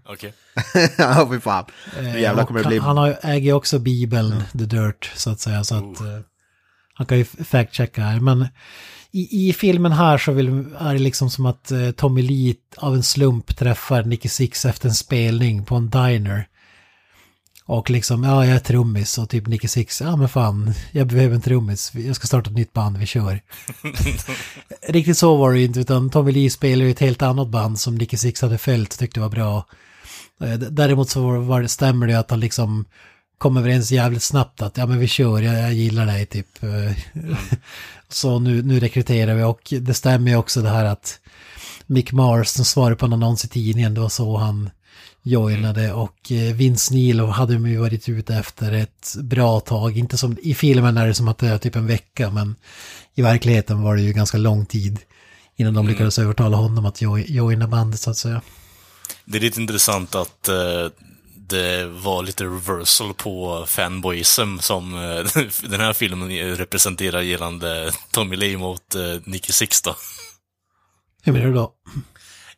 Okej. 0.06 0.32
ja, 0.98 1.28
fy 1.32 1.40
fan. 1.40 1.64
Eh, 1.98 2.20
jävlar 2.20 2.44
kommer 2.44 2.62
det 2.62 2.68
bli... 2.68 2.78
Han, 2.78 2.96
har, 2.96 3.18
äger 3.22 3.46
ju 3.46 3.52
också 3.52 3.78
Bibeln, 3.78 4.42
The 4.52 4.64
Dirt, 4.64 5.12
så 5.16 5.30
att 5.30 5.40
säga. 5.40 5.64
Så 5.64 5.74
att, 5.74 6.00
eh, 6.00 6.20
han 6.94 7.06
kan 7.06 7.18
ju 7.18 7.24
fact-checka 7.24 8.02
här. 8.02 8.20
Men 8.20 8.48
i, 9.10 9.48
i 9.48 9.52
filmen 9.52 9.92
här 9.92 10.18
så 10.18 10.32
vill, 10.32 10.48
är 10.78 10.92
det 10.92 10.98
liksom 10.98 11.30
som 11.30 11.46
att 11.46 11.70
eh, 11.70 11.90
Tommy 11.90 12.22
Lee 12.22 12.54
av 12.76 12.94
en 12.94 13.02
slump 13.02 13.56
träffar 13.56 14.04
Nicky 14.04 14.28
Six 14.28 14.64
efter 14.64 14.88
en 14.88 14.94
spelning 14.94 15.64
på 15.64 15.74
en 15.76 15.90
diner. 15.90 16.46
Och 17.70 17.90
liksom, 17.90 18.24
ja 18.24 18.46
jag 18.46 18.54
är 18.56 18.58
trummis 18.60 19.18
och 19.18 19.28
typ 19.28 19.46
Nicky 19.46 19.68
Six, 19.68 20.00
ja 20.00 20.16
men 20.16 20.28
fan, 20.28 20.74
jag 20.92 21.06
behöver 21.06 21.34
en 21.34 21.40
trummis, 21.40 21.92
jag 21.94 22.16
ska 22.16 22.26
starta 22.26 22.50
ett 22.50 22.56
nytt 22.56 22.72
band, 22.72 22.96
vi 22.98 23.06
kör. 23.06 23.40
Riktigt 24.88 25.18
så 25.18 25.36
var 25.36 25.52
det 25.52 25.62
inte, 25.62 25.80
utan 25.80 26.10
Tommy 26.10 26.32
Lee 26.32 26.50
spelade 26.50 26.84
ju 26.84 26.90
ett 26.90 26.98
helt 27.00 27.22
annat 27.22 27.48
band 27.48 27.78
som 27.80 27.94
Nicky 27.94 28.16
Six 28.16 28.42
hade 28.42 28.58
följt 28.58 28.92
och 28.92 28.98
tyckte 28.98 29.20
var 29.20 29.28
bra. 29.28 29.66
Eh, 30.42 30.52
Däremot 30.54 31.10
så 31.10 31.22
var- 31.22 31.38
var 31.38 31.62
det, 31.62 31.68
stämmer 31.68 32.06
det 32.06 32.14
att 32.18 32.30
han 32.30 32.40
liksom 32.40 32.84
kom 33.38 33.56
överens 33.56 33.90
jävligt 33.92 34.22
snabbt 34.22 34.62
att 34.62 34.76
ja 34.76 34.86
men 34.86 34.98
vi 34.98 35.08
kör, 35.08 35.40
jag, 35.42 35.54
jag 35.62 35.72
gillar 35.74 36.06
dig 36.06 36.26
typ. 36.26 36.62
Eh, 36.62 36.96
så 38.08 38.38
nu, 38.38 38.62
nu 38.62 38.80
rekryterar 38.80 39.34
vi 39.34 39.42
och 39.42 39.72
det 39.80 39.94
stämmer 39.94 40.30
ju 40.30 40.36
också 40.36 40.62
det 40.62 40.70
här 40.70 40.84
att 40.84 41.18
Mick 41.86 42.12
Mars 42.12 42.48
som 42.48 42.64
svarade 42.64 42.96
på 42.96 43.06
en 43.06 43.12
annons 43.12 43.44
i 43.44 43.48
tidningen, 43.48 43.94
det 43.94 44.00
var 44.00 44.08
så 44.08 44.36
han 44.36 44.70
joinade 45.22 45.92
och 45.92 46.32
eh, 46.32 46.54
Vince 46.54 46.94
Neil 46.94 47.20
hade 47.20 47.52
de 47.52 47.66
ju 47.66 47.76
varit 47.78 48.08
ute 48.08 48.34
efter 48.34 48.72
ett 48.72 49.14
bra 49.22 49.60
tag, 49.60 49.98
inte 49.98 50.18
som 50.18 50.36
i 50.42 50.54
filmen 50.54 50.96
är 50.96 51.06
det 51.06 51.14
som 51.14 51.28
att 51.28 51.38
det 51.38 51.48
är 51.48 51.58
typ 51.58 51.76
en 51.76 51.86
vecka 51.86 52.30
men 52.30 52.56
i 53.14 53.22
verkligheten 53.22 53.82
var 53.82 53.96
det 53.96 54.02
ju 54.02 54.12
ganska 54.12 54.38
lång 54.38 54.66
tid 54.66 54.98
innan 55.56 55.74
de 55.74 55.88
lyckades 55.88 56.18
övertala 56.18 56.56
honom 56.56 56.86
att 56.86 57.02
jo- 57.02 57.18
joina 57.18 57.68
bandet 57.68 58.00
så 58.00 58.10
att 58.10 58.16
säga. 58.16 58.42
Det 59.24 59.38
är 59.38 59.42
lite 59.42 59.60
intressant 59.60 60.14
att 60.14 60.48
eh, 60.48 60.88
det 61.36 61.86
var 61.86 62.22
lite 62.22 62.44
reversal 62.44 63.14
på 63.14 63.64
fanboyism 63.68 64.58
som 64.58 64.94
eh, 64.94 65.42
den 65.70 65.80
här 65.80 65.92
filmen 65.92 66.56
representerar 66.56 67.20
gällande 67.20 67.92
Tommy 68.10 68.36
Lee 68.36 68.58
mot 68.58 68.94
eh, 68.94 69.02
Nicky 69.24 69.52
Six 69.52 69.82
då. 69.82 69.96
Hur 71.22 71.32
menar 71.32 71.46
du 71.46 71.54
då? 71.54 71.72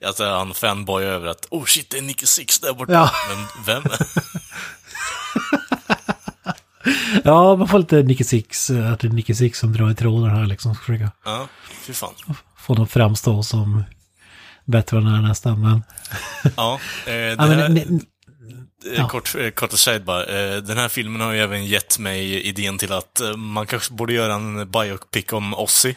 Alltså 0.07 0.25
han 0.25 0.55
fanboy 0.55 1.05
över 1.05 1.27
att 1.29 1.47
oh 1.51 1.65
shit, 1.65 1.91
det 1.91 1.99
är 1.99 2.03
Nicky 2.03 2.27
Six 2.27 2.59
där 2.61 2.73
borta. 2.73 2.93
Ja. 2.93 3.11
Men 3.29 3.47
vem? 3.67 3.83
Ja, 7.25 7.57
man 7.57 7.69
får 7.69 7.79
lite 7.79 8.03
Nicky 8.03 8.25
Six, 8.25 8.71
att 8.71 9.01
det 9.01 9.07
är 9.09 9.13
Nicky 9.13 9.35
Six 9.35 9.59
som 9.59 9.73
drar 9.73 9.91
i 9.91 9.95
trådarna 9.95 10.35
här 10.39 10.47
liksom. 10.47 10.75
Försöka 10.77 11.11
ja, 11.25 11.49
fy 11.81 11.93
fan. 11.93 12.15
få 12.59 12.75
dem 12.75 12.89
framstå 12.89 13.43
som 13.43 13.85
bättre 14.65 14.97
än 14.99 15.07
är 15.07 15.23
nästan. 15.23 15.61
Men, 15.61 15.83
Ja, 16.57 16.81
eh, 17.07 17.13
det 17.13 17.37
ja, 17.39 17.47
men, 17.47 17.59
här, 17.59 17.69
ne- 17.69 17.87
ne- 17.87 18.07
eh, 18.87 18.99
ja. 18.99 19.09
kort, 19.09 19.35
eh, 19.39 19.51
kort 19.51 19.73
aside 19.73 20.05
bara. 20.05 20.25
Eh, 20.27 20.57
den 20.57 20.79
här 20.79 20.89
filmen 20.89 21.21
har 21.21 21.33
ju 21.33 21.41
även 21.41 21.67
gett 21.67 21.99
mig 21.99 22.43
idén 22.43 22.79
till 22.79 22.93
att 22.93 23.21
eh, 23.21 23.37
man 23.37 23.67
kanske 23.67 23.93
borde 23.95 24.13
göra 24.13 24.35
en 24.35 24.71
biopic 24.71 25.33
om 25.33 25.55
Ozzy. 25.55 25.95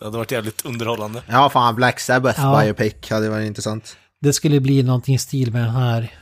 Det 0.00 0.04
hade 0.06 0.18
varit 0.18 0.32
jävligt 0.32 0.64
underhållande. 0.64 1.22
Ja, 1.28 1.50
fan, 1.50 1.74
Black 1.74 2.00
Sabbath 2.00 2.40
Ja. 2.40 2.60
biopic 2.60 2.94
hade 3.10 3.28
varit 3.30 3.46
intressant. 3.46 3.96
det 4.20 4.32
skulle 4.32 4.60
bli 4.60 4.82
någonting 4.82 5.14
i 5.14 5.18
stil 5.18 5.52
med 5.52 5.62
den 5.62 5.70
här, 5.74 6.14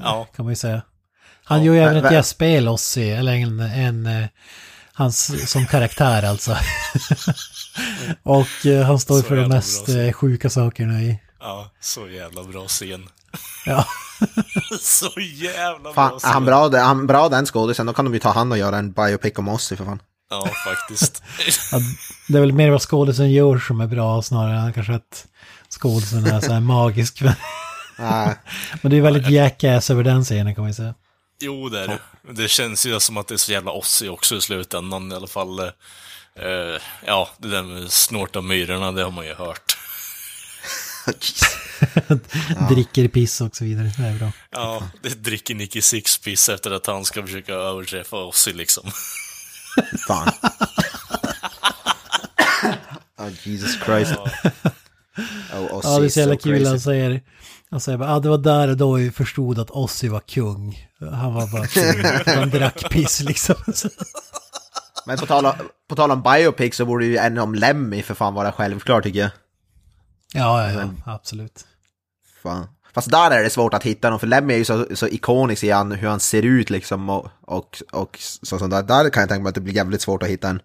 Ja, 0.00 0.24
kan 0.36 0.44
man 0.44 0.52
ju 0.52 0.56
säga. 0.56 0.82
Han 1.44 1.58
Ja, 1.58 1.64
gör 1.64 1.74
ju 1.74 1.80
även 1.80 2.04
ett 2.04 2.12
gästspel, 2.12 2.68
Ossi, 2.68 3.10
eller 3.10 3.32
en, 3.32 3.60
en 3.60 4.06
eh, 4.06 4.26
hans, 4.92 5.50
som 5.50 5.66
karaktär 5.66 6.22
alltså. 6.22 6.56
och 8.22 8.66
eh, 8.66 8.86
han 8.86 8.98
står 8.98 9.16
Så 9.20 9.22
för 9.28 9.36
de 9.36 9.48
mest 9.48 9.86
bra 9.86 9.96
eh, 9.96 10.12
sjuka 10.12 10.50
sakerna 10.50 11.02
i. 11.02 11.20
ja, 11.40 11.70
så 11.80 12.08
jävla 12.08 12.44
bra 12.44 12.66
scen. 12.68 13.08
Ja. 13.66 13.84
så 14.80 15.20
jävla 15.20 15.92
Fan, 15.92 16.10
bra 16.10 16.18
scen. 16.18 16.30
han 16.30 16.44
bra, 16.44 16.66
är 16.76 16.84
han 16.84 17.06
bra 17.06 17.28
den 17.28 17.46
skådisen, 17.46 17.86
då 17.86 17.92
kan 17.92 18.04
de 18.04 18.14
ju 18.14 18.20
ta 18.20 18.30
han 18.32 18.52
och 18.52 18.58
göra 18.58 18.76
en 18.78 18.92
biopic 18.92 19.32
om 19.38 19.48
Ozzy 19.48 19.76
för 19.76 19.84
fan. 19.84 20.02
Ja, 20.30 20.48
faktiskt. 20.64 21.22
Det 22.28 22.38
är 22.38 22.40
väl 22.40 22.52
mer 22.52 22.70
vad 22.70 22.82
skådisen 22.82 23.32
gör 23.32 23.58
som 23.58 23.80
är 23.80 23.86
bra 23.86 24.22
snarare 24.22 24.58
än 24.58 24.72
kanske 24.72 24.94
att 24.94 25.26
skådisen 25.70 26.26
är 26.26 26.40
så 26.40 26.52
här 26.52 26.60
magisk. 26.60 27.22
Men, 28.82 28.90
det 28.90 28.96
är 28.96 29.00
väldigt 29.00 29.30
jackass 29.30 29.90
över 29.90 30.04
den 30.04 30.24
scenen 30.24 30.54
kan 30.54 30.62
man 30.62 30.70
ju 30.70 30.74
säga. 30.74 30.94
Jo, 31.40 31.68
det 31.68 31.80
är 31.80 31.88
det. 31.88 31.98
Det 32.32 32.48
känns 32.48 32.86
ju 32.86 33.00
som 33.00 33.16
att 33.16 33.28
det 33.28 33.34
är 33.34 33.38
så 33.38 33.52
jävla 33.52 33.72
Ozzy 33.72 34.08
också 34.08 34.36
i 34.36 34.40
slutändan 34.40 35.12
i 35.12 35.14
alla 35.14 35.26
fall. 35.26 35.58
eh, 35.58 35.66
eh, 36.36 36.80
ja, 37.06 37.28
det 37.38 37.48
där 37.48 37.62
med 37.62 37.90
snorta 37.90 38.40
myrorna, 38.40 38.92
det 38.92 39.02
har 39.02 39.10
man 39.10 39.26
ju 39.26 39.34
hört. 39.34 39.76
Dricker 42.70 43.08
piss 43.08 43.40
och 43.40 43.56
så 43.56 43.64
vidare. 43.64 43.92
Det 43.98 44.04
är 44.04 44.18
bra. 44.18 44.32
Ja, 44.50 44.88
det 45.02 45.14
dricker 45.14 45.54
Nicky 45.54 45.82
Sixpiss 45.82 46.48
efter 46.48 46.70
att 46.70 46.86
han 46.86 47.04
ska 47.04 47.22
försöka 47.22 47.52
överträffa 47.54 48.16
Ozzy 48.16 48.52
liksom. 48.52 48.90
Fan. 50.06 50.32
Oh, 53.18 53.48
Jesus 53.48 53.78
Christ. 53.84 54.14
Oh, 55.52 55.74
Ozzy 55.74 55.88
Ja, 55.88 55.98
det 55.98 56.04
är 56.04 56.08
så 56.08 56.20
jävla 56.20 56.34
so 56.34 56.42
kul. 56.42 56.58
crazy. 56.58 56.70
Han 56.70 56.80
säger, 56.80 57.22
han 57.70 57.80
säger 57.80 57.98
bara, 57.98 58.14
ah, 58.16 58.20
det 58.20 58.28
var 58.28 58.38
där 58.38 58.68
och 58.68 58.76
då 58.76 59.00
jag 59.00 59.14
förstod 59.14 59.58
att 59.58 59.70
Ozzy 59.70 60.08
var 60.08 60.20
kung. 60.20 60.88
Han 61.12 61.34
var 61.34 61.46
bara 61.46 61.66
kung. 61.66 62.04
Han 62.34 62.50
drack 62.50 62.90
piss 62.90 63.20
liksom. 63.20 63.54
Men 65.06 65.18
på 65.18 65.26
tal, 65.26 65.46
om, 65.46 65.52
på 65.88 65.96
tal 65.96 66.10
om 66.10 66.22
biopic 66.22 66.74
så 66.76 66.84
borde 66.84 67.06
ju 67.06 67.16
en 67.16 67.38
om 67.38 67.54
Lemmy 67.54 68.02
för 68.02 68.14
fan 68.14 68.34
vara 68.34 68.52
självklar 68.52 69.00
tycker 69.00 69.20
jag. 69.20 69.30
Ja, 70.32 70.72
ja, 70.72 70.80
ja, 70.80 71.12
absolut. 71.12 71.64
Fan. 72.42 72.68
Fast 72.94 73.10
där 73.10 73.30
är 73.30 73.42
det 73.42 73.50
svårt 73.50 73.74
att 73.74 73.82
hitta 73.82 74.10
någon, 74.10 74.20
för 74.20 74.26
Lemmy 74.26 74.54
är 74.54 74.58
ju 74.58 74.64
så, 74.64 74.86
så 74.94 75.08
ikonisk 75.08 75.64
i 75.64 75.70
han, 75.70 75.92
hur 75.92 76.08
han 76.08 76.20
ser 76.20 76.42
ut 76.42 76.70
liksom 76.70 77.10
och, 77.10 77.28
och, 77.40 77.82
och 77.92 78.18
så, 78.20 78.58
så 78.58 78.66
där. 78.66 78.82
där 78.82 79.10
kan 79.10 79.20
jag 79.20 79.28
tänka 79.28 79.42
mig 79.42 79.48
att 79.48 79.54
det 79.54 79.60
blir 79.60 79.74
jävligt 79.74 80.02
svårt 80.02 80.22
att 80.22 80.28
hitta 80.28 80.48
en 80.48 80.62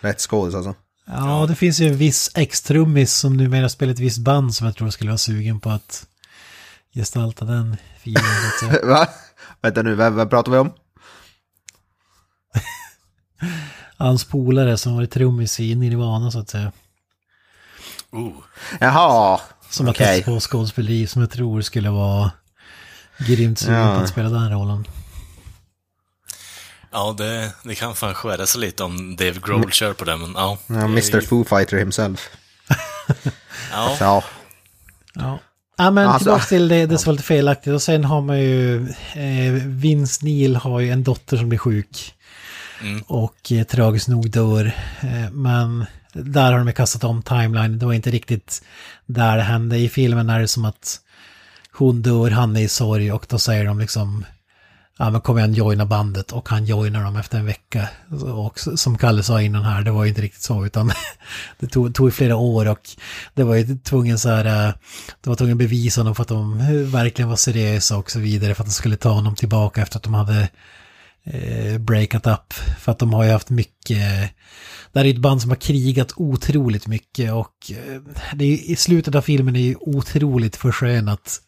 rätt 0.00 0.20
skådis 0.20 0.54
alltså. 0.54 0.74
Ja, 1.06 1.46
det 1.48 1.54
finns 1.54 1.80
ju 1.80 1.88
en 1.88 1.96
viss 1.96 2.30
ex-trummis 2.34 3.14
som 3.14 3.36
numera 3.36 3.68
spelar 3.68 3.92
ett 3.92 3.98
visst 3.98 4.18
band 4.18 4.54
som 4.54 4.66
jag 4.66 4.76
tror 4.76 4.90
skulle 4.90 5.10
vara 5.10 5.18
sugen 5.18 5.60
på 5.60 5.70
att 5.70 6.06
gestalta 6.94 7.44
den 7.44 7.76
säga. 8.04 8.80
Va? 8.86 9.08
Vänta 9.62 9.82
nu, 9.82 9.94
vad, 9.94 10.12
vad 10.12 10.30
pratar 10.30 10.52
vi 10.52 10.58
om? 10.58 10.72
Hans 13.96 14.24
polare 14.24 14.76
som 14.76 14.94
varit 14.96 15.10
trummis 15.10 15.60
i 15.60 15.74
Nirvana 15.74 16.30
så 16.30 16.38
att 16.38 16.48
säga. 16.48 16.72
Ooh. 18.10 18.32
Jaha, 18.80 19.40
Som 19.70 19.86
har 19.86 19.92
okej. 19.92 20.06
testat 20.16 20.34
på 20.34 20.40
skådespeleri 20.40 21.06
som 21.06 21.22
jag 21.22 21.30
tror 21.30 21.60
skulle 21.60 21.90
vara 21.90 22.30
grymt 23.18 23.58
sugen 23.58 23.74
Ja. 23.80 23.94
på 23.96 24.00
att 24.02 24.08
spela 24.08 24.28
den 24.28 24.50
rollen. 24.52 24.86
Ja, 26.96 27.14
det, 27.18 27.52
det 27.62 27.74
kan 27.74 27.94
fan 27.94 28.14
skära 28.14 28.46
sig 28.46 28.60
lite 28.60 28.84
om 28.84 29.16
Dave 29.16 29.40
Grohl 29.44 29.72
kör 29.72 29.92
på 29.92 30.04
det, 30.04 30.16
men 30.16 30.32
ja. 30.36 30.58
Ja, 30.66 30.74
Mr 30.84 31.20
Foo 31.20 31.44
Fighter 31.44 31.76
himself. 31.78 32.28
Ja, 33.72 33.96
Ja, 34.00 34.24
Ja. 35.14 35.38
Ja 35.78 35.90
men 35.90 36.06
Alltså- 36.08 36.24
tillbaka 36.24 36.44
till 36.44 36.68
det, 36.68 36.86
det 36.86 36.98
som 36.98 37.06
var 37.10 37.12
lite 37.12 37.24
felaktigt. 37.24 37.72
Och 37.74 37.82
sen 37.82 38.04
har 38.04 38.20
man 38.20 38.40
ju, 38.40 38.88
eh, 39.14 39.52
Vince 39.66 40.24
Neil 40.24 40.56
har 40.56 40.80
ju 40.80 40.90
en 40.90 41.04
dotter 41.04 41.36
som 41.36 41.48
blir 41.48 41.58
sjuk. 41.58 42.14
Mm. 42.82 43.02
Och 43.06 43.52
eh, 43.52 43.64
tragiskt 43.64 44.08
nog 44.08 44.30
dör. 44.30 44.72
Eh, 45.00 45.30
men 45.30 45.86
där 46.12 46.52
har 46.52 46.58
de 46.58 46.72
kastat 46.72 47.04
om 47.04 47.22
timeline. 47.22 47.78
Det 47.78 47.86
var 47.86 47.92
inte 47.92 48.10
riktigt 48.10 48.62
där 49.06 49.36
det 49.36 49.42
hände. 49.42 49.78
I 49.78 49.88
filmen 49.88 50.30
är 50.30 50.40
det 50.40 50.48
som 50.48 50.64
att 50.64 51.00
hon 51.72 52.02
dör, 52.02 52.30
han 52.30 52.56
är 52.56 52.60
i 52.60 52.68
sorg 52.68 53.12
och 53.12 53.26
då 53.28 53.38
säger 53.38 53.64
de 53.64 53.78
liksom 53.80 54.24
ja 54.98 55.10
men 55.10 55.20
kom 55.20 55.38
igen 55.38 55.54
joina 55.54 55.86
bandet 55.86 56.32
och 56.32 56.48
han 56.48 56.66
joinar 56.66 57.04
dem 57.04 57.16
efter 57.16 57.38
en 57.38 57.46
vecka. 57.46 57.88
Och 58.34 58.58
som 58.58 58.98
Kalle 58.98 59.22
sa 59.22 59.42
innan 59.42 59.64
här, 59.64 59.82
det 59.82 59.90
var 59.90 60.04
ju 60.04 60.08
inte 60.08 60.22
riktigt 60.22 60.42
så 60.42 60.66
utan 60.66 60.92
det 61.58 61.66
tog, 61.66 61.94
tog 61.94 62.14
flera 62.14 62.36
år 62.36 62.68
och 62.68 62.90
det 63.34 63.42
var 63.42 63.54
ju 63.54 63.78
tvungen 63.78 64.18
så 64.18 64.28
här, 64.28 64.44
eh, 64.44 64.74
det 65.20 65.28
var 65.28 65.36
tvungen 65.36 65.58
bevisa 65.58 66.00
honom 66.00 66.14
för 66.14 66.22
att 66.22 66.28
de 66.28 66.58
verkligen 66.90 67.28
var 67.28 67.36
seriösa 67.36 67.96
och 67.96 68.10
så 68.10 68.18
vidare 68.18 68.54
för 68.54 68.62
att 68.62 68.68
de 68.68 68.72
skulle 68.72 68.96
ta 68.96 69.10
honom 69.10 69.34
tillbaka 69.34 69.82
efter 69.82 69.96
att 69.96 70.02
de 70.02 70.14
hade 70.14 70.48
eh, 71.24 71.78
breakat 71.78 72.26
up. 72.26 72.52
För 72.52 72.92
att 72.92 72.98
de 72.98 73.12
har 73.12 73.24
ju 73.24 73.30
haft 73.30 73.50
mycket 73.50 74.30
det 74.96 75.00
här 75.00 75.06
är 75.06 75.10
ett 75.10 75.18
band 75.18 75.42
som 75.42 75.50
har 75.50 75.56
krigat 75.56 76.12
otroligt 76.16 76.86
mycket 76.86 77.32
och 77.32 77.70
eh, 77.70 78.00
det 78.34 78.44
är, 78.44 78.70
i 78.70 78.76
slutet 78.76 79.14
av 79.14 79.22
filmen 79.22 79.56
är 79.56 79.60
ju 79.60 79.76
otroligt 79.80 80.56
förskönat 80.56 81.40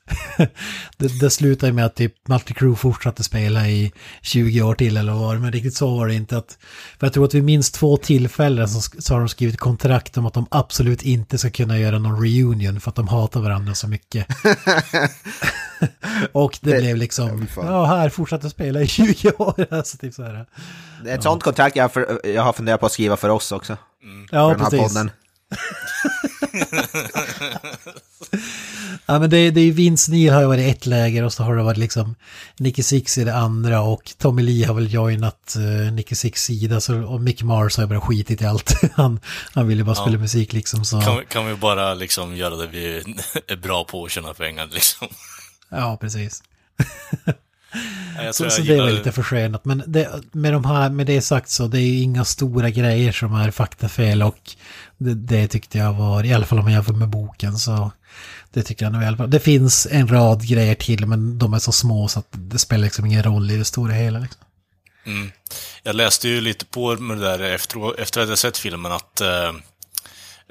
det, 0.96 1.20
det 1.20 1.30
slutar 1.30 1.72
med 1.72 1.84
att 1.84 1.94
typ 1.94 2.28
Multi 2.28 2.54
Crew 2.54 2.80
fortsatte 2.80 3.22
spela 3.22 3.68
i 3.68 3.92
20 4.22 4.62
år 4.62 4.74
till 4.74 4.96
eller 4.96 5.12
vad 5.12 5.20
var 5.20 5.34
det, 5.34 5.40
men 5.40 5.52
riktigt 5.52 5.74
så 5.74 5.96
var 5.96 6.08
det 6.08 6.14
inte. 6.14 6.36
Att, 6.36 6.58
för 6.98 7.06
jag 7.06 7.14
tror 7.14 7.24
att 7.24 7.34
vid 7.34 7.44
minst 7.44 7.74
två 7.74 7.96
tillfällen 7.96 8.68
så, 8.68 8.90
så 8.98 9.14
har 9.14 9.20
de 9.20 9.28
skrivit 9.28 9.58
kontrakt 9.58 10.16
om 10.16 10.26
att 10.26 10.34
de 10.34 10.46
absolut 10.50 11.02
inte 11.02 11.38
ska 11.38 11.50
kunna 11.50 11.78
göra 11.78 11.98
någon 11.98 12.22
reunion 12.22 12.80
för 12.80 12.90
att 12.90 12.96
de 12.96 13.08
hatar 13.08 13.40
varandra 13.40 13.74
så 13.74 13.88
mycket. 13.88 14.26
och 16.32 16.58
det, 16.60 16.72
det, 16.72 16.78
blev 16.78 16.96
liksom, 16.96 17.46
ja 17.56 17.84
här 17.84 18.08
fortsatte 18.08 18.50
spela 18.50 18.82
i 18.82 18.86
20 18.86 19.32
år. 19.38 19.66
Alltså, 19.70 19.96
typ 19.96 20.14
så 20.14 20.22
här. 20.22 20.46
Det 21.04 21.10
är 21.10 21.14
ett 21.14 21.24
ja. 21.24 21.30
sånt 21.30 21.42
kontrakt 21.42 21.76
jag, 21.76 21.92
för, 21.92 22.20
jag 22.24 22.42
har 22.42 22.52
funderat 22.52 22.80
på 22.80 22.86
att 22.86 22.92
skriva 22.92 23.16
för 23.16 23.28
oss 23.28 23.52
också. 23.52 23.76
Mm. 24.02 24.28
Ja, 24.30 24.54
precis. 24.54 24.98
ja, 29.06 29.18
men 29.18 29.30
det, 29.30 29.50
det 29.50 29.60
är 29.60 29.64
ju 29.64 29.72
Vince 29.72 30.12
Neil 30.12 30.32
har 30.32 30.40
ju 30.40 30.46
varit 30.46 30.76
ett 30.76 30.86
läger 30.86 31.24
och 31.24 31.32
så 31.32 31.42
har 31.42 31.56
det 31.56 31.62
varit 31.62 31.78
liksom 31.78 32.14
Nicky 32.56 32.82
Six 32.82 33.18
i 33.18 33.24
det 33.24 33.34
andra 33.34 33.80
och 33.80 34.12
Tommy 34.18 34.42
Lee 34.42 34.66
har 34.66 34.74
väl 34.74 34.94
joinat 34.94 35.56
uh, 35.58 35.92
Nicky 35.92 36.14
Six 36.14 36.44
sida 36.44 36.80
så, 36.80 37.02
och 37.02 37.20
Mick 37.20 37.42
Mars 37.42 37.76
har 37.76 37.84
ju 37.84 37.88
bara 37.88 38.00
skitit 38.00 38.42
i 38.42 38.46
allt. 38.46 38.74
han, 38.94 39.20
han 39.54 39.68
vill 39.68 39.78
ju 39.78 39.84
bara 39.84 39.96
ja. 39.96 40.02
spela 40.02 40.18
musik 40.18 40.52
liksom 40.52 40.84
så. 40.84 41.00
Kan, 41.00 41.24
kan 41.28 41.46
vi 41.46 41.54
bara 41.54 41.94
liksom 41.94 42.36
göra 42.36 42.56
det 42.56 42.66
vi 42.66 42.96
är 43.46 43.56
bra 43.56 43.84
på 43.84 44.00
och 44.00 44.10
tjäna 44.10 44.34
pengar 44.34 44.68
liksom. 44.72 45.08
Ja, 45.70 45.98
precis. 46.00 46.42
så, 48.32 48.50
så 48.50 48.62
det 48.62 48.76
är 48.76 48.90
lite 48.90 49.12
försenat. 49.12 49.64
Men 49.64 49.82
det, 49.86 50.10
med, 50.32 50.52
de 50.52 50.64
här, 50.64 50.90
med 50.90 51.06
det 51.06 51.20
sagt 51.20 51.50
så 51.50 51.66
det 51.66 51.78
är 51.78 51.86
ju 51.86 52.00
inga 52.00 52.24
stora 52.24 52.70
grejer 52.70 53.12
som 53.12 53.34
är 53.34 53.50
faktafel 53.50 54.22
och 54.22 54.50
det, 54.96 55.14
det 55.14 55.48
tyckte 55.48 55.78
jag 55.78 55.92
var, 55.92 56.24
i 56.24 56.32
alla 56.32 56.46
fall 56.46 56.58
om 56.58 56.64
man 56.64 56.72
jämför 56.72 56.92
med 56.92 57.08
boken 57.08 57.58
så 57.58 57.90
det 58.52 58.62
tycker 58.62 58.84
jag 58.84 58.92
nog 58.92 59.02
i 59.02 59.06
alla 59.06 59.16
fall. 59.16 59.30
Det 59.30 59.40
finns 59.40 59.86
en 59.90 60.08
rad 60.08 60.48
grejer 60.48 60.74
till 60.74 61.06
men 61.06 61.38
de 61.38 61.54
är 61.54 61.58
så 61.58 61.72
små 61.72 62.08
så 62.08 62.18
att 62.18 62.26
det 62.30 62.58
spelar 62.58 62.84
liksom 62.84 63.06
ingen 63.06 63.22
roll 63.22 63.50
i 63.50 63.56
det 63.56 63.64
stora 63.64 63.92
hela. 63.92 64.18
Liksom. 64.18 64.42
Mm. 65.06 65.30
Jag 65.82 65.96
läste 65.96 66.28
ju 66.28 66.40
lite 66.40 66.64
på 66.64 66.96
med 66.96 67.18
det 67.18 67.24
där 67.24 67.40
efter, 67.40 68.00
efter 68.00 68.20
att 68.20 68.28
jag 68.28 68.38
sett 68.38 68.58
filmen 68.58 68.92
att 68.92 69.20
eh, 69.20 69.52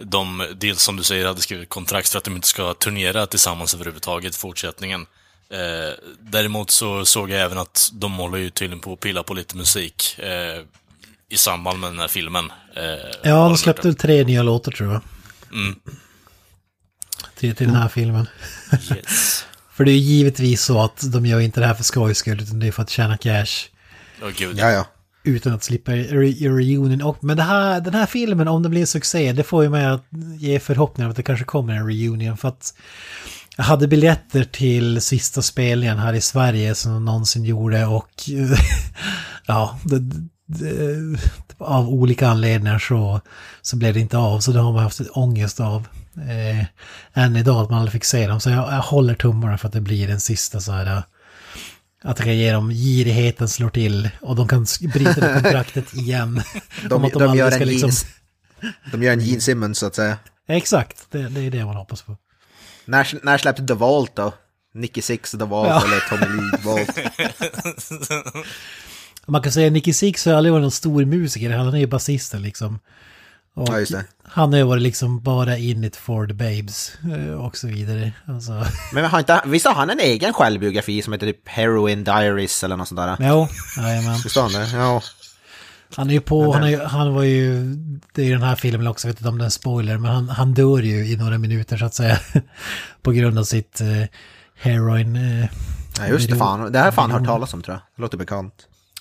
de, 0.04 0.48
dels 0.56 0.82
som 0.82 0.98
du 0.98 1.04
säger, 1.04 1.26
hade 1.26 1.42
skrivit 1.42 1.70
kontrakt 1.70 2.10
för 2.10 2.18
att 2.18 2.24
de 2.24 2.36
inte 2.36 2.48
ska 2.48 2.74
turnera 2.74 3.28
tillsammans 3.28 3.74
överhuvudtaget 3.74 4.36
i 4.36 4.38
fortsättningen. 4.38 5.06
Eh, 5.50 5.94
däremot 6.20 6.72
så 6.72 7.06
såg 7.06 7.30
jag 7.30 7.42
även 7.42 7.58
att 7.58 7.90
de 7.94 8.14
håller 8.14 8.38
ju 8.38 8.50
tydligen 8.50 8.80
på 8.80 8.94
att 8.94 9.00
pilla 9.00 9.24
på 9.24 9.34
lite 9.34 9.58
musik 9.58 10.20
eh, 10.20 10.64
i 11.30 11.38
samband 11.38 11.80
med 11.80 11.90
den 11.92 12.00
här 12.00 12.08
filmen. 12.08 12.52
Eh, 12.76 12.84
ja, 13.24 13.48
de 13.48 13.58
släppte 13.58 13.94
tre 13.94 14.24
nya 14.24 14.44
låtar 14.44 14.72
tror 14.72 14.94
jag. 14.94 15.02
Mm. 15.52 15.80
Till, 17.40 17.56
till 17.56 17.68
den 17.68 17.76
här 17.76 17.88
filmen. 17.88 18.28
Yes. 18.72 19.46
för 19.72 19.86
det 19.86 19.92
är 19.92 19.98
givetvis 19.98 20.62
så 20.62 20.82
att 20.82 21.12
de 21.12 21.26
gör 21.26 21.40
inte 21.40 21.60
det 21.60 21.68
här 21.68 21.74
för 21.74 21.84
skojs 21.84 22.18
skull, 22.18 22.42
utan 22.42 22.60
det 22.60 22.68
är 22.68 22.72
för 22.72 22.84
att 22.84 22.90
tjäna 22.90 23.18
cash. 23.18 23.70
Oh, 24.22 24.30
gud. 24.38 24.58
Ja, 24.58 24.72
ja. 24.72 24.88
Utan 25.24 25.54
att 25.54 25.64
slippa 25.64 25.92
re 25.92 26.32
reunion. 26.50 27.02
Och, 27.02 27.24
men 27.24 27.38
det 27.38 27.44
här, 27.44 27.82
den 27.82 27.94
här 27.94 28.06
filmen, 28.06 28.48
om 28.48 28.64
det 28.64 28.70
blir 28.70 28.86
succé, 28.86 29.34
det 29.34 29.44
får 29.44 29.64
ju 29.64 29.70
mig 29.70 29.86
att 29.86 30.06
ge 30.38 30.60
förhoppningar 30.60 31.10
att 31.10 31.16
det 31.16 31.24
kanske 31.24 31.46
kommer 31.46 31.74
en 31.74 31.88
reunion. 31.88 32.38
För 32.38 32.48
att 32.48 32.74
jag 33.58 33.64
hade 33.64 33.88
biljetter 33.88 34.44
till 34.44 35.02
sista 35.02 35.42
spelningen 35.42 35.98
här 35.98 36.14
i 36.14 36.22
Sverige 36.22 36.76
som 36.76 36.92
de 36.94 37.06
någonsin 37.06 37.44
gjorde 37.44 37.86
och 37.86 38.10
ja, 39.46 39.80
det, 39.84 40.00
det, 40.46 41.20
av 41.58 41.90
olika 41.90 42.28
anledningar 42.28 42.80
så, 42.80 43.22
så 43.62 43.76
blev 43.76 43.94
det 43.94 44.00
inte 44.00 44.18
av. 44.18 44.40
Så 44.40 44.52
det 44.52 44.60
har 44.60 44.74
man 44.74 44.84
haft 44.84 45.02
ångest 45.12 45.60
av 45.60 45.88
eh, 46.18 46.66
än 47.14 47.36
idag 47.36 47.64
att 47.64 47.70
man 47.70 47.80
aldrig 47.80 47.94
fick 47.94 48.06
se 48.06 48.28
dem. 48.28 48.40
Så 48.40 48.50
jag, 48.50 48.74
jag 48.74 48.82
håller 48.82 49.16
tummarna 49.16 49.58
för 49.58 49.68
att 49.68 49.74
det 49.74 49.82
blir 49.82 50.08
den 50.08 50.20
sista 50.20 50.60
så 50.60 50.72
här 50.72 51.04
att 52.04 52.20
jag 52.20 52.36
ge 52.36 52.52
dem 52.52 52.70
girigheten 52.70 53.50
slår 53.50 53.70
till 53.70 54.10
och 54.22 54.36
de 54.36 54.48
kan 54.48 54.66
bryta 54.94 55.22
det 55.22 55.34
kontraktet 55.34 55.94
igen. 55.94 56.42
de, 56.90 57.02
de, 57.02 57.20
de, 57.20 57.36
gör 57.36 57.52
en 57.52 57.68
liksom... 57.68 57.92
de 58.92 59.04
gör 59.04 59.14
en 59.14 59.20
Gene 59.20 59.42
Simmons 59.42 59.80
så 59.80 59.86
att 59.86 59.96
säga. 59.96 60.18
Exakt, 60.48 61.08
det, 61.12 61.30
det 61.30 61.42
är 61.42 61.52
det 61.52 61.66
man 61.66 61.76
hoppas 61.76 62.02
på. 62.02 62.18
När, 62.86 63.26
när 63.26 63.38
släppte 63.38 63.68
The 63.68 63.74
Vault 63.74 64.16
då? 64.16 64.34
Nicky 64.74 65.02
Six 65.02 65.32
The 65.32 65.38
Vault 65.38 65.70
ja. 65.70 65.84
eller 65.86 66.00
Tommy 66.10 66.42
Lee 66.42 66.60
Vault? 66.64 67.00
Man 69.26 69.42
kan 69.42 69.52
säga 69.52 69.68
att 69.68 69.74
Nicky 69.74 69.94
Six 69.94 70.26
har 70.26 70.34
aldrig 70.34 70.54
varit 70.54 70.62
någon 70.62 70.72
stor 70.72 71.06
musiker, 71.06 71.50
han 71.50 71.74
är 71.74 71.78
ju 71.78 71.88
basisten 71.88 72.42
liksom. 72.42 72.80
Och 73.58 73.70
ja, 73.70 73.80
just 73.80 73.92
det. 73.92 74.06
Han 74.24 74.54
har 74.54 74.60
ju 74.60 74.66
varit 74.66 74.82
liksom 74.82 75.20
bara 75.20 75.58
in 75.58 75.84
it 75.84 75.96
for 75.96 76.28
the 76.28 76.34
babes 76.34 76.92
eh, 77.14 77.34
och 77.34 77.58
så 77.58 77.68
vidare. 77.68 78.12
Alltså. 78.26 78.66
Men 78.94 79.06
har 79.06 79.20
inte, 79.20 79.42
visst 79.46 79.66
har 79.66 79.74
han 79.74 79.90
en 79.90 80.00
egen 80.00 80.34
självbiografi 80.34 81.02
som 81.02 81.14
heter 81.14 81.28
typ 81.28 81.48
Heroin 81.48 82.04
Diaries 82.04 82.64
eller 82.64 82.78
något 82.78 82.88
sånt 82.88 83.00
där? 83.00 83.18
Jo, 83.20 83.48
jajamän. 83.78 84.20
Visst 84.24 84.36
har 84.36 84.44
han 84.44 84.52
det? 84.52 84.70
Ja. 84.74 85.02
Han 85.96 86.10
är 86.10 86.14
ju 86.14 86.22
på, 86.22 86.54
han, 86.54 86.64
är, 86.64 86.86
han 86.86 87.14
var 87.14 87.24
ju, 87.24 87.76
det 88.14 88.22
är 88.22 88.26
ju 88.26 88.34
den 88.34 88.44
här 88.44 88.56
filmen 88.56 88.88
också, 88.88 89.08
jag 89.08 89.14
vet 89.14 89.20
inte 89.20 89.30
om 89.30 89.38
det 89.38 89.44
är 89.44 89.46
en 89.46 89.52
spoiler, 89.52 89.98
men 89.98 90.12
han, 90.12 90.30
han 90.30 90.54
dör 90.54 90.82
ju 90.82 91.06
i 91.06 91.18
några 91.18 91.38
minuter 91.38 91.78
så 91.78 91.86
att 91.86 91.94
säga. 91.94 92.20
på 93.02 93.12
grund 93.12 93.40
av 93.40 93.44
sitt 93.44 93.82
uh, 93.82 94.06
heroin. 94.56 95.16
Uh, 95.16 95.46
ja, 96.00 96.08
just 96.08 96.30
det, 96.30 96.36
fan. 96.36 96.72
Det 96.72 96.78
här 96.78 96.86
har 96.86 96.92
fan 96.92 97.12
hört 97.12 97.26
talas 97.26 97.54
om 97.54 97.62
tror 97.62 97.74
jag. 97.74 97.82
Det 97.96 98.02
låter 98.02 98.18
bekant. 98.18 98.54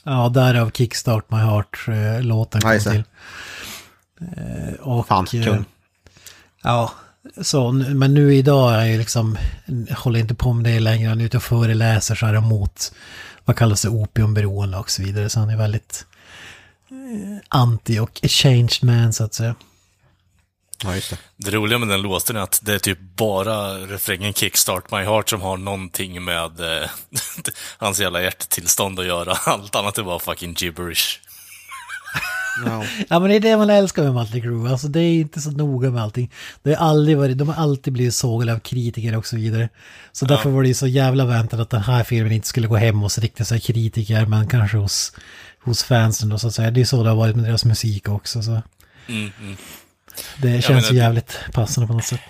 Ja, 0.05 0.29
därav 0.29 0.71
Kickstart 0.71 1.31
My 1.31 1.39
Heart-låten 1.39 2.61
kom 2.61 2.79
till. 2.79 3.05
Uh, 4.21 4.75
och, 4.81 5.07
fan, 5.07 5.27
kul. 5.27 5.65
Ja, 6.63 6.93
så, 7.43 7.73
men 7.73 8.15
nu 8.15 8.35
idag 8.35 8.75
är 8.75 8.85
jag 8.85 8.99
liksom, 8.99 9.39
håller 9.97 10.21
inte 10.21 10.35
på 10.35 10.53
med 10.53 10.65
det 10.65 10.81
längre, 10.81 11.09
han 11.09 11.21
är 11.21 11.25
ute 11.25 11.37
och 11.37 11.43
föreläser 11.43 12.15
så 12.15 12.27
här 12.27 12.41
mot, 12.41 12.93
vad 13.45 13.57
kallas 13.57 13.83
det, 13.83 13.89
opiumberoende 13.89 14.79
och 14.79 14.91
så 14.91 15.03
vidare. 15.03 15.29
Så 15.29 15.41
han 15.41 15.51
är 15.51 15.57
väldigt 15.57 16.07
anti 17.49 17.99
och 17.99 18.21
a 18.23 18.29
changed 18.29 18.83
man 18.83 19.13
så 19.13 19.25
att 19.25 19.35
säga. 19.35 19.55
Ja, 20.85 20.95
just 20.95 21.11
det. 21.11 21.19
Det 21.37 21.51
roliga 21.51 21.79
med 21.79 21.89
den 21.89 22.03
låten 22.03 22.37
är 22.37 22.41
att 22.41 22.61
det 22.63 22.75
är 22.75 22.79
typ 22.79 22.99
bara 23.01 23.79
refrängen 23.79 24.33
Kickstart 24.33 24.91
My 24.91 24.99
Heart 24.99 25.29
som 25.29 25.41
har 25.41 25.57
någonting 25.57 26.25
med 26.25 26.61
eh, 26.61 26.89
hans 27.79 28.01
jävla 28.01 28.23
hjärttillstånd 28.23 29.01
att 29.01 29.07
göra. 29.07 29.33
Allt 29.33 29.75
annat 29.75 29.99
är 29.99 30.03
bara 30.03 30.19
fucking 30.19 30.55
gibberish. 30.59 31.21
No. 32.65 32.85
ja 33.09 33.19
men 33.21 33.31
det 33.31 33.37
är 33.37 33.41
det 33.41 33.57
man 33.57 33.71
älskar 33.71 34.03
med 34.03 34.15
Mötley 34.15 34.43
Crüe, 34.43 34.71
alltså 34.71 34.89
det 34.89 35.01
är 35.01 35.21
inte 35.21 35.41
så 35.41 35.51
noga 35.51 35.91
med 35.91 36.03
allting. 36.03 36.33
Det 36.63 36.75
har 36.75 36.89
aldrig 36.89 37.19
varit, 37.19 37.39
de 37.39 37.49
har 37.49 37.63
alltid 37.63 37.93
blivit 37.93 38.15
sågade 38.15 38.53
av 38.53 38.59
kritiker 38.59 39.17
och 39.17 39.27
så 39.27 39.37
vidare. 39.37 39.69
Så 40.13 40.25
ja. 40.25 40.29
därför 40.29 40.51
var 40.51 40.63
det 40.63 40.75
så 40.75 40.87
jävla 40.87 41.25
väntat 41.25 41.61
att 41.61 41.71
den 41.71 41.83
här 41.83 42.05
filmen 42.05 42.33
inte 42.33 42.49
skulle 42.49 42.67
gå 42.67 42.77
hem 42.77 43.01
hos 43.01 43.19
riktigt 43.19 43.47
så 43.47 43.61
kritiker, 43.61 44.27
men 44.27 44.49
kanske 44.49 44.77
hos 44.77 45.13
hos 45.67 45.83
fansen 45.83 46.29
då 46.29 46.39
så 46.39 46.49
att 46.49 46.55
säga. 46.55 46.71
Det 46.71 46.81
är 46.81 46.85
så 46.85 47.03
det 47.03 47.09
har 47.09 47.17
varit 47.17 47.37
med 47.37 47.45
deras 47.45 47.65
musik 47.65 48.09
också. 48.09 48.43
Så. 48.43 48.63
Mm, 49.09 49.33
mm. 49.41 49.57
Det 50.43 50.63
känns 50.63 50.91
menar, 50.91 51.05
jävligt 51.05 51.39
passande 51.53 51.87
på 51.87 51.93
något 51.93 52.05
sätt. 52.05 52.21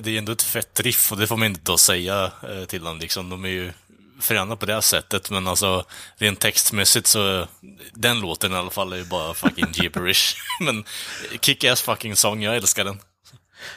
Det 0.00 0.10
är 0.10 0.18
ändå 0.18 0.32
ett 0.32 0.42
fett 0.42 0.80
riff 0.80 1.12
och 1.12 1.18
det 1.18 1.26
får 1.26 1.36
man 1.36 1.48
inte 1.48 1.60
då 1.64 1.78
säga 1.78 2.32
eh, 2.42 2.64
till 2.64 2.84
dem 2.84 2.98
liksom. 2.98 3.30
De 3.30 3.44
är 3.44 3.48
ju 3.48 3.72
fräna 4.20 4.56
på 4.56 4.66
det 4.66 4.82
sättet, 4.82 5.30
men 5.30 5.46
alltså 5.46 5.84
rent 6.16 6.40
textmässigt 6.40 7.06
så, 7.06 7.46
den 7.92 8.20
låten 8.20 8.52
i 8.52 8.56
alla 8.56 8.70
fall 8.70 8.92
är 8.92 8.96
ju 8.96 9.04
bara 9.04 9.34
fucking 9.34 9.68
gibberish. 9.72 10.36
men 10.60 10.84
kick-ass 11.40 11.82
fucking 11.82 12.16
sång, 12.16 12.42
jag 12.42 12.56
älskar 12.56 12.84
den. 12.84 12.98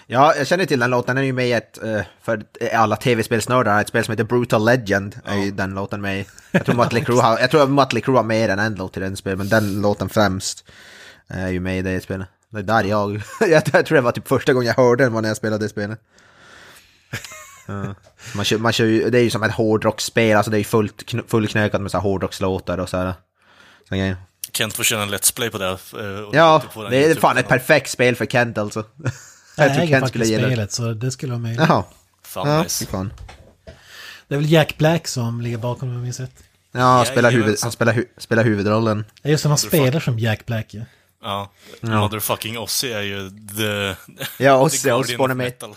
Ja, 0.08 0.36
jag 0.36 0.48
känner 0.48 0.66
till 0.66 0.80
den 0.80 0.90
låten, 0.90 1.16
den 1.16 1.24
är 1.24 1.28
ju 1.28 1.34
med 1.34 1.48
i 1.48 1.52
ett, 1.52 1.84
eh, 1.84 2.02
för 2.24 2.44
alla 2.74 2.96
tv-spelsnördar, 2.96 3.82
ett 3.82 3.88
spel 3.88 4.06
som 4.06 4.12
heter 4.12 4.24
Brutal 4.24 4.66
Legend, 4.66 5.20
är 5.26 5.38
ju 5.38 5.52
den 5.52 5.74
låten 5.74 6.02
med 6.02 6.20
i. 6.20 6.26
Jag 6.52 6.66
tror 6.66 6.76
Mötley 6.76 7.04
Crüe 7.04 7.22
har, 7.22 7.40
jag 7.40 7.52
tror 7.52 7.68
Mötley 7.68 8.04
Crüe 8.04 8.16
har 8.16 8.24
mer 8.24 8.50
än 8.50 8.60
en 8.60 8.76
låt 8.76 8.98
i 8.98 9.00
den 9.00 9.18
spelet, 9.18 9.38
men 9.38 9.50
den 9.50 9.82
låten 9.82 10.10
främst 10.10 10.66
är 11.28 11.50
ju 11.50 11.60
med 11.60 11.80
i 11.80 11.82
det 11.82 12.02
spelet. 12.02 12.28
Det 12.50 12.60
är 12.60 12.64
där 12.64 12.84
jag, 12.84 13.22
jag 13.40 13.66
tror 13.66 13.96
det 13.96 14.02
var 14.02 14.12
typ 14.12 14.28
första 14.28 14.54
gången 14.54 14.68
jag 14.68 14.84
hörde 14.84 15.04
den 15.04 15.14
var 15.14 15.22
när 15.22 15.30
jag 15.30 15.38
spelade 15.38 15.66
det 15.66 15.70
spelet. 15.70 16.00
Man 18.34 18.46
kör, 18.46 18.58
man 18.58 18.74
kör 18.74 18.86
ju, 18.86 19.10
det 19.10 19.20
är 19.20 19.24
ju 19.24 19.30
som 19.30 19.44
ett 19.44 19.52
hårdrocksspel, 19.52 20.38
alltså 20.38 20.52
det 20.52 20.58
är 20.58 20.60
ju 20.60 20.64
fullt, 20.64 21.14
fullknökat 21.28 21.82
med 21.82 21.92
så 21.92 21.98
här 21.98 22.02
hårdrockslåtar 22.02 22.78
och 22.78 22.90
så 22.90 22.98
här. 22.98 23.14
Så 23.90 24.16
Kent 24.54 24.74
får 24.74 24.84
köra 24.84 25.04
en 25.04 25.14
Let's 25.14 25.36
Play 25.36 25.50
på 25.50 25.58
det. 25.58 25.70
Eh, 25.70 26.30
ja, 26.34 26.64
det 26.90 27.06
är 27.06 27.16
fan 27.16 27.38
ett 27.38 27.48
perfekt 27.48 27.90
spel 27.90 28.16
för 28.16 28.26
Kent 28.26 28.58
alltså. 28.58 28.84
Jag, 29.58 29.68
jag 29.68 29.76
tror 29.76 29.88
Kent 29.88 30.08
skulle 30.08 30.26
gilla 30.26 30.48
spelet 30.48 30.72
så 30.72 30.94
det 30.94 31.12
skulle 31.12 31.32
vara 31.32 31.42
möjligt. 31.42 31.66
Jaha. 31.70 31.84
Fan, 32.24 32.50
ja, 32.50 32.64
nice. 32.64 32.86
fan. 32.86 33.14
Det 34.28 34.36
är 34.36 34.40
väl 34.40 34.52
Jack 34.52 34.78
Black 34.78 35.08
som 35.08 35.42
ligger 35.42 35.58
bakom 35.58 35.90
om 35.90 35.96
jag 35.96 36.04
minns 36.04 36.20
rätt. 36.20 36.44
Ja, 36.72 37.06
spelar 37.06 37.32
huvud, 37.32 37.58
han 37.62 37.72
spelar, 37.72 37.94
hu, 37.94 38.06
spelar 38.18 38.44
huvudrollen. 38.44 39.06
Ja, 39.22 39.30
Just 39.30 39.44
det, 39.44 39.50
han 39.50 39.58
spelar 39.58 40.00
som 40.00 40.20
Jack 40.20 40.46
Black 40.46 40.74
ju. 40.74 40.86
Ja. 41.24 41.52
Motherfucking 41.82 42.58
Ozzy 42.58 42.92
är 42.92 43.02
ju 43.02 43.30
the... 43.30 43.96
Ja, 44.44 44.62
Ozzy 44.62 44.92
of 44.92 45.10
med. 45.18 45.38
metal. 45.38 45.76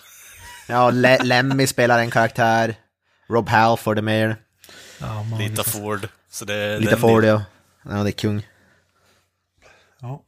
Ja, 0.68 0.90
Le 0.90 1.18
Lemmy 1.22 1.66
spelar 1.66 1.98
en 1.98 2.10
karaktär. 2.10 2.74
Rob 3.28 3.48
Halford 3.48 3.98
är 3.98 4.02
med. 4.02 4.36
Ja, 4.98 5.22
man, 5.22 5.38
Lita 5.38 5.64
Ford. 5.64 6.08
Så 6.30 6.44
det 6.44 6.54
är 6.54 6.80
den 6.80 6.98
Ford, 6.98 7.24
ja. 7.24 7.44
Ja, 7.82 7.90
det 7.90 8.10
är 8.10 8.12
kung. 8.12 8.46
Ja. 10.00 10.22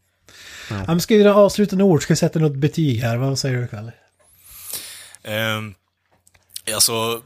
Ja, 0.70 0.84
men 0.86 1.00
ska 1.00 1.14
vi 1.14 1.22
göra 1.22 1.34
avslutande 1.34 1.84
ord? 1.84 2.02
Ska 2.02 2.12
vi 2.12 2.16
sätta 2.16 2.38
något 2.38 2.56
betyg 2.56 3.00
här? 3.00 3.16
Vad 3.16 3.38
säger 3.38 3.58
du, 3.58 3.68
Kalle? 3.68 3.92
Ehm, 5.22 5.74
alltså, 6.74 7.22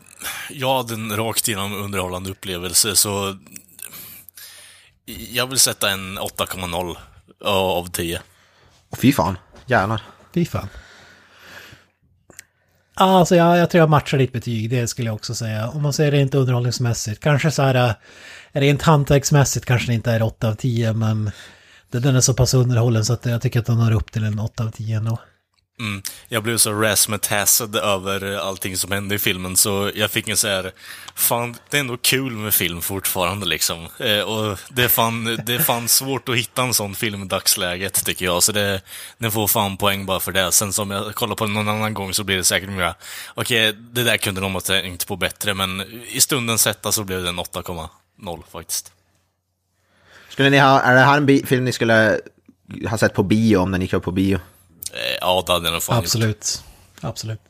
jag 0.50 0.76
hade 0.76 0.94
en 0.94 1.16
rakt 1.16 1.48
igenom 1.48 1.74
underhållande 1.74 2.30
upplevelse, 2.30 2.96
så... 2.96 3.38
Jag 5.06 5.46
vill 5.46 5.58
sätta 5.58 5.90
en 5.90 6.18
8,0 6.18 6.96
av 7.44 7.90
10. 7.90 8.22
Och 8.90 8.98
fy 8.98 9.12
fan, 9.12 9.38
jävlar. 9.66 10.02
Fy 10.34 10.46
fan. 10.46 10.68
Alltså 12.94 13.36
jag, 13.36 13.58
jag 13.58 13.70
tror 13.70 13.78
jag 13.78 13.90
matchar 13.90 14.18
ditt 14.18 14.32
betyg, 14.32 14.70
det 14.70 14.86
skulle 14.86 15.08
jag 15.08 15.14
också 15.14 15.34
säga. 15.34 15.68
Om 15.68 15.82
man 15.82 15.92
säger 15.92 16.10
rent 16.10 16.34
underhållningsmässigt, 16.34 17.20
kanske 17.20 17.50
så 17.50 17.62
här, 17.62 17.74
eh, 17.74 17.92
rent 18.52 18.82
hantverksmässigt 18.82 19.66
kanske 19.66 19.88
det 19.88 19.94
inte 19.94 20.10
är 20.10 20.22
8 20.22 20.48
av 20.48 20.54
10, 20.54 20.92
men 20.92 21.30
den 21.90 22.16
är 22.16 22.20
så 22.20 22.34
pass 22.34 22.54
underhållen 22.54 23.04
så 23.04 23.12
att 23.12 23.26
jag 23.26 23.42
tycker 23.42 23.60
att 23.60 23.66
den 23.66 23.76
har 23.76 23.92
upp 23.92 24.12
till 24.12 24.24
en 24.24 24.38
8 24.38 24.64
av 24.64 24.70
10 24.70 24.96
ändå. 24.96 25.18
Mm. 25.80 26.02
Jag 26.28 26.42
blev 26.42 26.56
så 26.56 26.72
razzmatazzad 26.72 27.76
över 27.76 28.36
allting 28.36 28.76
som 28.76 28.92
hände 28.92 29.14
i 29.14 29.18
filmen, 29.18 29.56
så 29.56 29.90
jag 29.94 30.10
fick 30.10 30.28
en 30.28 30.36
så 30.36 30.48
här... 30.48 30.72
Fan, 31.14 31.56
det 31.70 31.76
är 31.76 31.80
ändå 31.80 31.96
kul 31.96 32.32
med 32.32 32.54
film 32.54 32.80
fortfarande 32.80 33.46
liksom. 33.46 33.88
Eh, 33.98 34.20
och 34.20 34.58
det 34.68 34.84
är, 34.84 34.88
fan, 34.88 35.38
det 35.46 35.54
är 35.54 35.58
fan 35.58 35.88
svårt 35.88 36.28
att 36.28 36.36
hitta 36.36 36.62
en 36.62 36.74
sån 36.74 36.94
film 36.94 37.22
i 37.22 37.26
dagsläget, 37.26 38.04
tycker 38.04 38.24
jag. 38.24 38.42
Så 38.42 38.52
det, 38.52 38.80
den 39.18 39.30
får 39.30 39.46
fan 39.46 39.76
poäng 39.76 40.06
bara 40.06 40.20
för 40.20 40.32
det. 40.32 40.52
Sen 40.52 40.72
som 40.72 40.90
jag 40.90 41.14
kollar 41.14 41.34
på 41.34 41.44
den 41.44 41.54
någon 41.54 41.68
annan 41.68 41.94
gång 41.94 42.14
så 42.14 42.24
blir 42.24 42.36
det 42.36 42.44
säkert 42.44 42.70
mer... 42.70 42.94
Okej, 43.34 43.72
det 43.72 44.04
där 44.04 44.16
kunde 44.16 44.40
de 44.40 44.54
ha 44.54 44.60
tänkt 44.60 45.06
på 45.06 45.16
bättre, 45.16 45.54
men 45.54 45.80
i 46.08 46.20
stunden 46.20 46.58
sätta 46.58 46.92
så 46.92 47.04
blev 47.04 47.22
det 47.22 47.28
en 47.28 47.40
8,0 47.40 48.42
faktiskt. 48.52 48.92
Skulle 50.28 50.50
ni 50.50 50.58
ha, 50.58 50.80
är 50.80 50.94
det 50.94 51.00
här 51.00 51.16
en 51.16 51.46
film 51.46 51.64
ni 51.64 51.72
skulle 51.72 52.20
ha 52.88 52.98
sett 52.98 53.14
på 53.14 53.22
bio 53.22 53.56
om 53.56 53.70
den 53.70 53.80
gick 53.80 53.92
upp 53.92 54.04
på 54.04 54.10
bio? 54.10 54.40
Ja, 55.24 55.44
det 55.46 55.52
hade 55.52 55.66
jag 55.66 55.72
nog 55.72 55.82
fan 55.82 55.96
gjort. 55.96 56.04
Absolut. 56.04 56.64
Absolut. 57.00 57.40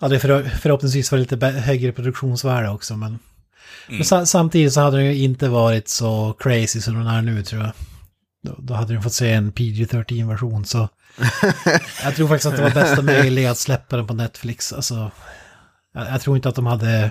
Ja, 0.00 0.08
det 0.08 0.14
är 0.14 0.20
för, 0.20 0.42
förhoppningsvis 0.42 1.12
var 1.12 1.18
det 1.18 1.22
lite 1.30 1.46
högre 1.46 1.92
produktionsvärde 1.92 2.68
också, 2.68 2.96
men... 2.96 3.18
Men 3.88 4.04
sa, 4.04 4.26
samtidigt 4.26 4.72
så 4.72 4.80
hade 4.80 4.96
den 4.96 5.06
ju 5.06 5.16
inte 5.16 5.48
varit 5.48 5.88
så 5.88 6.36
crazy 6.38 6.80
som 6.80 6.94
den 6.94 7.06
är 7.06 7.22
nu, 7.22 7.42
tror 7.42 7.62
jag. 7.62 7.72
Då, 8.42 8.56
då 8.58 8.74
hade 8.74 8.92
den 8.92 9.02
fått 9.02 9.12
se 9.12 9.32
en 9.32 9.52
PG-13-version, 9.52 10.64
så... 10.64 10.88
jag 12.04 12.16
tror 12.16 12.28
faktiskt 12.28 12.46
att 12.46 12.56
det 12.56 12.62
var 12.62 12.70
bästa 12.70 13.02
möjliga 13.02 13.50
att 13.50 13.58
släppa 13.58 13.96
den 13.96 14.06
på 14.06 14.14
Netflix. 14.14 14.72
Alltså, 14.72 15.10
jag, 15.94 16.06
jag 16.08 16.20
tror 16.20 16.36
inte 16.36 16.48
att 16.48 16.54
de 16.54 16.66
hade... 16.66 17.10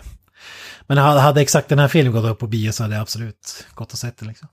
Men 0.88 0.98
hade, 0.98 1.20
hade 1.20 1.42
exakt 1.42 1.70
den 1.70 1.80
här 1.80 1.88
filmen 1.88 2.14
gått 2.14 2.26
upp 2.26 2.40
på 2.40 2.48
bio 2.48 2.72
så 2.72 2.84
hade 2.84 2.96
jag 2.96 3.02
absolut 3.02 3.68
gått 3.74 3.94
och 3.94 4.00
sett 4.00 4.18
den 4.18 4.28
liksom. 4.28 4.48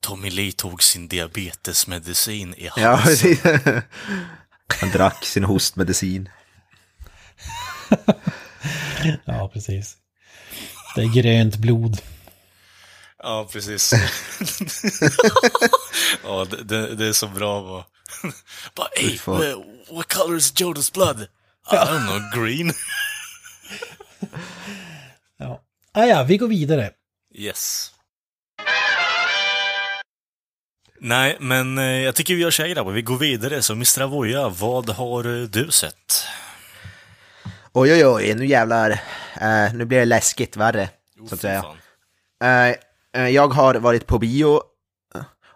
Tommy 0.00 0.30
Lee 0.30 0.52
tog 0.52 0.82
sin 0.82 1.08
diabetesmedicin 1.08 2.54
i 2.54 2.70
Ja, 2.76 2.94
halsen. 2.94 3.36
precis. 3.36 3.82
Han 4.80 4.90
drack 4.90 5.24
sin 5.24 5.44
hostmedicin. 5.44 6.28
Ja, 9.24 9.48
precis. 9.52 9.96
Det 10.94 11.02
är 11.02 11.22
grönt 11.22 11.56
blod. 11.56 12.00
Ja, 13.22 13.48
precis. 13.52 13.92
ja, 16.24 16.44
det, 16.50 16.64
det, 16.64 16.94
det 16.94 17.06
är 17.06 17.12
så 17.12 17.26
bra. 17.28 17.62
Bara, 17.62 17.84
bara 18.74 18.88
hey, 18.96 19.54
what 19.90 20.12
color 20.12 20.36
is 20.36 20.60
Jodas 20.60 20.92
blood? 20.92 21.20
I 21.72 21.74
don't 21.74 22.06
know, 22.06 22.42
green. 22.44 22.72
Ja. 25.38 25.62
Ah, 25.92 26.04
ja, 26.04 26.22
vi 26.22 26.36
går 26.36 26.48
vidare. 26.48 26.90
yes. 27.34 27.92
Nej, 30.98 31.36
men 31.40 31.78
eh, 31.78 31.84
jag 31.84 32.14
tycker 32.14 32.34
vi 32.34 32.40
gör 32.40 32.50
så 32.50 32.62
här 32.62 32.68
grabbar. 32.68 32.92
Vi 32.92 33.02
går 33.02 33.18
vidare. 33.18 33.62
Så 33.62 33.72
Mr. 33.72 34.02
Avoya, 34.02 34.48
vad 34.48 34.90
har 34.90 35.40
eh, 35.40 35.48
du 35.48 35.70
sett? 35.70 36.26
Oj, 37.72 37.92
oj, 37.92 38.06
oj, 38.06 38.34
nu 38.34 38.46
jävlar. 38.46 38.90
Eh, 39.40 39.74
nu 39.74 39.84
blir 39.84 39.98
det 39.98 40.04
läskigt 40.04 40.56
värre, 40.56 40.88
så 41.28 41.34
att 41.34 41.40
säga. 41.40 41.64
Eh, 42.44 42.76
eh, 43.22 43.28
jag 43.28 43.48
har 43.48 43.74
varit 43.74 44.06
på 44.06 44.18
bio 44.18 44.60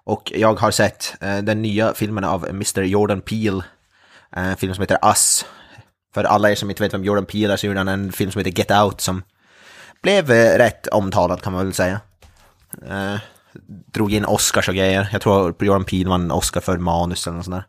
och 0.05 0.33
jag 0.35 0.61
har 0.61 0.71
sett 0.71 1.15
den 1.21 1.63
nya 1.63 1.95
filmen 1.95 2.25
av 2.25 2.49
Mr. 2.49 2.83
Jordan 2.83 3.21
Peele. 3.21 3.63
En 4.31 4.57
film 4.57 4.75
som 4.75 4.83
heter 4.83 4.99
Us. 5.03 5.47
För 6.15 6.25
alla 6.25 6.51
er 6.51 6.55
som 6.55 6.71
inte 6.71 6.83
vet 6.83 6.95
vem 6.95 7.05
Jordan 7.05 7.27
Peele 7.27 7.53
är 7.53 7.57
så 7.57 7.67
gjorde 7.67 7.81
han 7.81 7.89
en 7.89 8.13
film 8.13 8.31
som 8.31 8.39
heter 8.39 8.59
Get 8.59 8.71
Out 8.71 9.01
som 9.01 9.23
blev 10.03 10.31
rätt 10.31 10.87
omtalad 10.87 11.43
kan 11.43 11.53
man 11.53 11.65
väl 11.65 11.75
säga. 11.75 12.01
Drog 13.95 14.13
in 14.13 14.25
Oscars 14.25 14.69
och 14.69 14.75
grejer. 14.75 15.09
Jag 15.13 15.21
tror 15.21 15.55
Jordan 15.61 15.85
Peele 15.85 16.09
vann 16.09 16.31
Oscar 16.31 16.61
för 16.61 16.79
manus 16.79 17.27
eller 17.27 17.37
något 17.37 17.45
sånt 17.45 17.57
där. 17.57 17.65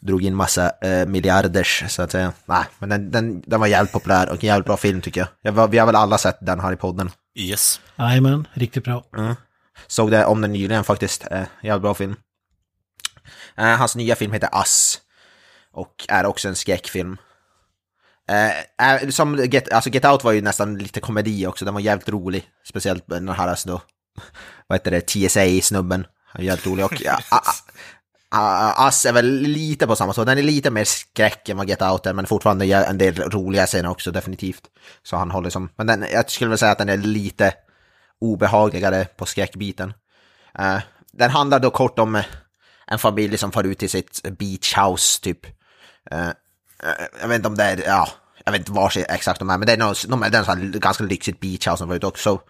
Drog 0.00 0.22
in 0.22 0.34
massa 0.34 0.72
eh, 0.82 1.06
miljarders 1.06 1.84
så 1.88 2.02
att 2.02 2.10
säga. 2.10 2.32
Nej, 2.44 2.64
men 2.78 2.88
den, 2.88 3.10
den, 3.10 3.42
den 3.46 3.60
var 3.60 3.66
jävligt 3.66 3.92
populär 3.92 4.28
och 4.28 4.34
en 4.34 4.48
jävligt 4.48 4.66
bra 4.66 4.76
film 4.76 5.00
tycker 5.00 5.20
jag. 5.20 5.54
jag 5.54 5.68
vi 5.68 5.78
har 5.78 5.86
väl 5.86 5.96
alla 5.96 6.18
sett 6.18 6.38
den 6.40 6.60
här 6.60 6.72
i 6.72 6.76
podden. 6.76 7.10
Yes. 7.34 7.80
Mm. 7.96 8.08
Jajamän, 8.08 8.48
riktigt 8.52 8.84
bra. 8.84 9.04
Såg 9.86 10.10
det 10.10 10.24
om 10.24 10.40
den 10.40 10.52
nyligen 10.52 10.84
faktiskt. 10.84 11.26
Eh, 11.30 11.42
jävligt 11.62 11.82
bra 11.82 11.94
film. 11.94 12.16
Eh, 13.56 13.76
hans 13.76 13.96
nya 13.96 14.14
film 14.14 14.32
heter 14.32 14.48
Us. 14.52 14.98
Och 15.72 16.06
är 16.08 16.26
också 16.26 16.48
en 16.48 16.54
skräckfilm. 16.54 17.16
Eh, 18.28 18.94
eh, 18.94 19.08
som 19.08 19.36
Get, 19.36 19.72
alltså 19.72 19.90
Get 19.90 20.04
Out 20.04 20.24
var 20.24 20.32
ju 20.32 20.40
nästan 20.40 20.78
lite 20.78 21.00
komedi 21.00 21.46
också, 21.46 21.64
den 21.64 21.74
var 21.74 21.80
jävligt 21.80 22.08
rolig. 22.08 22.44
Speciellt 22.68 23.04
den 23.06 23.28
här 23.28 23.48
alltså 23.48 23.68
då, 23.68 23.80
vad 24.66 24.78
heter 24.78 24.90
det, 24.90 25.00
TSA-snubben. 25.00 26.06
Han 26.26 26.42
är 26.42 26.46
jävligt 26.46 26.66
rolig. 26.66 26.84
Och 26.84 27.00
ja, 27.00 27.18
är 29.06 29.12
väl 29.12 29.40
lite 29.40 29.86
på 29.86 29.96
samma 29.96 30.12
sätt, 30.12 30.26
den 30.26 30.38
är 30.38 30.42
lite 30.42 30.70
mer 30.70 30.84
skräck 30.84 31.48
än 31.48 31.56
vad 31.56 31.68
Get 31.68 31.82
Out 31.82 32.06
är, 32.06 32.12
men 32.12 32.26
fortfarande 32.26 32.66
en 32.66 32.98
del 32.98 33.14
roliga 33.14 33.66
scener 33.66 33.90
också 33.90 34.10
definitivt. 34.10 34.62
Så 35.02 35.16
han 35.16 35.30
håller 35.30 35.50
som, 35.50 35.68
men 35.76 35.86
den, 35.86 36.06
jag 36.12 36.30
skulle 36.30 36.48
väl 36.48 36.58
säga 36.58 36.72
att 36.72 36.78
den 36.78 36.88
är 36.88 36.96
lite 36.96 37.54
obehagligare 38.20 39.04
på 39.04 39.26
skräckbiten. 39.26 39.92
Uh, 40.60 40.78
den 41.12 41.30
handlar 41.30 41.60
då 41.60 41.70
kort 41.70 41.98
om 41.98 42.14
eh, 42.14 42.24
en 42.86 42.98
familj 42.98 43.38
som 43.38 43.52
far 43.52 43.64
ut 43.64 43.78
till 43.78 43.90
sitt 43.90 44.22
beach 44.38 44.76
house 44.78 45.22
typ. 45.22 45.46
Uh, 46.12 46.30
jag 47.20 47.28
vet 47.28 47.36
inte 47.36 47.48
om 47.48 47.56
det 47.56 47.64
är, 47.64 47.82
ja, 47.86 48.08
jag 48.44 48.52
vet 48.52 48.58
inte 48.58 48.72
var 48.72 48.92
exakt 48.96 49.38
de 49.38 49.50
är, 49.50 49.58
men 49.58 49.66
det 49.66 49.72
är, 49.72 49.76
någon, 49.76 49.94
de 50.08 50.22
är, 50.22 50.36
en 50.36 50.44
sån 50.44 50.58
här 50.58 50.78
ganska 50.78 51.04
lyxigt 51.04 51.40
beach 51.40 51.68
house 51.68 51.76
som 51.76 51.88
var 51.88 51.96
ute 51.96 52.06
också. 52.06 52.40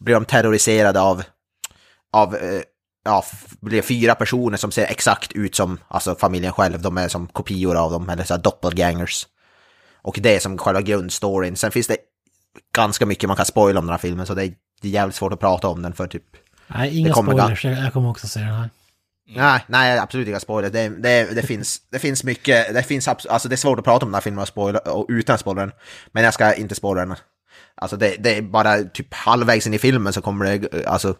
Blir 0.00 0.14
de 0.14 0.24
terroriserade 0.24 1.00
av, 1.00 1.22
av 2.12 2.36
eh, 2.36 2.62
ja, 3.04 3.24
blir 3.60 3.82
fyra 3.82 4.14
personer 4.14 4.56
som 4.56 4.70
ser 4.70 4.84
exakt 4.84 5.32
ut 5.32 5.54
som 5.54 5.78
alltså, 5.88 6.14
familjen 6.14 6.52
själv. 6.52 6.82
De 6.82 6.98
är 6.98 7.08
som 7.08 7.26
kopior 7.26 7.76
av 7.76 7.90
dem, 7.90 8.08
eller 8.08 8.24
så 8.24 8.34
här 8.34 8.42
doppelgangers. 8.42 9.26
Och 10.02 10.18
det 10.22 10.36
är 10.36 10.40
som 10.40 10.58
själva 10.58 10.80
grundstoryn. 10.80 11.56
Sen 11.56 11.70
finns 11.70 11.86
det 11.86 11.96
ganska 12.74 13.06
mycket 13.06 13.28
man 13.28 13.36
kan 13.36 13.46
spoila 13.46 13.80
om 13.80 13.86
den 13.86 13.92
här 13.92 13.98
filmen, 13.98 14.26
så 14.26 14.34
det 14.34 14.44
är, 14.44 14.54
det 14.82 14.88
är 14.88 14.92
jävligt 14.92 15.16
svårt 15.16 15.32
att 15.32 15.40
prata 15.40 15.68
om 15.68 15.82
den 15.82 15.92
för 15.92 16.06
typ 16.06 16.24
Nej, 16.66 16.98
inga 16.98 17.14
spoilers. 17.14 17.64
Jag 17.64 17.74
jag 17.74 17.92
kommer 17.92 18.10
också 18.10 18.28
se 18.28 18.40
den 18.40 18.48
här. 18.48 18.70
Nej, 19.28 19.60
nej, 19.66 19.98
absolut 19.98 20.28
inga 20.28 20.40
spoilers. 20.40 20.72
Det, 20.72 20.88
det, 20.88 21.34
det, 21.34 21.42
finns, 21.42 21.80
det 21.90 21.98
finns 21.98 22.24
mycket, 22.24 22.74
det 22.74 22.82
finns 22.82 23.08
alltså 23.08 23.48
det 23.48 23.54
är 23.54 23.56
svårt 23.56 23.78
att 23.78 23.84
prata 23.84 24.06
om 24.06 24.10
den 24.10 24.14
här 24.14 24.20
filmen 24.20 24.42
och 24.42 24.48
spoiler, 24.48 24.88
och 24.88 25.06
utan 25.08 25.38
spoilern. 25.38 25.72
Men 26.12 26.24
jag 26.24 26.34
ska 26.34 26.54
inte 26.54 26.74
spoila 26.74 27.06
den. 27.06 27.16
Alltså 27.80 27.96
det, 27.96 28.16
det 28.18 28.36
är 28.36 28.42
bara 28.42 28.82
typ 28.82 29.14
halvvägs 29.14 29.66
in 29.66 29.74
i 29.74 29.78
filmen 29.78 30.12
så 30.12 30.22
kommer 30.22 30.58
det, 30.58 30.86
alltså 30.86 31.14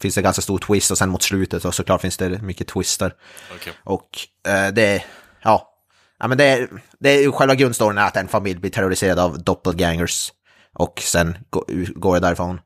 finns 0.00 0.14
det 0.14 0.22
ganska 0.22 0.42
stor 0.42 0.58
twist 0.58 0.90
och 0.90 0.98
sen 0.98 1.08
mot 1.08 1.22
slutet 1.22 1.64
och 1.64 1.74
såklart 1.74 2.00
finns 2.00 2.16
det 2.16 2.42
mycket 2.42 2.68
twister. 2.68 3.14
Okej. 3.54 3.72
Och 3.84 4.08
eh, 4.48 4.72
det, 4.72 5.04
ja, 5.42 5.68
ja 6.18 6.28
men 6.28 6.38
det, 6.38 6.68
det 6.98 7.10
är 7.10 7.22
ju 7.22 7.32
själva 7.32 7.54
grundstoryn 7.54 7.98
är 7.98 8.06
att 8.06 8.16
en 8.16 8.28
familj 8.28 8.60
blir 8.60 8.70
terroriserad 8.70 9.18
av 9.18 9.42
doppelgangers 9.42 10.32
och 10.72 11.00
sen 11.00 11.38
gå, 11.50 11.64
går 11.94 12.14
det 12.14 12.20
därifrån. 12.20 12.60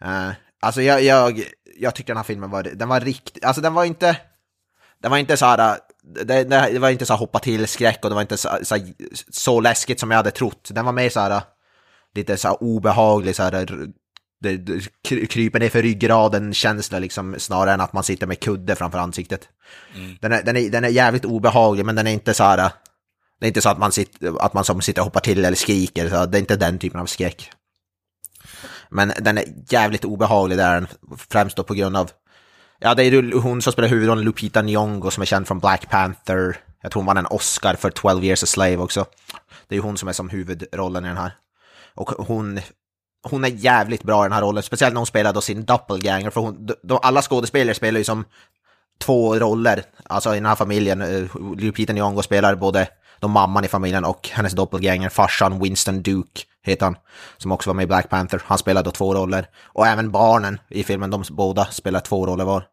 Eh, 0.00 0.30
alltså 0.60 0.82
jag, 0.82 1.02
jag, 1.02 1.42
jag 1.78 1.94
tyckte 1.94 2.12
den 2.12 2.16
här 2.16 2.24
filmen 2.24 2.50
var, 2.50 2.62
den 2.62 2.88
var 2.88 3.00
riktigt, 3.00 3.44
alltså 3.44 3.62
den 3.62 3.74
var 3.74 3.84
inte, 3.84 4.16
den 5.02 5.10
var 5.10 5.18
inte 5.18 5.36
så 5.36 5.46
här, 5.46 5.78
det, 6.24 6.44
det 6.44 6.78
var 6.78 6.90
inte 6.90 7.06
så 7.06 7.12
här 7.12 7.18
hoppa 7.18 7.38
till 7.38 7.68
skräck 7.68 7.98
och 8.02 8.10
det 8.10 8.14
var 8.14 8.22
inte 8.22 8.36
så, 8.36 8.48
så, 8.62 8.78
så 9.30 9.60
läskigt 9.60 10.00
som 10.00 10.10
jag 10.10 10.16
hade 10.16 10.30
trott. 10.30 10.68
Den 10.72 10.84
var 10.84 10.92
mer 10.92 11.08
så 11.08 11.20
här, 11.20 11.42
lite 12.16 12.36
så 12.36 12.48
här 12.48 12.62
obehaglig 12.62 13.36
så 13.36 13.42
här, 13.42 13.50
det, 14.40 14.56
det 14.56 14.72
kry- 15.08 15.26
kryper 15.26 15.60
ner 15.60 15.68
för 15.68 15.82
ryggraden 15.82 16.54
känsla 16.54 16.98
liksom 16.98 17.34
snarare 17.38 17.74
än 17.74 17.80
att 17.80 17.92
man 17.92 18.04
sitter 18.04 18.26
med 18.26 18.40
kudde 18.40 18.76
framför 18.76 18.98
ansiktet. 18.98 19.48
Den, 20.20 20.32
är, 20.32 20.42
den, 20.42 20.56
är, 20.56 20.70
den 20.70 20.84
är 20.84 20.88
jävligt 20.88 21.24
obehaglig 21.24 21.86
men 21.86 21.94
den 21.94 22.06
är 22.06 22.12
inte 22.12 22.34
så 22.34 22.44
här, 22.44 22.70
det 23.40 23.46
är 23.46 23.48
inte 23.48 23.60
så 23.62 23.68
att 23.68 23.78
man, 23.78 23.92
sitter, 23.92 24.44
att 24.44 24.54
man 24.54 24.64
som 24.64 24.82
sitter 24.82 25.00
och 25.02 25.06
hoppar 25.06 25.20
till 25.20 25.44
eller 25.44 25.56
skriker, 25.56 26.08
så 26.08 26.26
det 26.26 26.38
är 26.38 26.40
inte 26.40 26.56
den 26.56 26.78
typen 26.78 27.00
av 27.00 27.06
skräck. 27.06 27.50
Men 28.88 29.12
den 29.20 29.38
är 29.38 29.44
jävligt 29.68 30.04
obehaglig 30.04 30.58
där, 30.58 30.86
främst 31.30 31.56
då 31.56 31.62
på 31.62 31.74
grund 31.74 31.96
av... 31.96 32.10
Ja, 32.78 32.94
det 32.94 33.04
är 33.04 33.40
hon 33.40 33.62
som 33.62 33.72
spelar 33.72 33.88
huvudrollen, 33.88 34.24
Lupita 34.24 34.62
Nyong'o, 34.62 35.10
som 35.10 35.20
är 35.20 35.26
känd 35.26 35.46
från 35.46 35.58
Black 35.58 35.90
Panther. 35.90 36.56
Jag 36.82 36.92
tror 36.92 37.00
hon 37.00 37.06
vann 37.06 37.16
en 37.16 37.26
Oscar 37.26 37.74
för 37.74 37.90
12 37.90 38.24
years 38.24 38.42
a 38.42 38.46
slave 38.46 38.76
också. 38.76 39.06
Det 39.68 39.76
är 39.76 39.80
hon 39.80 39.98
som 39.98 40.08
är 40.08 40.12
som 40.12 40.28
huvudrollen 40.28 41.04
i 41.04 41.08
den 41.08 41.16
här. 41.16 41.32
Och 41.96 42.10
hon, 42.10 42.60
hon 43.30 43.44
är 43.44 43.48
jävligt 43.48 44.02
bra 44.02 44.22
i 44.22 44.24
den 44.24 44.32
här 44.32 44.42
rollen, 44.42 44.62
speciellt 44.62 44.94
när 44.94 45.00
hon 45.00 45.06
spelar 45.06 45.32
då 45.32 45.40
sin 45.40 45.64
doppelganger, 45.64 46.30
för 46.30 46.40
hon, 46.40 46.68
då, 46.82 46.98
alla 46.98 47.22
skådespelare 47.22 47.74
spelar 47.74 47.98
ju 47.98 48.04
som 48.04 48.24
två 48.98 49.38
roller, 49.38 49.82
alltså 50.04 50.32
i 50.32 50.34
den 50.34 50.46
här 50.46 50.54
familjen. 50.54 51.02
Eh, 51.02 51.56
Lupita 51.56 51.92
Nyong'o 51.92 52.22
spelar 52.22 52.54
både 52.54 52.88
då 53.20 53.28
mamman 53.28 53.64
i 53.64 53.68
familjen 53.68 54.04
och 54.04 54.28
hennes 54.32 54.52
doppelganger, 54.52 55.08
farsan 55.08 55.60
Winston 55.60 56.02
Duke 56.02 56.42
heter 56.62 56.86
han, 56.86 56.96
som 57.36 57.52
också 57.52 57.70
var 57.70 57.74
med 57.74 57.82
i 57.82 57.86
Black 57.86 58.10
Panther. 58.10 58.42
Han 58.44 58.58
spelar 58.58 58.82
då 58.82 58.90
två 58.90 59.14
roller. 59.14 59.46
Och 59.62 59.86
även 59.86 60.10
barnen 60.10 60.58
i 60.68 60.84
filmen, 60.84 61.10
de 61.10 61.24
båda 61.30 61.64
spelar 61.64 62.00
två 62.00 62.26
roller 62.26 62.44
var. 62.44 62.64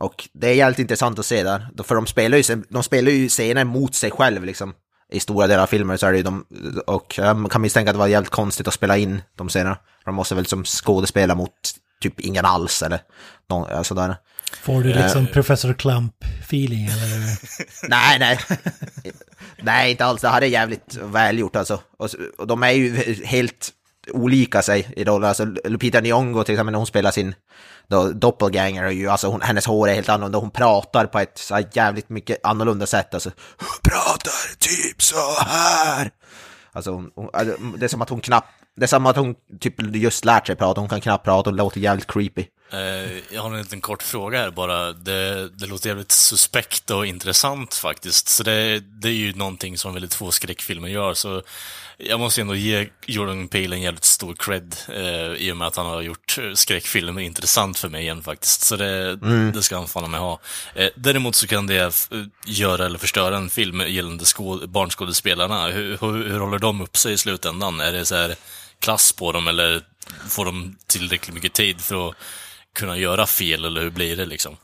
Och 0.00 0.28
det 0.32 0.48
är 0.48 0.54
jävligt 0.54 0.78
intressant 0.78 1.18
att 1.18 1.26
se 1.26 1.42
där, 1.42 1.68
för 1.84 1.94
de 1.94 2.06
spelar 2.06 2.38
ju, 2.38 2.62
de 2.68 2.82
spelar 2.82 3.12
ju 3.12 3.28
scener 3.28 3.64
mot 3.64 3.94
sig 3.94 4.10
själv 4.10 4.44
liksom. 4.44 4.74
I 5.12 5.20
stora 5.20 5.46
delar 5.46 5.62
av 5.62 5.66
filmen 5.66 5.98
så 5.98 6.06
är 6.06 6.12
det 6.12 6.18
ju 6.18 6.24
de, 6.24 6.44
och 6.86 7.14
jag 7.18 7.50
kan 7.50 7.62
misstänka 7.62 7.90
att 7.90 7.94
det 7.94 7.98
var 7.98 8.06
jävligt 8.06 8.30
konstigt 8.30 8.68
att 8.68 8.74
spela 8.74 8.96
in 8.96 9.22
de 9.36 9.48
scenerna. 9.48 9.78
De 10.04 10.14
måste 10.14 10.34
väl 10.34 10.46
som 10.46 10.64
skådespela 10.64 11.34
mot 11.34 11.52
typ 12.00 12.20
ingen 12.20 12.44
alls 12.44 12.82
eller 12.82 13.00
någon, 13.48 13.84
sådär. 13.84 14.16
Får 14.62 14.82
du 14.82 14.92
liksom 14.92 15.26
Professor 15.26 15.72
Clump-feeling 15.72 16.90
eller? 16.90 17.38
Nej, 17.88 18.18
nej. 18.18 18.38
nej, 19.62 19.90
inte 19.90 20.04
alls. 20.04 20.20
Det 20.20 20.28
här 20.28 20.42
är 20.42 20.46
jävligt 20.46 20.98
välgjort 21.02 21.56
alltså. 21.56 21.80
Och, 21.98 22.08
och 22.38 22.46
de 22.46 22.62
är 22.62 22.70
ju 22.70 23.14
helt 23.24 23.72
olika 24.12 24.62
sig 24.62 24.92
i 24.96 25.04
roller. 25.04 25.28
Alltså 25.28 25.44
Lupita 25.44 26.00
Nyong'o 26.00 26.44
till 26.44 26.54
exempel 26.54 26.72
när 26.72 26.78
hon 26.78 26.86
spelar 26.86 27.10
sin 27.10 27.34
då, 27.90 28.12
doppelganger, 28.12 28.84
är 28.84 28.90
ju, 28.90 29.08
alltså 29.08 29.28
hon, 29.28 29.40
hennes 29.40 29.66
hår 29.66 29.88
är 29.88 29.94
helt 29.94 30.08
annorlunda. 30.08 30.38
Hon 30.38 30.50
pratar 30.50 31.06
på 31.06 31.18
ett 31.18 31.38
så 31.38 31.54
här 31.54 31.64
jävligt 31.72 32.08
mycket 32.08 32.38
annorlunda 32.46 32.86
sätt. 32.86 33.14
Alltså, 33.14 33.30
hon 33.58 33.92
pratar 33.92 34.56
typ 34.58 35.02
så 35.02 35.40
här. 35.46 36.10
Alltså, 36.72 36.90
hon, 36.90 37.10
hon, 37.14 37.30
alltså, 37.32 37.56
det 37.78 37.86
är 37.86 37.88
som 37.88 38.02
att 38.02 38.08
hon 38.08 38.20
knappt, 38.20 38.48
det 38.76 38.84
är 38.84 38.86
som 38.86 39.06
att 39.06 39.16
hon 39.16 39.34
typ 39.60 39.96
just 39.96 40.24
lärt 40.24 40.46
sig 40.46 40.56
prata. 40.56 40.80
Hon 40.80 40.88
kan 40.88 41.00
knappt 41.00 41.24
prata 41.24 41.50
hon 41.50 41.56
låter 41.56 41.80
jävligt 41.80 42.06
creepy. 42.12 42.44
Eh, 42.72 43.18
jag 43.34 43.42
har 43.42 43.50
en 43.50 43.58
liten 43.62 43.80
kort 43.80 44.02
fråga 44.02 44.38
här 44.38 44.50
bara. 44.50 44.92
Det, 44.92 45.48
det 45.48 45.66
låter 45.66 45.88
jävligt 45.88 46.12
suspekt 46.12 46.90
och 46.90 47.06
intressant 47.06 47.74
faktiskt. 47.74 48.28
Så 48.28 48.42
det, 48.42 48.80
det 48.80 49.08
är 49.08 49.12
ju 49.12 49.34
någonting 49.34 49.78
som 49.78 49.94
väldigt 49.94 50.14
få 50.14 50.30
skräckfilmer 50.30 50.88
gör. 50.88 51.14
Så 51.14 51.42
jag 51.96 52.20
måste 52.20 52.40
ändå 52.40 52.54
ge 52.54 52.88
Jordan 53.06 53.48
Peele 53.48 53.76
en 53.76 53.82
jävligt 53.82 54.04
stor 54.04 54.34
cred 54.34 54.76
eh, 54.88 55.32
i 55.32 55.52
och 55.52 55.56
med 55.56 55.68
att 55.68 55.76
han 55.76 55.86
har 55.86 56.02
gjort 56.02 56.38
skräckfilmer 56.54 57.22
intressant 57.22 57.78
för 57.78 57.88
mig 57.88 58.02
igen 58.02 58.22
faktiskt. 58.22 58.60
Så 58.60 58.76
det, 58.76 59.16
det 59.52 59.62
ska 59.62 59.76
han 59.76 59.88
fan 59.88 60.10
med 60.10 60.20
ha. 60.20 60.40
Eh, 60.74 60.88
däremot 60.96 61.34
så 61.34 61.46
kan 61.46 61.66
det 61.66 61.76
eh, 62.12 62.22
göra 62.46 62.86
eller 62.86 62.98
förstöra 62.98 63.36
en 63.36 63.50
film 63.50 63.80
gällande 63.80 64.24
skå- 64.24 64.66
barnskådespelarna. 64.66 65.66
Hur, 65.66 65.98
hur, 66.00 66.30
hur 66.30 66.40
håller 66.40 66.58
de 66.58 66.80
upp 66.80 66.96
sig 66.96 67.12
i 67.12 67.18
slutändan? 67.18 67.80
Är 67.80 67.92
det 67.92 68.06
så 68.06 68.14
här 68.14 68.36
klass 68.80 69.12
på 69.12 69.32
dem 69.32 69.48
eller 69.48 69.82
får 70.28 70.44
de 70.44 70.76
tillräckligt 70.86 71.34
mycket 71.34 71.52
tid 71.52 71.80
för 71.80 72.08
att 72.08 72.14
kunna 72.74 72.96
göra 72.96 73.26
fel 73.26 73.64
eller 73.64 73.80
hur 73.80 73.90
blir 73.90 74.16
det 74.16 74.26
liksom? 74.26 74.56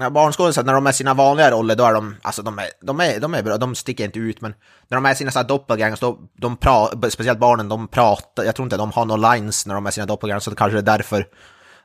Ja, 0.00 0.10
barnskådisar, 0.10 0.62
när 0.64 0.72
de 0.72 0.86
är 0.86 0.92
sina 0.92 1.14
vanliga 1.14 1.50
roller, 1.50 1.76
då 1.76 1.84
är 1.84 1.94
de, 1.94 2.16
alltså 2.22 2.42
de 2.42 2.58
är, 2.58 2.66
de 2.80 3.00
är, 3.00 3.20
de 3.20 3.34
är 3.34 3.42
bra, 3.42 3.56
de 3.58 3.74
sticker 3.74 4.04
inte 4.04 4.18
ut, 4.18 4.40
men 4.40 4.54
när 4.88 4.96
de 4.96 5.06
är 5.06 5.14
sina 5.14 5.30
sådana 5.30 5.48
doppelgangers, 5.48 6.00
då, 6.00 6.18
de 6.36 6.56
pratar, 6.56 7.10
speciellt 7.10 7.38
barnen, 7.38 7.68
de 7.68 7.88
pratar, 7.88 8.44
jag 8.44 8.54
tror 8.54 8.66
inte 8.66 8.76
de 8.76 8.92
har 8.92 9.04
några 9.04 9.34
lines 9.34 9.66
när 9.66 9.74
de 9.74 9.86
är 9.86 9.90
sina 9.90 10.06
doppelgangers, 10.06 10.42
så 10.42 10.50
det 10.50 10.56
kanske 10.56 10.78
är 10.78 10.82
därför 10.82 11.26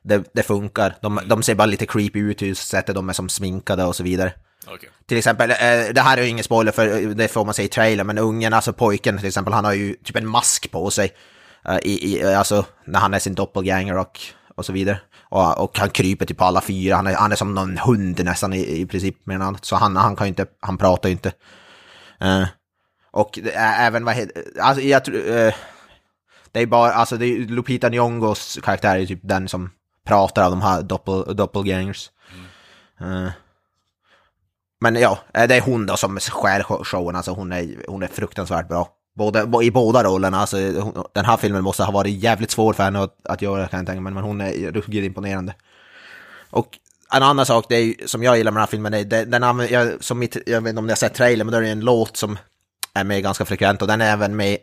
det, 0.04 0.24
det 0.34 0.44
funkar. 0.44 0.96
De, 1.02 1.20
de 1.26 1.44
ser 1.44 1.56
bara 1.56 1.66
lite 1.66 1.86
creepy 1.86 2.20
ut 2.20 2.42
i 2.42 2.56
sättet 2.56 2.96
de 2.96 3.10
är 3.10 3.14
som 3.14 3.30
sminkade 3.30 3.84
och 3.84 3.96
så 3.96 4.04
vidare. 4.04 4.34
Okej. 4.68 4.90
Till 5.06 5.18
exempel, 5.18 5.52
eh, 5.52 5.58
det 5.94 6.02
här 6.02 6.18
är 6.18 6.22
ju 6.22 6.30
ingen 6.30 6.44
spoiler 6.44 6.72
för 6.72 7.16
det 7.16 7.28
får 7.28 7.46
man 7.46 7.54
säga 7.54 7.66
i 7.66 7.70
trailern, 7.70 8.08
men 8.08 8.18
ungen, 8.18 8.54
alltså 8.54 8.74
pojken 8.74 9.18
till 9.18 9.28
exempel, 9.28 9.54
han 9.54 9.66
har 9.66 9.74
ju 9.74 9.94
typ 9.94 10.16
en 10.16 10.28
mask 10.28 10.72
på 10.72 10.92
sig. 10.92 11.14
eh, 11.68 11.78
I, 11.84 12.16
i, 12.16 12.24
alltså 12.24 12.66
när 12.86 13.00
han 13.00 13.14
är 13.14 13.20
sin 13.20 13.36
doppelganger 13.36 13.98
och, 13.98 14.20
och 14.56 14.66
så 14.66 14.74
vidare. 14.74 15.00
Och, 15.22 15.64
och 15.64 15.80
han 15.80 15.90
kryper 15.90 16.26
typ 16.26 16.38
på 16.38 16.44
alla 16.44 16.62
fyra, 16.62 16.96
han 16.96 17.08
är, 17.08 17.16
han 17.16 17.32
är 17.32 17.36
som 17.36 17.56
någon 17.56 17.78
hund 17.78 18.26
nästan 18.26 18.54
i, 18.54 18.82
i 18.82 18.86
princip. 18.86 19.16
Men 19.24 19.42
han, 19.42 19.58
så 19.62 19.76
han, 19.76 19.96
han 19.96 20.16
kan 20.16 20.28
ju 20.28 20.30
inte, 20.30 20.46
han 20.60 20.78
pratar 20.78 21.10
ju 21.10 21.14
inte. 21.14 21.32
Eh, 22.22 22.48
och 23.12 23.38
är 23.38 23.86
även, 23.88 24.06
vad 24.06 24.16
heter, 24.16 24.44
alltså 24.62 24.84
jag 24.84 25.06
tror, 25.06 25.38
eh, 25.38 25.54
det 26.52 26.60
är 26.60 26.66
bara, 26.66 26.94
alltså 26.94 27.18
det 27.18 27.26
är 27.26 27.40
Lupita 27.40 27.90
Nyong'os 27.90 28.62
karaktär 28.62 28.98
är 28.98 29.06
typ 29.06 29.20
den 29.24 29.48
som 29.48 29.72
pratar 30.06 30.44
av 30.44 30.52
de 30.52 30.62
här 30.62 30.82
doppel, 30.82 31.36
doppelgangers. 31.36 32.10
Eh, 33.00 33.30
men 34.80 34.96
ja, 34.96 35.20
det 35.34 35.56
är 35.56 35.62
hon 35.62 35.86
då 35.86 35.98
som 35.98 36.20
skär 36.20 36.84
showen, 36.84 37.16
alltså 37.16 37.32
hon 37.32 37.52
är, 37.52 37.86
hon 37.88 38.04
är 38.04 38.08
fruktansvärt 38.08 38.68
bra. 38.68 38.95
Både, 39.16 39.48
I 39.66 39.72
båda 39.72 40.04
rollerna, 40.04 40.38
alltså 40.40 40.58
den 41.14 41.26
här 41.26 41.38
filmen 41.38 41.64
måste 41.64 41.84
ha 41.84 41.92
varit 41.92 42.24
jävligt 42.24 42.52
svår 42.52 42.74
för 42.74 42.84
henne 42.84 43.04
att, 43.04 43.28
att 43.28 43.42
göra 43.42 43.68
kan 43.68 43.80
jag 43.80 43.88
tänka 43.88 44.02
mig, 44.02 44.14
men 44.14 44.24
hon 44.24 44.42
är 44.42 44.72
ruggigt 44.72 45.06
imponerande. 45.06 45.54
Och 46.50 46.68
en 47.14 47.24
annan 47.24 47.46
sak 47.46 47.66
det 47.70 47.76
är, 47.76 47.94
som 48.08 48.24
jag 48.24 48.38
gillar 48.38 48.52
med 48.52 48.58
den 48.58 48.62
här 48.68 48.72
filmen, 48.72 48.94
är, 48.94 49.04
det- 49.04 49.26
den 49.26 49.44
använder, 49.44 49.74
jag, 49.74 50.04
som 50.04 50.20
mitt, 50.20 50.38
jag 50.46 50.62
vet 50.62 50.70
inte 50.70 50.80
om 50.80 50.86
ni 50.88 50.92
har 50.92 50.98
sett 50.98 51.14
trailern, 51.14 51.48
men 51.48 51.52
då 51.52 51.58
är 51.58 51.62
det 51.62 51.70
en 51.70 51.80
låt 51.80 52.18
som 52.18 52.38
är 52.94 53.04
med 53.04 53.24
ganska 53.24 53.46
frekvent 53.46 53.82
och 53.82 53.88
den 53.88 54.02
är 54.02 54.12
även 54.14 54.36
med 54.36 54.58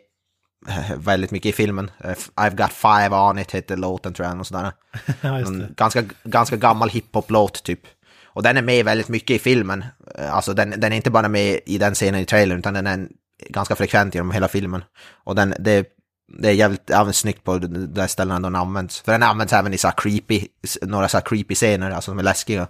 eh, 0.69 0.97
väldigt 0.97 1.31
mycket 1.31 1.49
i 1.49 1.53
filmen. 1.53 1.91
Eh, 2.03 2.09
I've 2.35 2.55
got 2.55 2.71
five 2.73 3.15
on 3.15 3.39
it 3.39 3.51
heter 3.51 3.77
låten 3.77 4.13
tror 4.13 4.27
jag, 4.27 4.39
och 4.39 4.47
sådär. 4.47 4.71
ja. 5.21 5.37
En 5.39 5.73
ganska, 5.77 6.03
ganska 6.23 6.55
gammal 6.55 6.89
hiphop-låt 6.89 7.63
typ. 7.63 7.79
Och 8.25 8.43
den 8.43 8.57
är 8.57 8.61
med 8.61 8.85
väldigt 8.85 9.09
mycket 9.09 9.35
i 9.35 9.39
filmen. 9.39 9.85
Eh, 10.17 10.33
Alltså 10.35 10.53
den, 10.53 10.69
den 10.77 10.91
är 10.91 10.95
inte 10.95 11.11
bara 11.11 11.27
med 11.29 11.59
i 11.65 11.77
den 11.77 11.93
scenen 11.93 12.21
i 12.21 12.25
trailern, 12.25 12.59
utan 12.59 12.73
den 12.73 12.87
är 12.87 13.07
ganska 13.49 13.75
frekvent 13.75 14.15
genom 14.15 14.31
hela 14.31 14.47
filmen. 14.47 14.83
Och 15.23 15.35
den, 15.35 15.53
det, 15.59 15.87
det 16.39 16.47
är 16.47 16.53
jävligt 16.53 16.89
även 16.89 17.13
snyggt 17.13 17.43
på 17.43 17.57
de 17.57 17.67
där 17.93 18.07
ställena 18.07 18.39
den 18.39 18.55
används. 18.55 19.01
För 19.01 19.11
den 19.11 19.23
används 19.23 19.53
även 19.53 19.73
i 19.73 19.77
så 19.77 19.91
creepy, 19.91 20.47
några 20.81 21.09
så 21.09 21.21
creepy 21.21 21.55
scener, 21.55 21.91
alltså 21.91 22.11
som 22.11 22.19
är 22.19 22.23
läskiga. 22.23 22.67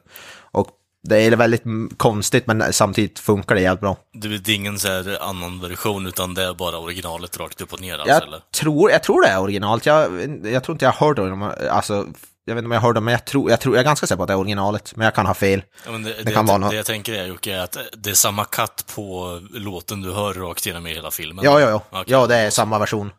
Och 0.52 0.68
det 1.08 1.22
är 1.22 1.36
väldigt 1.36 1.64
konstigt, 1.98 2.48
men 2.48 2.74
samtidigt 2.74 3.20
funkar 3.20 3.56
det 3.56 3.62
jävligt 3.62 3.82
bra. 3.82 3.98
Det 4.14 4.28
är 4.28 4.56
ingen 4.56 4.80
så 4.80 4.88
här 4.88 5.30
annan 5.30 5.60
version, 5.60 6.08
utan 6.08 6.34
det 6.34 6.44
är 6.44 6.54
bara 6.54 6.78
originalet 6.78 7.40
rakt 7.40 7.62
upp 7.62 7.74
och 7.74 7.82
ner 7.82 7.94
alltså, 7.94 8.10
Jag 8.10 8.24
eller? 8.24 8.40
tror, 8.54 8.92
jag 8.92 9.04
tror 9.04 9.22
det 9.22 9.28
är 9.28 9.42
originalt. 9.42 9.86
Jag, 9.86 10.12
jag 10.44 10.64
tror 10.64 10.76
inte 10.76 10.86
jag 10.86 10.92
har 10.92 11.08
hört 11.08 11.20
om 11.20 11.52
alltså, 11.72 12.08
jag 12.46 12.56
vet 12.56 12.64
inte 12.64 12.78
om 12.78 12.84
jag 12.84 12.98
om 12.98 13.06
men 13.06 13.12
jag 13.12 13.26
tror, 13.26 13.50
jag 13.50 13.60
tror, 13.60 13.76
jag 13.76 13.80
är 13.80 13.86
ganska 13.86 14.08
säker 14.08 14.18
på 14.18 14.24
att 14.24 14.28
det 14.28 14.34
är 14.34 14.38
originalet, 14.38 14.96
men 14.96 15.06
jag 15.06 15.16
kan 15.16 15.26
ha 15.26 15.34
fel. 15.34 15.64
Ja, 15.86 15.92
det, 15.92 15.98
Det 15.98 16.10
det, 16.10 16.24
kan 16.24 16.34
jag, 16.34 16.44
vara 16.44 16.58
något. 16.58 16.70
det 16.70 16.76
jag 16.76 16.86
tänker 16.86 17.14
är, 17.14 17.26
Jocke, 17.26 17.54
är 17.54 17.60
att 17.60 17.78
det 17.98 18.10
är 18.10 18.14
samma 18.14 18.46
katt 18.46 18.86
på 18.96 19.40
låten 19.52 20.02
du 20.02 20.14
hör 20.14 20.34
rakt 20.34 20.66
igenom 20.66 20.88
i 20.88 20.94
hela 20.94 21.12
filmen. 21.12 21.46
Ja, 21.46 21.60
ja, 21.60 21.70
ja. 21.70 21.82
Okej. 21.90 22.04
Ja, 22.08 22.28
det 22.28 22.36
är 22.36 22.50
samma 22.50 22.80
version. 22.80 23.12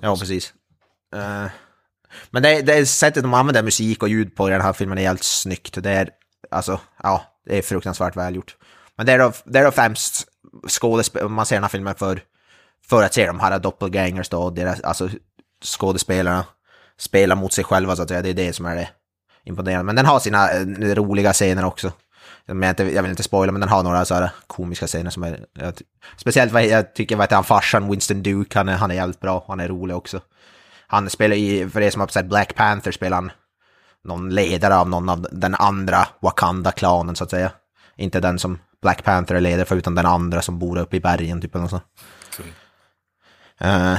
Ja, 0.00 0.16
precis. 0.16 0.54
Eh, 1.14 1.46
men 2.30 2.42
det, 2.42 2.62
det 2.62 2.74
är 2.74 2.84
sättet 2.84 3.22
de 3.22 3.34
använder 3.34 3.62
musik 3.62 4.02
och 4.02 4.08
ljud 4.08 4.36
på 4.36 4.48
i 4.48 4.52
den 4.52 4.60
här 4.60 4.72
filmen 4.72 4.98
är 4.98 5.02
helt 5.02 5.24
snyggt. 5.24 5.82
Det 5.82 5.90
är, 5.90 6.10
alltså, 6.50 6.80
ja, 7.02 7.24
det 7.46 7.58
är 7.58 7.62
fruktansvärt 7.62 8.16
välgjort. 8.16 8.56
Men 8.96 9.06
det 9.06 9.12
är 9.12 9.18
då, 9.18 9.32
det 9.44 9.58
är 9.58 9.64
då 9.64 9.70
främst 9.70 10.28
skådespel, 10.68 11.28
man 11.28 11.46
ser 11.46 11.56
den 11.56 11.64
här 11.64 11.68
filmen 11.68 11.94
för, 11.94 12.20
för 12.88 13.02
att 13.02 13.14
se 13.14 13.26
de 13.26 13.40
här 13.40 13.58
doppelgangers 13.58 14.28
då, 14.28 14.50
deras, 14.50 14.80
alltså 14.80 15.08
skådespelarna 15.64 16.44
spela 16.98 17.34
mot 17.34 17.52
sig 17.52 17.64
själva 17.64 17.96
så 17.96 18.02
att 18.02 18.08
säga, 18.08 18.22
det 18.22 18.28
är 18.28 18.34
det 18.34 18.52
som 18.52 18.66
är 18.66 18.76
det 18.76 18.88
imponerande. 19.44 19.84
Men 19.84 19.96
den 19.96 20.06
har 20.06 20.20
sina 20.20 20.50
eh, 20.50 20.94
roliga 20.94 21.32
scener 21.32 21.64
också. 21.64 21.92
Jag, 22.46 23.02
vill 23.02 23.10
inte 23.10 23.22
spoila, 23.22 23.52
men 23.52 23.60
den 23.60 23.70
har 23.70 23.82
några 23.82 24.04
så 24.04 24.14
här 24.14 24.30
komiska 24.46 24.86
scener 24.86 25.10
som 25.10 25.22
är... 25.22 25.44
Jag, 25.52 25.74
speciellt 26.16 26.52
vad 26.52 26.66
jag 26.66 26.94
tycker, 26.94 27.16
vad 27.16 27.22
heter 27.22 27.36
han, 27.36 27.44
farsan 27.44 27.90
Winston 27.90 28.22
Duke, 28.22 28.58
han 28.58 28.68
är, 28.68 28.76
han 28.76 28.90
är 28.90 28.94
jävligt 28.94 29.20
bra, 29.20 29.44
han 29.48 29.60
är 29.60 29.68
rolig 29.68 29.96
också. 29.96 30.20
Han 30.86 31.10
spelar 31.10 31.36
i, 31.36 31.68
för 31.70 31.80
er 31.80 31.90
som 31.90 32.00
har 32.00 32.08
sett 32.08 32.26
Black 32.26 32.54
Panther, 32.54 32.92
spelar 32.92 33.16
han 33.16 33.32
någon 34.04 34.30
ledare 34.30 34.76
av 34.76 34.88
någon 34.88 35.08
av 35.08 35.26
den 35.32 35.54
andra 35.54 36.08
Wakanda-klanen 36.20 37.16
så 37.16 37.24
att 37.24 37.30
säga. 37.30 37.50
Inte 37.96 38.20
den 38.20 38.38
som 38.38 38.58
Black 38.82 39.04
Panther 39.04 39.34
är 39.34 39.40
ledare 39.40 39.64
för, 39.64 39.76
utan 39.76 39.94
den 39.94 40.06
andra 40.06 40.42
som 40.42 40.58
bor 40.58 40.78
uppe 40.78 40.96
i 40.96 41.00
bergen, 41.00 41.40
typ 41.40 41.54
eller 41.54 41.62
något 41.62 41.70
sånt. 41.70 41.84
Kung. 42.36 42.52
Eh, 43.58 43.98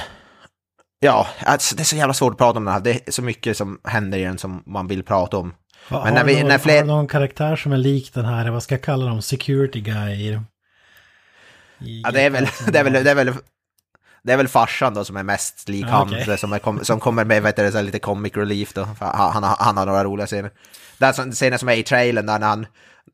ja, 1.06 1.28
alltså, 1.46 1.76
det 1.76 1.82
är 1.82 1.86
så 1.86 1.96
jävla 1.96 2.14
svårt 2.14 2.32
att 2.32 2.38
prata 2.38 2.58
om 2.58 2.66
det 2.66 2.72
här. 2.72 2.80
Det 2.80 3.08
är 3.08 3.12
så 3.12 3.22
mycket 3.22 3.58
som 3.58 3.80
händer 3.84 4.18
i 4.18 4.24
den 4.24 4.38
som 4.38 4.64
man 4.66 4.88
vill 4.88 5.04
prata 5.04 5.38
om. 5.38 5.54
Ha- 5.90 6.04
Men 6.04 6.14
när 6.14 6.24
vi- 6.24 6.40
någon, 6.40 6.48
när 6.48 6.58
fler- 6.58 6.74
har 6.76 6.82
du 6.82 6.88
någon 6.88 7.08
karaktär 7.08 7.56
som 7.56 7.72
är 7.72 7.78
lik 7.78 8.14
den 8.14 8.26
här, 8.26 8.50
vad 8.50 8.64
ska 8.64 8.76
jag 8.76 8.82
kalla 8.82 9.06
dem, 9.06 9.22
security 9.22 9.82
guy? 9.82 10.14
I, 10.14 10.40
i 11.80 12.02
Ja, 12.04 12.12
det 12.12 12.22
är 12.22 12.30
väl, 12.30 12.48
det 12.68 12.80
är 12.80 12.84
väl, 12.84 12.94
det 12.94 13.12
är 13.12 13.16
väl, 13.16 13.34
det 14.24 14.34
är 14.34 14.38
väl 14.38 14.48
farsan 14.48 14.94
då 14.94 15.06
som 15.06 15.18
är 15.18 15.24
mest 15.24 15.70
lik 15.70 15.86
Ja, 15.86 15.90
han, 15.90 16.08
okej. 16.08 16.24
det 16.28 16.38
som, 16.38 16.54
är, 16.54 16.84
som 16.84 17.00
kommer 17.00 17.26
med 17.26 17.44
vet 17.44 17.56
du, 17.56 17.82
lite 17.82 18.00
comic 18.00 18.34
relief 18.38 18.74
då. 18.74 18.84
Han, 19.00 19.32
han, 19.32 19.44
har- 19.44 19.58
han 19.60 19.78
har 19.78 19.86
några 19.86 20.04
roliga 20.04 20.28
scener. 20.28 20.52
Det 20.98 21.06
är 21.06 21.22
en 21.22 21.32
scen 21.32 21.60
som 21.60 21.70
är 21.70 21.74
i 21.76 21.84
trailern 21.84 22.26
där 22.26 22.40
när 22.40 22.48
han, 22.48 22.66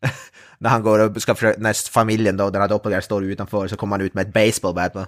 när 0.58 0.70
han 0.70 0.82
går 0.84 1.00
och 1.00 1.22
ska 1.22 1.36
när 1.58 1.92
familjen 1.92 2.38
då, 2.38 2.50
den 2.50 2.62
här 2.62 2.70
doppelgangern 2.70 3.02
står 3.04 3.24
utanför, 3.24 3.68
så 3.68 3.76
kommer 3.76 3.98
han 3.98 4.06
ut 4.06 4.14
med 4.14 4.28
ett 4.28 4.34
baseball 4.34 4.74
bat. 4.76 4.96
Uh, 4.96 5.04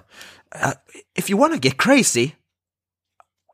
if 1.18 1.30
you 1.30 1.40
wanna 1.40 1.56
get 1.56 1.74
crazy, 1.82 2.30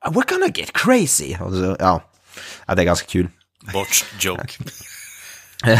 We're 0.07 0.31
gonna 0.31 0.49
get 0.55 0.73
crazy! 0.73 1.37
Så, 1.39 1.77
ja. 1.79 2.03
ja, 2.67 2.75
det 2.75 2.83
är 2.83 2.87
ganska 2.87 3.07
kul. 3.07 3.29
Botched 3.73 4.07
joke. 4.21 4.53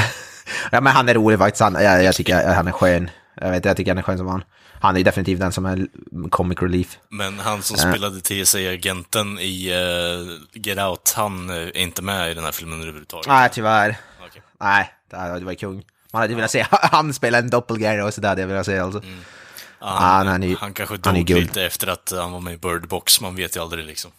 Ja, 0.73 0.81
men 0.81 0.93
han 0.93 1.09
är 1.09 1.15
rolig 1.15 1.39
faktiskt. 1.39 1.61
Han, 1.61 1.75
jag, 1.75 2.05
jag 2.05 2.15
tycker 2.15 2.55
han 2.55 2.69
är 2.69 2.73
skön. 2.73 3.11
Jag, 3.35 3.51
vet, 3.51 3.65
jag 3.65 3.77
tycker 3.77 3.91
han 3.91 3.99
är 3.99 4.03
skön 4.03 4.19
som 4.19 4.27
han. 4.27 4.43
Han 4.81 4.97
är 4.97 5.05
definitivt 5.05 5.41
den 5.41 5.53
som 5.53 5.67
är 5.67 5.87
comic 6.31 6.59
relief. 6.63 6.99
Men 7.09 7.39
han 7.39 7.63
som 7.63 7.77
spelade 7.77 8.21
TSA-agenten 8.21 9.39
i 9.39 9.73
uh, 9.75 10.61
Get 10.63 10.79
Out, 10.79 11.13
han 11.17 11.51
är 11.51 11.77
inte 11.77 12.03
med 12.03 12.31
i 12.31 12.35
den 12.35 12.45
här 12.45 12.53
filmen 12.53 12.81
överhuvudtaget. 12.81 13.27
Nej, 13.27 13.51
tyvärr. 13.53 13.97
Okej. 14.29 14.43
Nej, 14.61 14.95
det 15.11 15.45
varit 15.45 15.61
kung. 15.61 15.83
Man 16.13 16.23
hade 16.23 16.35
velat 16.35 16.51
se 16.51 16.67
han 16.71 17.15
spela 17.15 17.39
en 17.39 17.51
doppelganger 17.51 18.05
och 18.05 18.15
så 18.15 18.21
där 18.21 18.29
hade 18.29 18.43
jag 18.43 18.67
se 18.67 18.79
alltså. 18.79 19.03
Ja, 19.05 19.09
Ah, 19.11 19.40
han, 19.81 20.27
han 20.27 20.43
är 20.43 20.57
han 20.57 20.75
kanske 20.75 20.99
han 21.05 21.15
är 21.17 21.19
dog 21.21 21.27
guld. 21.27 21.41
lite 21.43 21.63
efter 21.65 21.87
att 21.87 22.13
han 22.17 22.33
var 22.33 22.41
med 22.41 22.55
i 22.55 22.57
Bird 22.57 22.89
Box, 22.89 23.21
man 23.21 23.37
vet 23.37 23.57
ju 23.57 23.63
aldrig 23.63 23.85
liksom. 23.85 24.11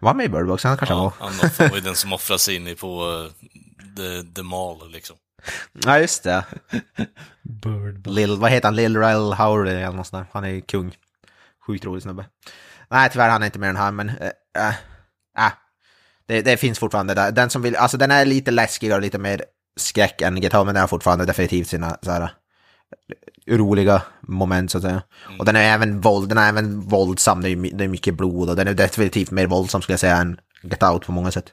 Var 0.00 0.08
han 0.08 0.16
med 0.16 0.26
i 0.26 0.28
Bird 0.28 0.46
Box? 0.46 0.64
Han 0.64 0.76
kanske 0.76 0.94
Ja, 0.94 1.02
var. 1.02 1.12
han 1.58 1.68
var 1.70 1.76
ju 1.76 1.80
den 1.82 1.94
som 1.96 2.12
offrade 2.12 2.38
sig 2.38 2.56
in 2.56 2.66
i 2.68 2.74
på 2.74 3.04
uh, 3.04 3.30
the, 3.96 4.22
the 4.34 4.42
Mall 4.42 4.90
liksom. 4.90 5.16
Ja, 5.84 5.98
just 5.98 6.22
det. 6.22 6.44
Bird. 7.42 8.06
Lil, 8.06 8.36
vad 8.36 8.50
heter 8.50 8.68
han? 8.68 8.76
Lil 8.76 8.96
Rel 8.96 9.32
Howard 9.32 9.68
eller 9.68 9.92
något 9.92 10.06
sånt 10.06 10.26
där. 10.26 10.30
Han 10.32 10.44
är 10.44 10.60
kung. 10.60 10.96
Sjukt 11.66 11.84
rolig 11.84 12.02
snubbe. 12.02 12.26
Nej, 12.90 13.10
tyvärr 13.12 13.28
han 13.28 13.42
är 13.42 13.46
inte 13.46 13.58
med 13.58 13.68
den 13.68 13.76
här, 13.76 13.90
men... 13.92 14.08
Äh, 14.08 14.68
äh, 15.38 15.52
det, 16.26 16.42
det 16.42 16.56
finns 16.56 16.78
fortfarande 16.78 17.14
där. 17.14 17.32
Den 17.32 17.50
som 17.50 17.62
vill... 17.62 17.76
Alltså 17.76 17.96
den 17.96 18.10
är 18.10 18.24
lite 18.24 18.50
läskigare 18.50 18.96
och 18.96 19.02
lite 19.02 19.18
mer 19.18 19.44
skräck 19.76 20.20
än 20.22 20.36
Home, 20.36 20.64
men 20.64 20.74
den 20.74 20.80
har 20.80 20.88
fortfarande 20.88 21.24
definitivt 21.24 21.68
sina 21.68 21.98
så 22.02 22.10
här, 22.10 22.30
roliga 23.46 24.02
moment 24.20 24.70
så 24.70 24.78
att 24.78 24.84
säga. 24.84 25.02
Och 25.38 25.44
den 25.44 25.56
är 25.56 25.74
även 25.74 26.00
våld, 26.00 26.28
den 26.28 26.38
är 26.38 26.48
även 26.48 26.80
våldsam, 26.80 27.42
det 27.42 27.50
är, 27.50 27.76
det 27.76 27.84
är 27.84 27.88
mycket 27.88 28.14
blod 28.14 28.50
och 28.50 28.56
den 28.56 28.68
är 28.68 28.74
definitivt 28.74 29.30
mer 29.30 29.46
våldsam 29.46 29.82
skulle 29.82 29.92
jag 29.92 30.00
säga 30.00 30.16
än 30.16 30.40
Get 30.62 30.82
Out 30.82 31.06
på 31.06 31.12
många 31.12 31.30
sätt. 31.30 31.52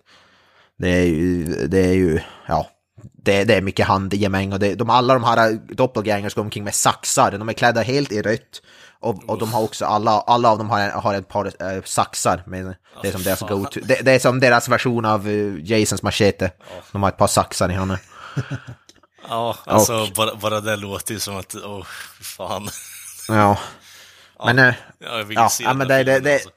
Det 0.78 0.90
är 0.90 1.06
ju, 1.06 1.46
det 1.68 1.80
är 1.80 1.94
ju, 1.94 2.20
ja, 2.48 2.68
det, 3.24 3.44
det 3.44 3.56
är 3.56 3.62
mycket 3.62 3.88
handgemäng 3.88 4.54
och 4.54 4.60
det, 4.60 4.76
de, 4.76 4.90
alla 4.90 5.14
de 5.14 5.24
här 5.24 5.60
doppelgangers 5.76 6.34
går 6.34 6.42
omkring 6.42 6.64
med 6.64 6.76
saxar, 6.76 7.32
de 7.32 7.50
är 7.50 7.54
klädda 7.54 7.82
helt 7.82 8.12
i 8.12 8.22
rött. 8.22 8.62
Och, 9.00 9.30
och 9.30 9.40
de 9.40 9.54
har 9.54 9.64
också, 9.64 9.86
alla, 9.86 10.12
alla 10.12 10.52
av 10.52 10.58
dem 10.58 10.70
har, 10.70 10.90
har 10.90 11.14
ett 11.14 11.28
par 11.28 11.46
äh, 11.46 11.84
saxar 11.84 12.44
med. 12.46 12.76
Det 13.02 13.08
är 13.08 13.12
som 13.12 13.24
deras 13.24 13.40
fan. 13.40 13.50
go-to, 13.50 13.80
det, 13.84 14.02
det 14.06 14.12
är 14.12 14.20
som 14.20 14.40
deras 14.40 14.70
version 14.70 15.06
av 15.06 15.28
uh, 15.28 15.64
Jasons 15.64 16.04
machete. 16.04 16.52
De 16.92 17.04
har 17.04 17.10
ett 17.10 17.18
par 17.18 17.28
saxar 17.28 17.70
i 17.70 17.74
handen. 17.74 17.98
Ja, 19.30 19.58
alltså 19.66 20.08
bara, 20.16 20.36
bara 20.36 20.62
det 20.62 20.76
låter 20.76 21.14
ju 21.14 21.20
som 21.20 21.38
att, 21.38 21.56
åh, 21.64 21.86
fy 22.18 22.24
fan. 22.24 22.70
Ja. 23.28 23.58
Men, 24.46 24.60
eh, 24.60 24.74
Ja, 25.00 25.18
jag 25.18 25.24
vill 25.24 25.36
Ja, 25.38 25.50
se 25.50 25.64
ja, 25.64 25.74
men 25.74 25.90
här 25.92 26.04
det- 26.04 26.14
det- 26.14 26.20
det- 26.20 26.34
alltså. 26.34 26.50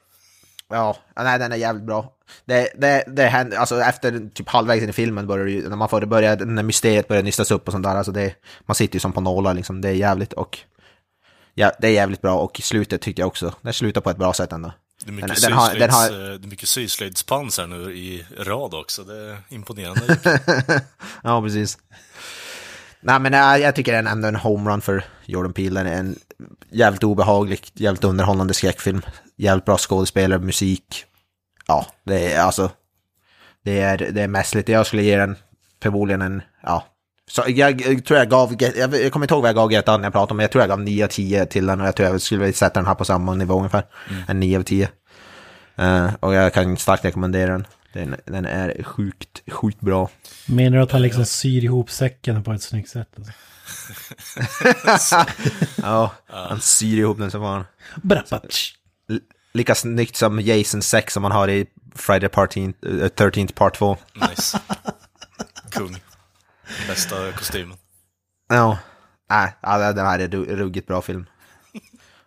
Ja, 0.69 0.97
nej 1.15 1.39
den 1.39 1.51
är 1.51 1.55
jävligt 1.55 1.83
bra. 1.85 2.11
Det, 2.45 2.69
det, 2.77 3.03
det 3.07 3.23
händer, 3.27 3.57
alltså 3.57 3.81
efter 3.81 4.29
typ 4.33 4.49
halvvägs 4.49 4.83
in 4.83 4.89
i 4.89 4.93
filmen 4.93 5.27
börjar 5.27 5.45
ju, 5.47 5.69
när 5.69 5.75
man 5.75 5.89
får 5.89 6.01
det 6.01 6.07
börja, 6.07 6.35
när 6.35 6.63
mysteriet 6.63 7.07
börjar 7.07 7.23
nystas 7.23 7.51
upp 7.51 7.67
och 7.67 7.71
sånt 7.71 7.83
där, 7.83 7.95
alltså 7.95 8.11
det, 8.11 8.35
man 8.65 8.75
sitter 8.75 8.95
ju 8.95 8.99
som 8.99 9.11
på 9.13 9.21
nålar 9.21 9.53
liksom, 9.53 9.81
det 9.81 9.89
är 9.89 9.93
jävligt 9.93 10.33
och, 10.33 10.59
ja, 11.53 11.71
det 11.79 11.87
är 11.87 11.91
jävligt 11.91 12.21
bra 12.21 12.33
och 12.35 12.59
slutet 12.63 13.01
tyckte 13.01 13.21
jag 13.21 13.27
också, 13.27 13.53
det 13.61 13.73
slutar 13.73 14.01
på 14.01 14.09
ett 14.09 14.17
bra 14.17 14.33
sätt 14.33 14.51
ändå. 14.51 14.71
Det 15.03 15.09
är 15.09 15.13
mycket, 15.13 15.41
Den- 15.41 15.41
den 15.41 15.53
har- 15.53 15.73
den 15.73 15.89
har- 15.89 16.01
syslöjds, 16.03 16.33
eh, 16.33 16.39
det 16.39 16.47
är 16.47 16.49
mycket 16.49 16.69
syslöjdspans 16.69 17.57
här 17.57 17.67
nu 17.67 17.95
i 17.97 18.25
rad 18.37 18.73
också, 18.73 19.03
det 19.03 19.17
är 19.17 19.37
imponerande. 19.49 20.17
Ja, 21.23 21.41
precis. 21.41 21.77
Nej, 23.05 23.19
men 23.19 23.33
jag, 23.33 23.59
jag 23.59 23.75
tycker 23.75 23.93
den 23.93 24.07
är 24.07 24.11
ändå 24.11 24.27
en 24.27 24.35
homerun 24.35 24.81
för 24.81 25.03
Jordan 25.25 25.53
Peele. 25.53 25.83
Den 25.83 25.93
är 25.93 25.99
en 25.99 26.15
jävligt 26.69 27.03
obehaglig, 27.03 27.59
jävligt 27.73 28.03
underhållande 28.03 28.53
skräckfilm. 28.53 29.01
Jävligt 29.37 29.65
bra 29.65 29.77
skådespelare, 29.77 30.39
musik. 30.39 31.05
Ja, 31.67 31.85
det 32.03 32.33
är 32.33 32.41
alltså... 32.41 32.71
Det 33.63 33.79
är, 33.79 33.97
det 33.97 34.21
är 34.21 34.27
mässligt. 34.27 34.69
Jag 34.69 34.87
skulle 34.87 35.03
ge 35.03 35.17
den 35.17 35.35
förmodligen 35.83 36.21
en... 36.21 36.41
Ja. 36.63 36.83
Så 37.29 37.43
jag, 37.47 37.81
jag 37.81 38.05
tror 38.05 38.19
jag 38.19 38.29
gav... 38.29 38.55
Jag, 38.59 38.95
jag 38.95 39.11
kommer 39.11 39.23
inte 39.23 39.33
ihåg 39.33 39.41
vad 39.41 39.49
jag 39.49 39.55
gav 39.55 39.71
Get 39.71 39.89
Out 39.89 39.99
när 39.99 40.05
jag 40.05 40.13
pratade 40.13 40.31
om 40.31 40.37
men 40.37 40.43
jag 40.43 40.51
tror 40.51 40.61
jag 40.61 40.69
gav 40.69 40.81
9 40.81 41.03
av 41.03 41.09
10 41.09 41.45
till 41.45 41.65
den 41.65 41.81
och 41.81 41.87
jag 41.87 41.95
tror 41.95 42.09
jag 42.09 42.21
skulle 42.21 42.53
sätta 42.53 42.79
den 42.79 42.87
här 42.87 42.95
på 42.95 43.05
samma 43.05 43.33
nivå 43.33 43.57
ungefär. 43.57 43.83
En 44.27 44.39
9 44.39 44.57
av 44.59 44.63
10. 44.63 44.89
Eh, 45.75 46.13
och 46.19 46.33
jag 46.33 46.53
kan 46.53 46.77
starkt 46.77 47.05
rekommendera 47.05 47.51
den. 47.51 47.67
Den, 47.95 48.15
den 48.25 48.45
är 48.45 48.83
sjukt, 48.83 49.41
sjukt 49.51 49.81
bra. 49.81 50.09
Menar 50.45 50.77
du 50.77 50.83
att 50.83 50.91
han 50.91 51.01
liksom 51.01 51.25
syr 51.25 51.63
ihop 51.63 51.91
säcken 51.91 52.43
på 52.43 52.53
ett 52.53 52.61
snyggt 52.61 52.89
sätt? 52.89 53.09
Alltså? 54.85 55.25
Ja, 55.81 56.11
han 56.27 56.61
syr 56.61 56.97
ihop 56.97 57.17
den 57.17 57.31
som 57.31 57.41
fan. 57.41 57.65
Lika 59.53 59.75
snyggt 59.75 60.15
som 60.15 60.39
Jason 60.39 60.81
6 60.81 61.13
som 61.13 61.21
man 61.23 61.31
har 61.31 61.47
i 61.47 61.65
Friday 61.95 62.29
Party, 62.29 62.73
äh, 63.01 63.07
13 63.07 63.47
Part 63.47 63.75
2. 63.77 63.97
nice. 64.29 64.59
Kung. 65.69 65.95
Bästa 66.87 67.31
kostymen. 67.31 67.77
Ja, 68.49 68.77
nej, 69.29 69.55
ja, 69.61 69.93
den 69.93 70.05
här 70.05 70.19
är 70.19 70.27
ru- 70.27 70.55
ruggigt 70.55 70.87
bra 70.87 71.01
film. 71.01 71.25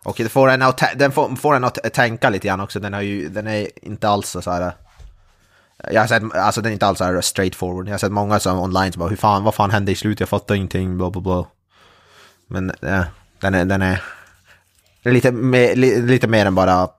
Och 0.05 0.15
det 0.17 0.29
får 0.29 0.49
en 0.49 0.61
att, 0.61 0.83
den 0.95 1.11
får, 1.11 1.35
får 1.35 1.55
en 1.55 1.63
att 1.63 1.93
tänka 1.93 2.29
lite 2.29 2.47
grann 2.47 2.59
också, 2.59 2.79
den, 2.79 2.93
har 2.93 3.01
ju, 3.01 3.29
den 3.29 3.47
är 3.47 3.67
inte 3.85 4.09
alls 4.09 4.29
så 4.41 4.51
här... 4.51 4.73
Jag 5.91 6.01
har 6.01 6.07
sett, 6.07 6.35
alltså 6.35 6.61
den 6.61 6.69
är 6.71 6.73
inte 6.73 6.87
alls 6.87 6.99
här 6.99 7.21
straight 7.21 7.55
forward. 7.55 7.87
Jag 7.87 7.93
har 7.93 7.97
sett 7.97 8.11
många 8.11 8.39
som 8.39 8.59
online 8.59 8.91
som 8.91 8.99
bara, 8.99 9.09
hur 9.09 9.17
fan, 9.17 9.43
vad 9.43 9.55
fan 9.55 9.71
hände 9.71 9.91
i 9.91 9.95
slutet? 9.95 10.19
Jag 10.19 10.29
fattar 10.29 10.55
ingenting, 10.55 10.97
bla 10.97 11.09
bla 11.09 11.21
bla. 11.21 11.45
Men 12.47 12.71
ja, 12.79 13.05
den 13.39 13.53
är, 13.53 13.65
den 13.65 13.81
är 13.81 14.03
det 15.03 15.11
lite, 15.11 15.31
mer, 15.31 15.75
li, 15.75 16.01
lite 16.01 16.27
mer 16.27 16.45
än 16.45 16.55
bara 16.55 16.89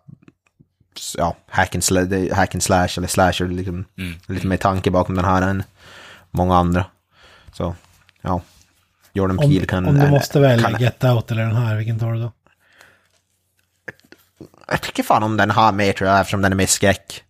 ja, 1.19 1.37
hack 1.49 1.75
and, 1.75 1.85
sla, 1.85 2.01
det 2.01 2.19
är 2.19 2.35
hack 2.35 2.55
and 2.55 2.63
slash 2.63 2.89
eller 2.97 3.09
slasher. 3.09 3.49
Liksom, 3.49 3.85
Lite 4.27 4.47
mer 4.47 4.57
tanke 4.57 4.91
bakom 4.91 5.15
den 5.15 5.25
här 5.25 5.43
än 5.43 5.63
många 6.31 6.57
andra. 6.57 6.85
Så, 7.53 7.75
ja. 8.21 8.41
Jordan 9.13 9.39
Om, 9.39 9.51
Peele 9.51 9.67
kan... 9.67 9.87
om 9.87 9.95
du 9.95 10.05
äh, 10.05 10.11
måste 10.11 10.41
välja 10.41 10.71
kan, 10.71 10.81
Get 10.81 11.05
Out 11.05 11.31
eller 11.31 11.43
den 11.43 11.57
här, 11.57 11.77
vilken 11.77 11.99
tar 11.99 12.13
du 12.13 12.21
då? 12.21 12.33
Jag 14.69 14.81
tycker 14.81 15.03
fan 15.03 15.23
om 15.23 15.37
den 15.37 15.51
här 15.51 15.73
mer 15.73 15.93
tror 15.93 16.11
jag, 16.11 16.21
eftersom 16.21 16.43
den 16.43 16.53
är 16.53 16.57
mer 16.57 16.67
skräck. 16.67 17.25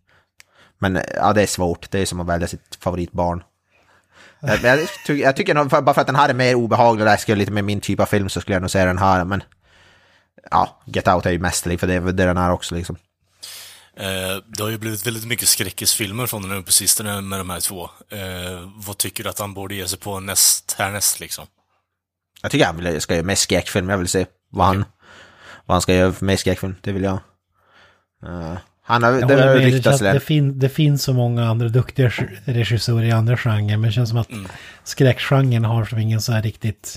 Men 0.82 1.02
ja, 1.14 1.32
det 1.32 1.42
är 1.42 1.46
svårt. 1.46 1.90
Det 1.90 1.98
är 1.98 2.06
som 2.06 2.20
att 2.20 2.26
välja 2.26 2.48
sitt 2.48 2.78
favoritbarn. 2.80 3.42
Jag, 4.40 4.62
men 4.62 4.70
jag, 4.70 4.88
tycker, 5.06 5.24
jag 5.24 5.36
tycker 5.36 5.54
nog, 5.54 5.68
bara 5.68 5.94
för 5.94 6.00
att 6.00 6.06
den 6.06 6.16
här 6.16 6.28
är 6.28 6.34
mer 6.34 6.54
obehaglig 6.54 7.02
och 7.02 7.10
läskig 7.12 7.36
lite 7.36 7.52
mer 7.52 7.62
min 7.62 7.80
typ 7.80 8.00
av 8.00 8.06
film 8.06 8.28
så 8.28 8.40
skulle 8.40 8.54
jag 8.54 8.60
nog 8.60 8.70
säga 8.70 8.84
den 8.84 8.98
här. 8.98 9.24
Men 9.24 9.42
ja, 10.50 10.82
Get 10.86 11.08
Out 11.08 11.26
är 11.26 11.30
ju 11.30 11.38
mästerlig 11.38 11.80
för 11.80 11.86
det 11.86 12.00
det 12.00 12.24
den 12.24 12.36
är 12.36 12.50
också 12.50 12.74
liksom. 12.74 12.96
Eh, 13.96 14.42
det 14.46 14.62
har 14.62 14.70
ju 14.70 14.78
blivit 14.78 15.06
väldigt 15.06 15.26
mycket 15.26 15.48
skräckisfilmer 15.48 16.26
från 16.26 16.42
den 16.42 16.50
nu 16.50 16.62
på 16.62 16.72
sistone 16.72 17.20
med 17.20 17.40
de 17.40 17.50
här 17.50 17.60
två. 17.60 17.90
Eh, 18.08 18.70
vad 18.86 18.98
tycker 18.98 19.24
du 19.24 19.30
att 19.30 19.38
han 19.38 19.54
borde 19.54 19.74
ge 19.74 19.88
sig 19.88 19.98
på 19.98 20.20
näst, 20.20 20.72
härnäst 20.78 21.20
liksom? 21.20 21.46
Jag 22.42 22.50
tycker 22.50 22.66
han 22.66 22.76
vill, 22.76 23.00
ska 23.00 23.14
göra 23.14 23.26
mer 23.26 23.34
skräckfilm. 23.34 23.88
Jag 23.88 23.98
vill 23.98 24.08
se 24.08 24.26
vad 24.50 24.66
han, 24.66 24.84
vad 25.66 25.74
han 25.74 25.82
ska 25.82 25.94
göra 25.94 26.14
mer 26.20 26.36
skräckfilm. 26.36 26.74
Det 26.80 26.92
vill 26.92 27.02
jag. 27.02 27.18
Eh, 28.26 28.58
han 28.90 29.02
har, 29.02 29.12
håller 29.22 29.46
har 29.48 29.54
ryktats 29.56 29.98
det. 29.98 30.12
det, 30.12 30.20
fin, 30.20 30.58
det 30.58 30.68
finns 30.68 31.02
så 31.02 31.12
många 31.12 31.44
andra 31.44 31.68
duktiga 31.68 32.08
reg- 32.08 32.38
regissörer 32.44 33.04
i 33.04 33.10
andra 33.12 33.36
genrer, 33.36 33.76
men 33.76 33.82
det 33.82 33.92
känns 33.92 34.08
som 34.08 34.18
att 34.18 34.30
Mm. 34.30 34.46
skräckgenren 34.84 35.64
har 35.64 35.84
som 35.84 35.98
ingen 35.98 36.20
så 36.20 36.32
här 36.32 36.42
riktigt... 36.42 36.96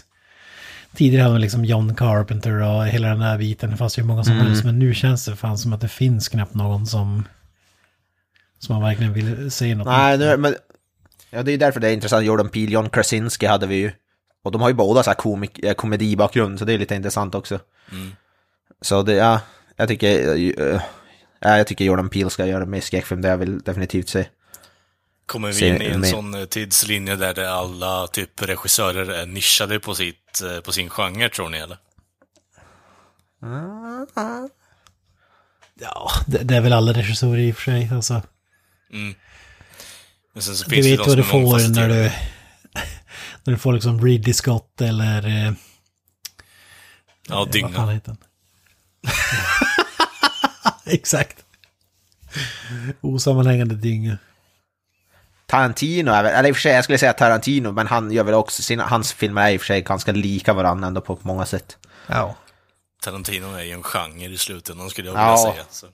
Tidigare 0.96 1.22
hade 1.24 1.34
man 1.34 1.41
liksom 1.41 1.66
John 1.66 1.96
Carpenter 1.96 2.62
och 2.62 2.86
hela 2.88 3.08
den 3.08 3.20
där 3.20 3.38
biten, 3.38 3.72
det 3.72 3.78
fanns 3.78 4.00
ju 4.00 4.04
många 4.04 4.24
som 4.24 4.34
Mm. 4.34 4.46
helst, 4.48 4.64
men 4.64 4.80
nu 4.80 4.94
känns 4.94 5.26
det 5.26 5.36
fan 5.36 5.58
som 5.58 5.74
att 5.74 5.82
det 5.82 5.88
finns 5.88 6.28
knappt 6.30 6.54
någon 6.54 6.86
som... 6.88 7.28
Som 8.60 8.76
man 8.76 8.84
verkligen 8.84 9.14
vill 9.14 9.52
säga 9.52 9.76
något 9.76 9.88
Nej, 9.88 10.18
nu, 10.18 10.38
men... 10.38 10.56
Ja, 11.30 11.44
det 11.44 11.52
är 11.52 11.58
därför 11.58 11.80
det 11.80 11.88
är 11.89 11.94
intressant. 11.94 12.26
Jordan 12.26 12.50
Peele, 12.50 12.72
John 12.72 12.89
Krasinski 12.89 13.46
hade 13.46 13.68
vi 13.68 13.76
ju. 13.76 13.91
Och 14.44 14.52
de 14.52 14.62
har 14.62 14.70
ju 14.70 14.76
båda 14.76 15.04
så 15.04 15.10
här 15.10 15.16
komik, 15.16 15.60
eh, 15.60 15.74
komedibakgrund, 15.74 16.60
så 16.60 16.66
det 16.66 16.74
är 16.74 16.78
lite 16.78 16.96
intressant 16.96 17.36
också. 17.36 17.60
Så 18.82 19.04
det, 19.04 19.14
ja, 19.14 19.41
jag 19.76 19.88
tycker... 19.88 20.36
eh, 20.74 20.82
Ja, 21.46 21.58
jag 21.58 21.68
tycker 21.68 21.86
Jordan 21.86 22.10
Peele 22.10 22.30
ska 22.30 22.46
göra 22.46 22.66
mer 22.66 22.82
skräckfilm, 22.82 23.22
det 23.22 23.28
jag 23.28 23.38
vill 23.38 23.60
definitivt 23.60 24.10
se. 24.10 24.26
Kommer 25.26 25.52
vi 25.52 25.68
in 25.68 25.82
i 25.82 25.86
en 25.86 26.00
med- 26.00 26.10
sån 26.10 26.34
eh, 26.34 26.46
tidslinje 26.46 27.16
där 27.16 27.34
det 27.34 27.52
alla 27.52 28.08
typ 28.08 28.41
regissörer 28.41 29.10
är 29.12 29.26
nischade 29.26 29.80
på, 29.80 29.96
sitt, 29.96 30.41
eh, 30.44 30.60
på 30.60 30.72
sin 30.72 30.89
genre, 30.89 31.30
tror 31.30 31.50
ni 31.50 31.58
eller? 31.58 31.78
Ja, 35.80 36.12
det, 36.28 36.38
det 36.38 36.56
är 36.56 36.62
väl 36.62 36.74
alla 36.74 36.94
regissörer 36.94 37.38
i 37.39 37.52
och 37.52 37.56
för 37.56 37.62
sig. 37.64 37.89
Alltså, 37.94 38.22
Men 40.34 40.41
sen 40.44 40.56
så 40.56 40.64
du 40.64 40.70
finns 40.76 40.86
det 40.86 40.98
vet 40.98 41.08
vad 41.08 41.18
du 41.18 41.24
får 41.24 41.70
när 41.74 41.89
du... 41.89 42.12
När 43.46 43.54
du 43.54 43.58
får 43.58 43.74
liksom 43.74 44.06
Ridley 44.06 44.34
Scott 44.34 44.82
eller... 44.82 45.28
eh, 45.28 45.54
Ja, 47.28 47.36
Vad 47.36 47.38
fan 47.38 47.52
dynga. 47.52 47.91
heter 47.91 48.08
den? 48.12 48.18
Exakt. 50.93 51.38
Osammanhängande 53.01 53.75
dynga. 53.75 54.17
Tarantino 55.45 56.11
är 56.11 56.23
väl, 56.23 56.34
eller 56.34 56.49
i 56.49 56.51
och 56.51 56.55
för 56.55 56.61
sig, 56.61 56.71
jag 56.73 56.84
skulle 56.84 56.97
säga 56.97 57.13
Tarantino, 57.13 57.71
men 57.71 57.88
han 57.88 58.11
gör 58.11 58.23
väl 58.23 58.34
också, 58.34 58.61
sina, 58.61 58.86
hans 58.86 59.13
filmer 59.13 59.41
är 59.47 59.51
i 59.51 59.57
och 59.57 59.61
för 59.61 59.65
sig 59.65 59.81
ganska 59.81 60.11
lika 60.11 60.53
varandra 60.53 60.88
ändå 60.88 61.01
på 61.01 61.19
många 61.21 61.45
sätt. 61.45 61.77
Ja. 62.07 62.36
Tarantino 63.03 63.55
är 63.55 63.63
ju 63.63 63.71
en 63.71 63.84
genre 63.84 64.25
i 64.25 64.38
slutändan, 64.38 64.89
skulle 64.89 65.07
jag 65.09 65.17
Ja. 65.17 65.36
vilja 65.36 65.53
säga. 65.53 65.65
Så. 65.69 65.88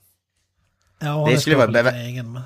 Ja, 0.99 1.25
Det 1.27 1.31
det 1.33 1.39
skulle 1.41 1.55
vara 1.55 1.91
egen, 1.91 2.31
men... 2.31 2.41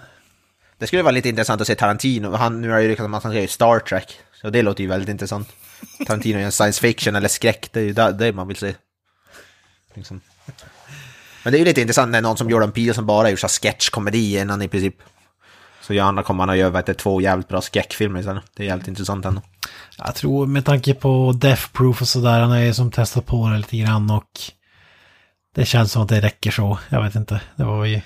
Det 0.78 0.88
skulle 0.88 1.02
vara 1.02 1.12
lite 1.12 1.30
intressant 1.30 1.62
att 1.62 1.68
se 1.68 1.76
Tarantino. 1.76 2.32
Han, 2.36 2.62
nu 2.62 2.70
har 2.70 2.80
ju 2.80 2.88
ryktat 2.88 3.06
om 3.06 3.14
att 3.14 3.24
han 3.24 3.32
ska 3.32 3.40
göra 3.40 3.48
Star 3.48 3.80
Trek. 3.80 4.20
Så 4.42 4.50
det 4.50 4.62
låter 4.62 4.84
ju 4.84 4.90
väldigt 4.90 5.10
intressant. 5.10 5.50
Tarantino 6.08 6.40
gör 6.40 6.46
en 6.46 6.52
science 6.52 6.82
fiction 6.82 7.16
eller 7.16 7.28
skräck, 7.28 7.70
det 7.72 7.80
är 7.80 7.84
ju 7.84 7.94
det, 7.94 8.12
det 8.12 8.34
man 8.34 8.48
vill 8.48 8.58
se. 8.58 8.76
Liksom. 9.94 10.22
Men 11.44 11.52
det 11.52 11.58
är 11.58 11.60
ju 11.60 11.66
lite 11.66 11.82
intressant 11.82 12.12
när 12.12 12.22
någon 12.22 12.38
som 12.38 12.50
Jordan 12.50 12.72
Peele 12.72 12.94
som 12.94 13.06
bara 13.06 13.30
gjort 13.30 13.40
så 13.40 13.48
sketchkomedi 13.48 14.40
innan 14.40 14.62
i 14.62 14.68
princip. 14.68 14.96
Så 15.82 15.94
gör 15.94 16.04
han, 16.04 16.24
kommer 16.24 16.42
han 16.44 16.50
att 16.50 16.58
göra 16.58 16.70
vet 16.70 16.98
två 16.98 17.22
jävligt 17.22 17.48
bra 17.48 17.62
skräckfilmer 17.62 18.20
istället. 18.20 18.44
Det 18.56 18.64
är 18.64 18.68
jävligt 18.68 18.88
intressant 18.88 19.26
ändå. 19.26 19.42
Jag 19.98 20.16
tror 20.16 20.46
med 20.48 20.66
tanke 20.66 20.94
på 20.94 21.32
Death 21.32 21.68
Proof 21.74 22.02
och 22.02 22.08
sådär, 22.08 22.40
han 22.40 22.52
är 22.52 22.60
ju 22.62 22.74
som 22.74 22.92
testat 22.92 23.26
på 23.26 23.50
det 23.50 23.58
lite 23.58 23.78
grann 23.78 24.12
och 24.12 24.30
det 25.56 25.66
känns 25.66 25.92
som 25.92 26.02
att 26.02 26.10
det 26.10 26.22
räcker 26.22 26.52
så. 26.52 26.80
Jag 26.90 27.04
vet 27.04 27.16
inte, 27.16 27.42
det 27.56 27.64
var 27.64 27.86
ju 27.86 28.02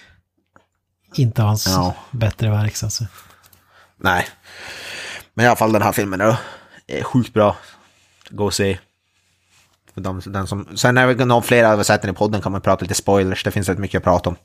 inte 1.13 1.41
hans 1.41 1.67
Ja. 1.67 1.95
bättre 2.11 2.49
verk 2.49 2.75
så 2.75 2.85
att 2.85 2.93
säga. 2.93 3.09
Nej. 3.97 4.27
Men 5.33 5.45
i 5.45 5.47
alla 5.47 5.55
fall 5.55 5.71
den 5.71 5.81
här 5.81 5.91
filmen 5.91 6.19
då. 6.19 6.37
Är 6.87 7.03
sjukt 7.03 7.33
bra. 7.33 7.57
Gå 8.29 8.45
och 8.45 8.53
se. 8.53 8.77
De, 10.01 10.21
den 10.25 10.47
som, 10.47 10.67
sen 10.77 10.97
är 10.97 11.13
det 11.15 11.25
någon 11.25 11.43
fler 11.43 11.63
har 11.63 11.83
sett 11.83 12.01
den 12.01 12.11
i 12.11 12.13
podden 12.13 12.41
kan 12.41 12.51
man 12.51 12.61
prata 12.61 12.81
lite 12.81 12.95
spoilers. 12.95 13.43
Det 13.43 13.51
finns 13.51 13.69
rätt 13.69 13.77
mycket 13.77 13.97
att 13.97 14.03
prata 14.03 14.29
om. 14.29 14.35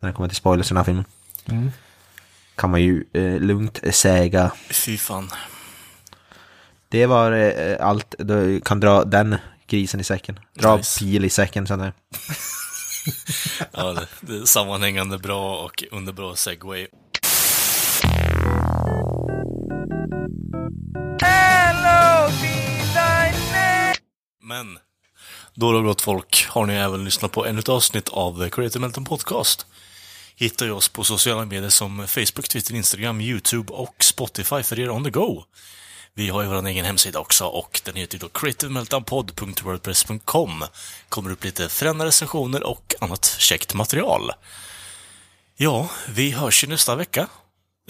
När 0.00 0.08
det 0.08 0.12
kommer 0.14 0.28
till 0.28 0.36
spoilers 0.36 0.66
i 0.66 0.68
den 0.68 0.76
här 0.76 0.84
filmen. 0.84 1.04
Kan 2.54 2.70
man 2.70 2.82
ju 2.82 3.04
eh, 3.12 3.40
lugnt 3.40 3.80
säga. 3.94 4.52
Fy 4.70 4.98
fan. 4.98 5.30
Det 6.88 7.06
var 7.06 7.32
eh, 7.32 7.76
allt. 7.86 8.14
Du 8.18 8.60
kan 8.60 8.80
dra 8.80 9.04
den 9.04 9.36
grisen 9.66 10.00
i 10.00 10.04
säcken. 10.04 10.38
Dra 10.54 10.76
Nice. 10.76 10.98
pil 10.98 11.24
i 11.24 11.30
säcken. 11.30 11.64
Att, 11.70 11.70
Ja, 13.72 13.92
det, 13.92 14.06
det 14.20 14.36
är 14.36 14.44
sammanhängande 14.44 15.18
bra 15.18 15.56
och 15.56 15.84
underbra 15.90 16.36
segway. 16.36 16.86
Men, 24.42 24.78
då 25.54 25.72
då 25.72 25.82
gott 25.82 26.00
folk, 26.00 26.46
har 26.48 26.66
ni 26.66 26.74
även 26.74 27.04
lyssnat 27.04 27.32
på 27.32 27.46
ännu 27.46 27.58
ett 27.58 27.68
avsnitt 27.68 28.08
av 28.08 28.48
Creative 28.48 28.80
Melton 28.80 29.04
Podcast. 29.04 29.66
Hittar 30.36 30.66
ju 30.66 30.72
oss 30.72 30.88
på 30.88 31.04
sociala 31.04 31.44
medier 31.44 31.70
som 31.70 32.08
Facebook, 32.08 32.48
Twitter, 32.48 32.74
Instagram, 32.74 33.20
YouTube 33.20 33.72
och 33.72 34.04
Spotify 34.04 34.62
för 34.62 34.80
er 34.80 34.90
on 34.90 35.04
the 35.04 35.10
go. 35.10 35.44
Vi 36.14 36.28
har 36.28 36.42
ju 36.42 36.48
vår 36.48 36.66
egen 36.66 36.84
hemsida 36.84 37.18
också 37.18 37.44
och 37.44 37.80
den 37.84 37.94
heter 37.94 38.14
ju 38.14 38.18
då 38.18 38.28
creativemeltdownpod.wordpress.com. 38.28 40.64
Kommer 41.08 41.30
upp 41.30 41.44
lite 41.44 41.68
förändrade 41.68 42.08
recensioner 42.08 42.62
och 42.62 42.94
annat 43.00 43.36
käckt 43.38 43.74
material. 43.74 44.30
Ja, 45.56 45.90
vi 46.08 46.30
hörs 46.30 46.64
ju 46.64 46.68
nästa 46.68 46.96
vecka. 46.96 47.28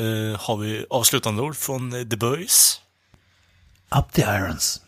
Uh, 0.00 0.36
har 0.36 0.56
vi 0.56 0.86
avslutande 0.90 1.42
ord 1.42 1.56
från 1.56 2.10
The 2.10 2.16
Boys? 2.16 2.80
Up 3.90 4.12
the 4.12 4.22
irons. 4.22 4.80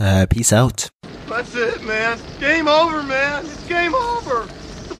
Eh, 0.00 0.26
peace 0.26 0.52
out. 0.52 0.90
That's 1.28 1.54
it, 1.54 1.82
man. 1.84 2.18
Game 2.40 2.68
over, 2.68 3.02
man. 3.02 3.44
It's 3.44 3.66
game 3.66 3.94
over. 3.94 4.48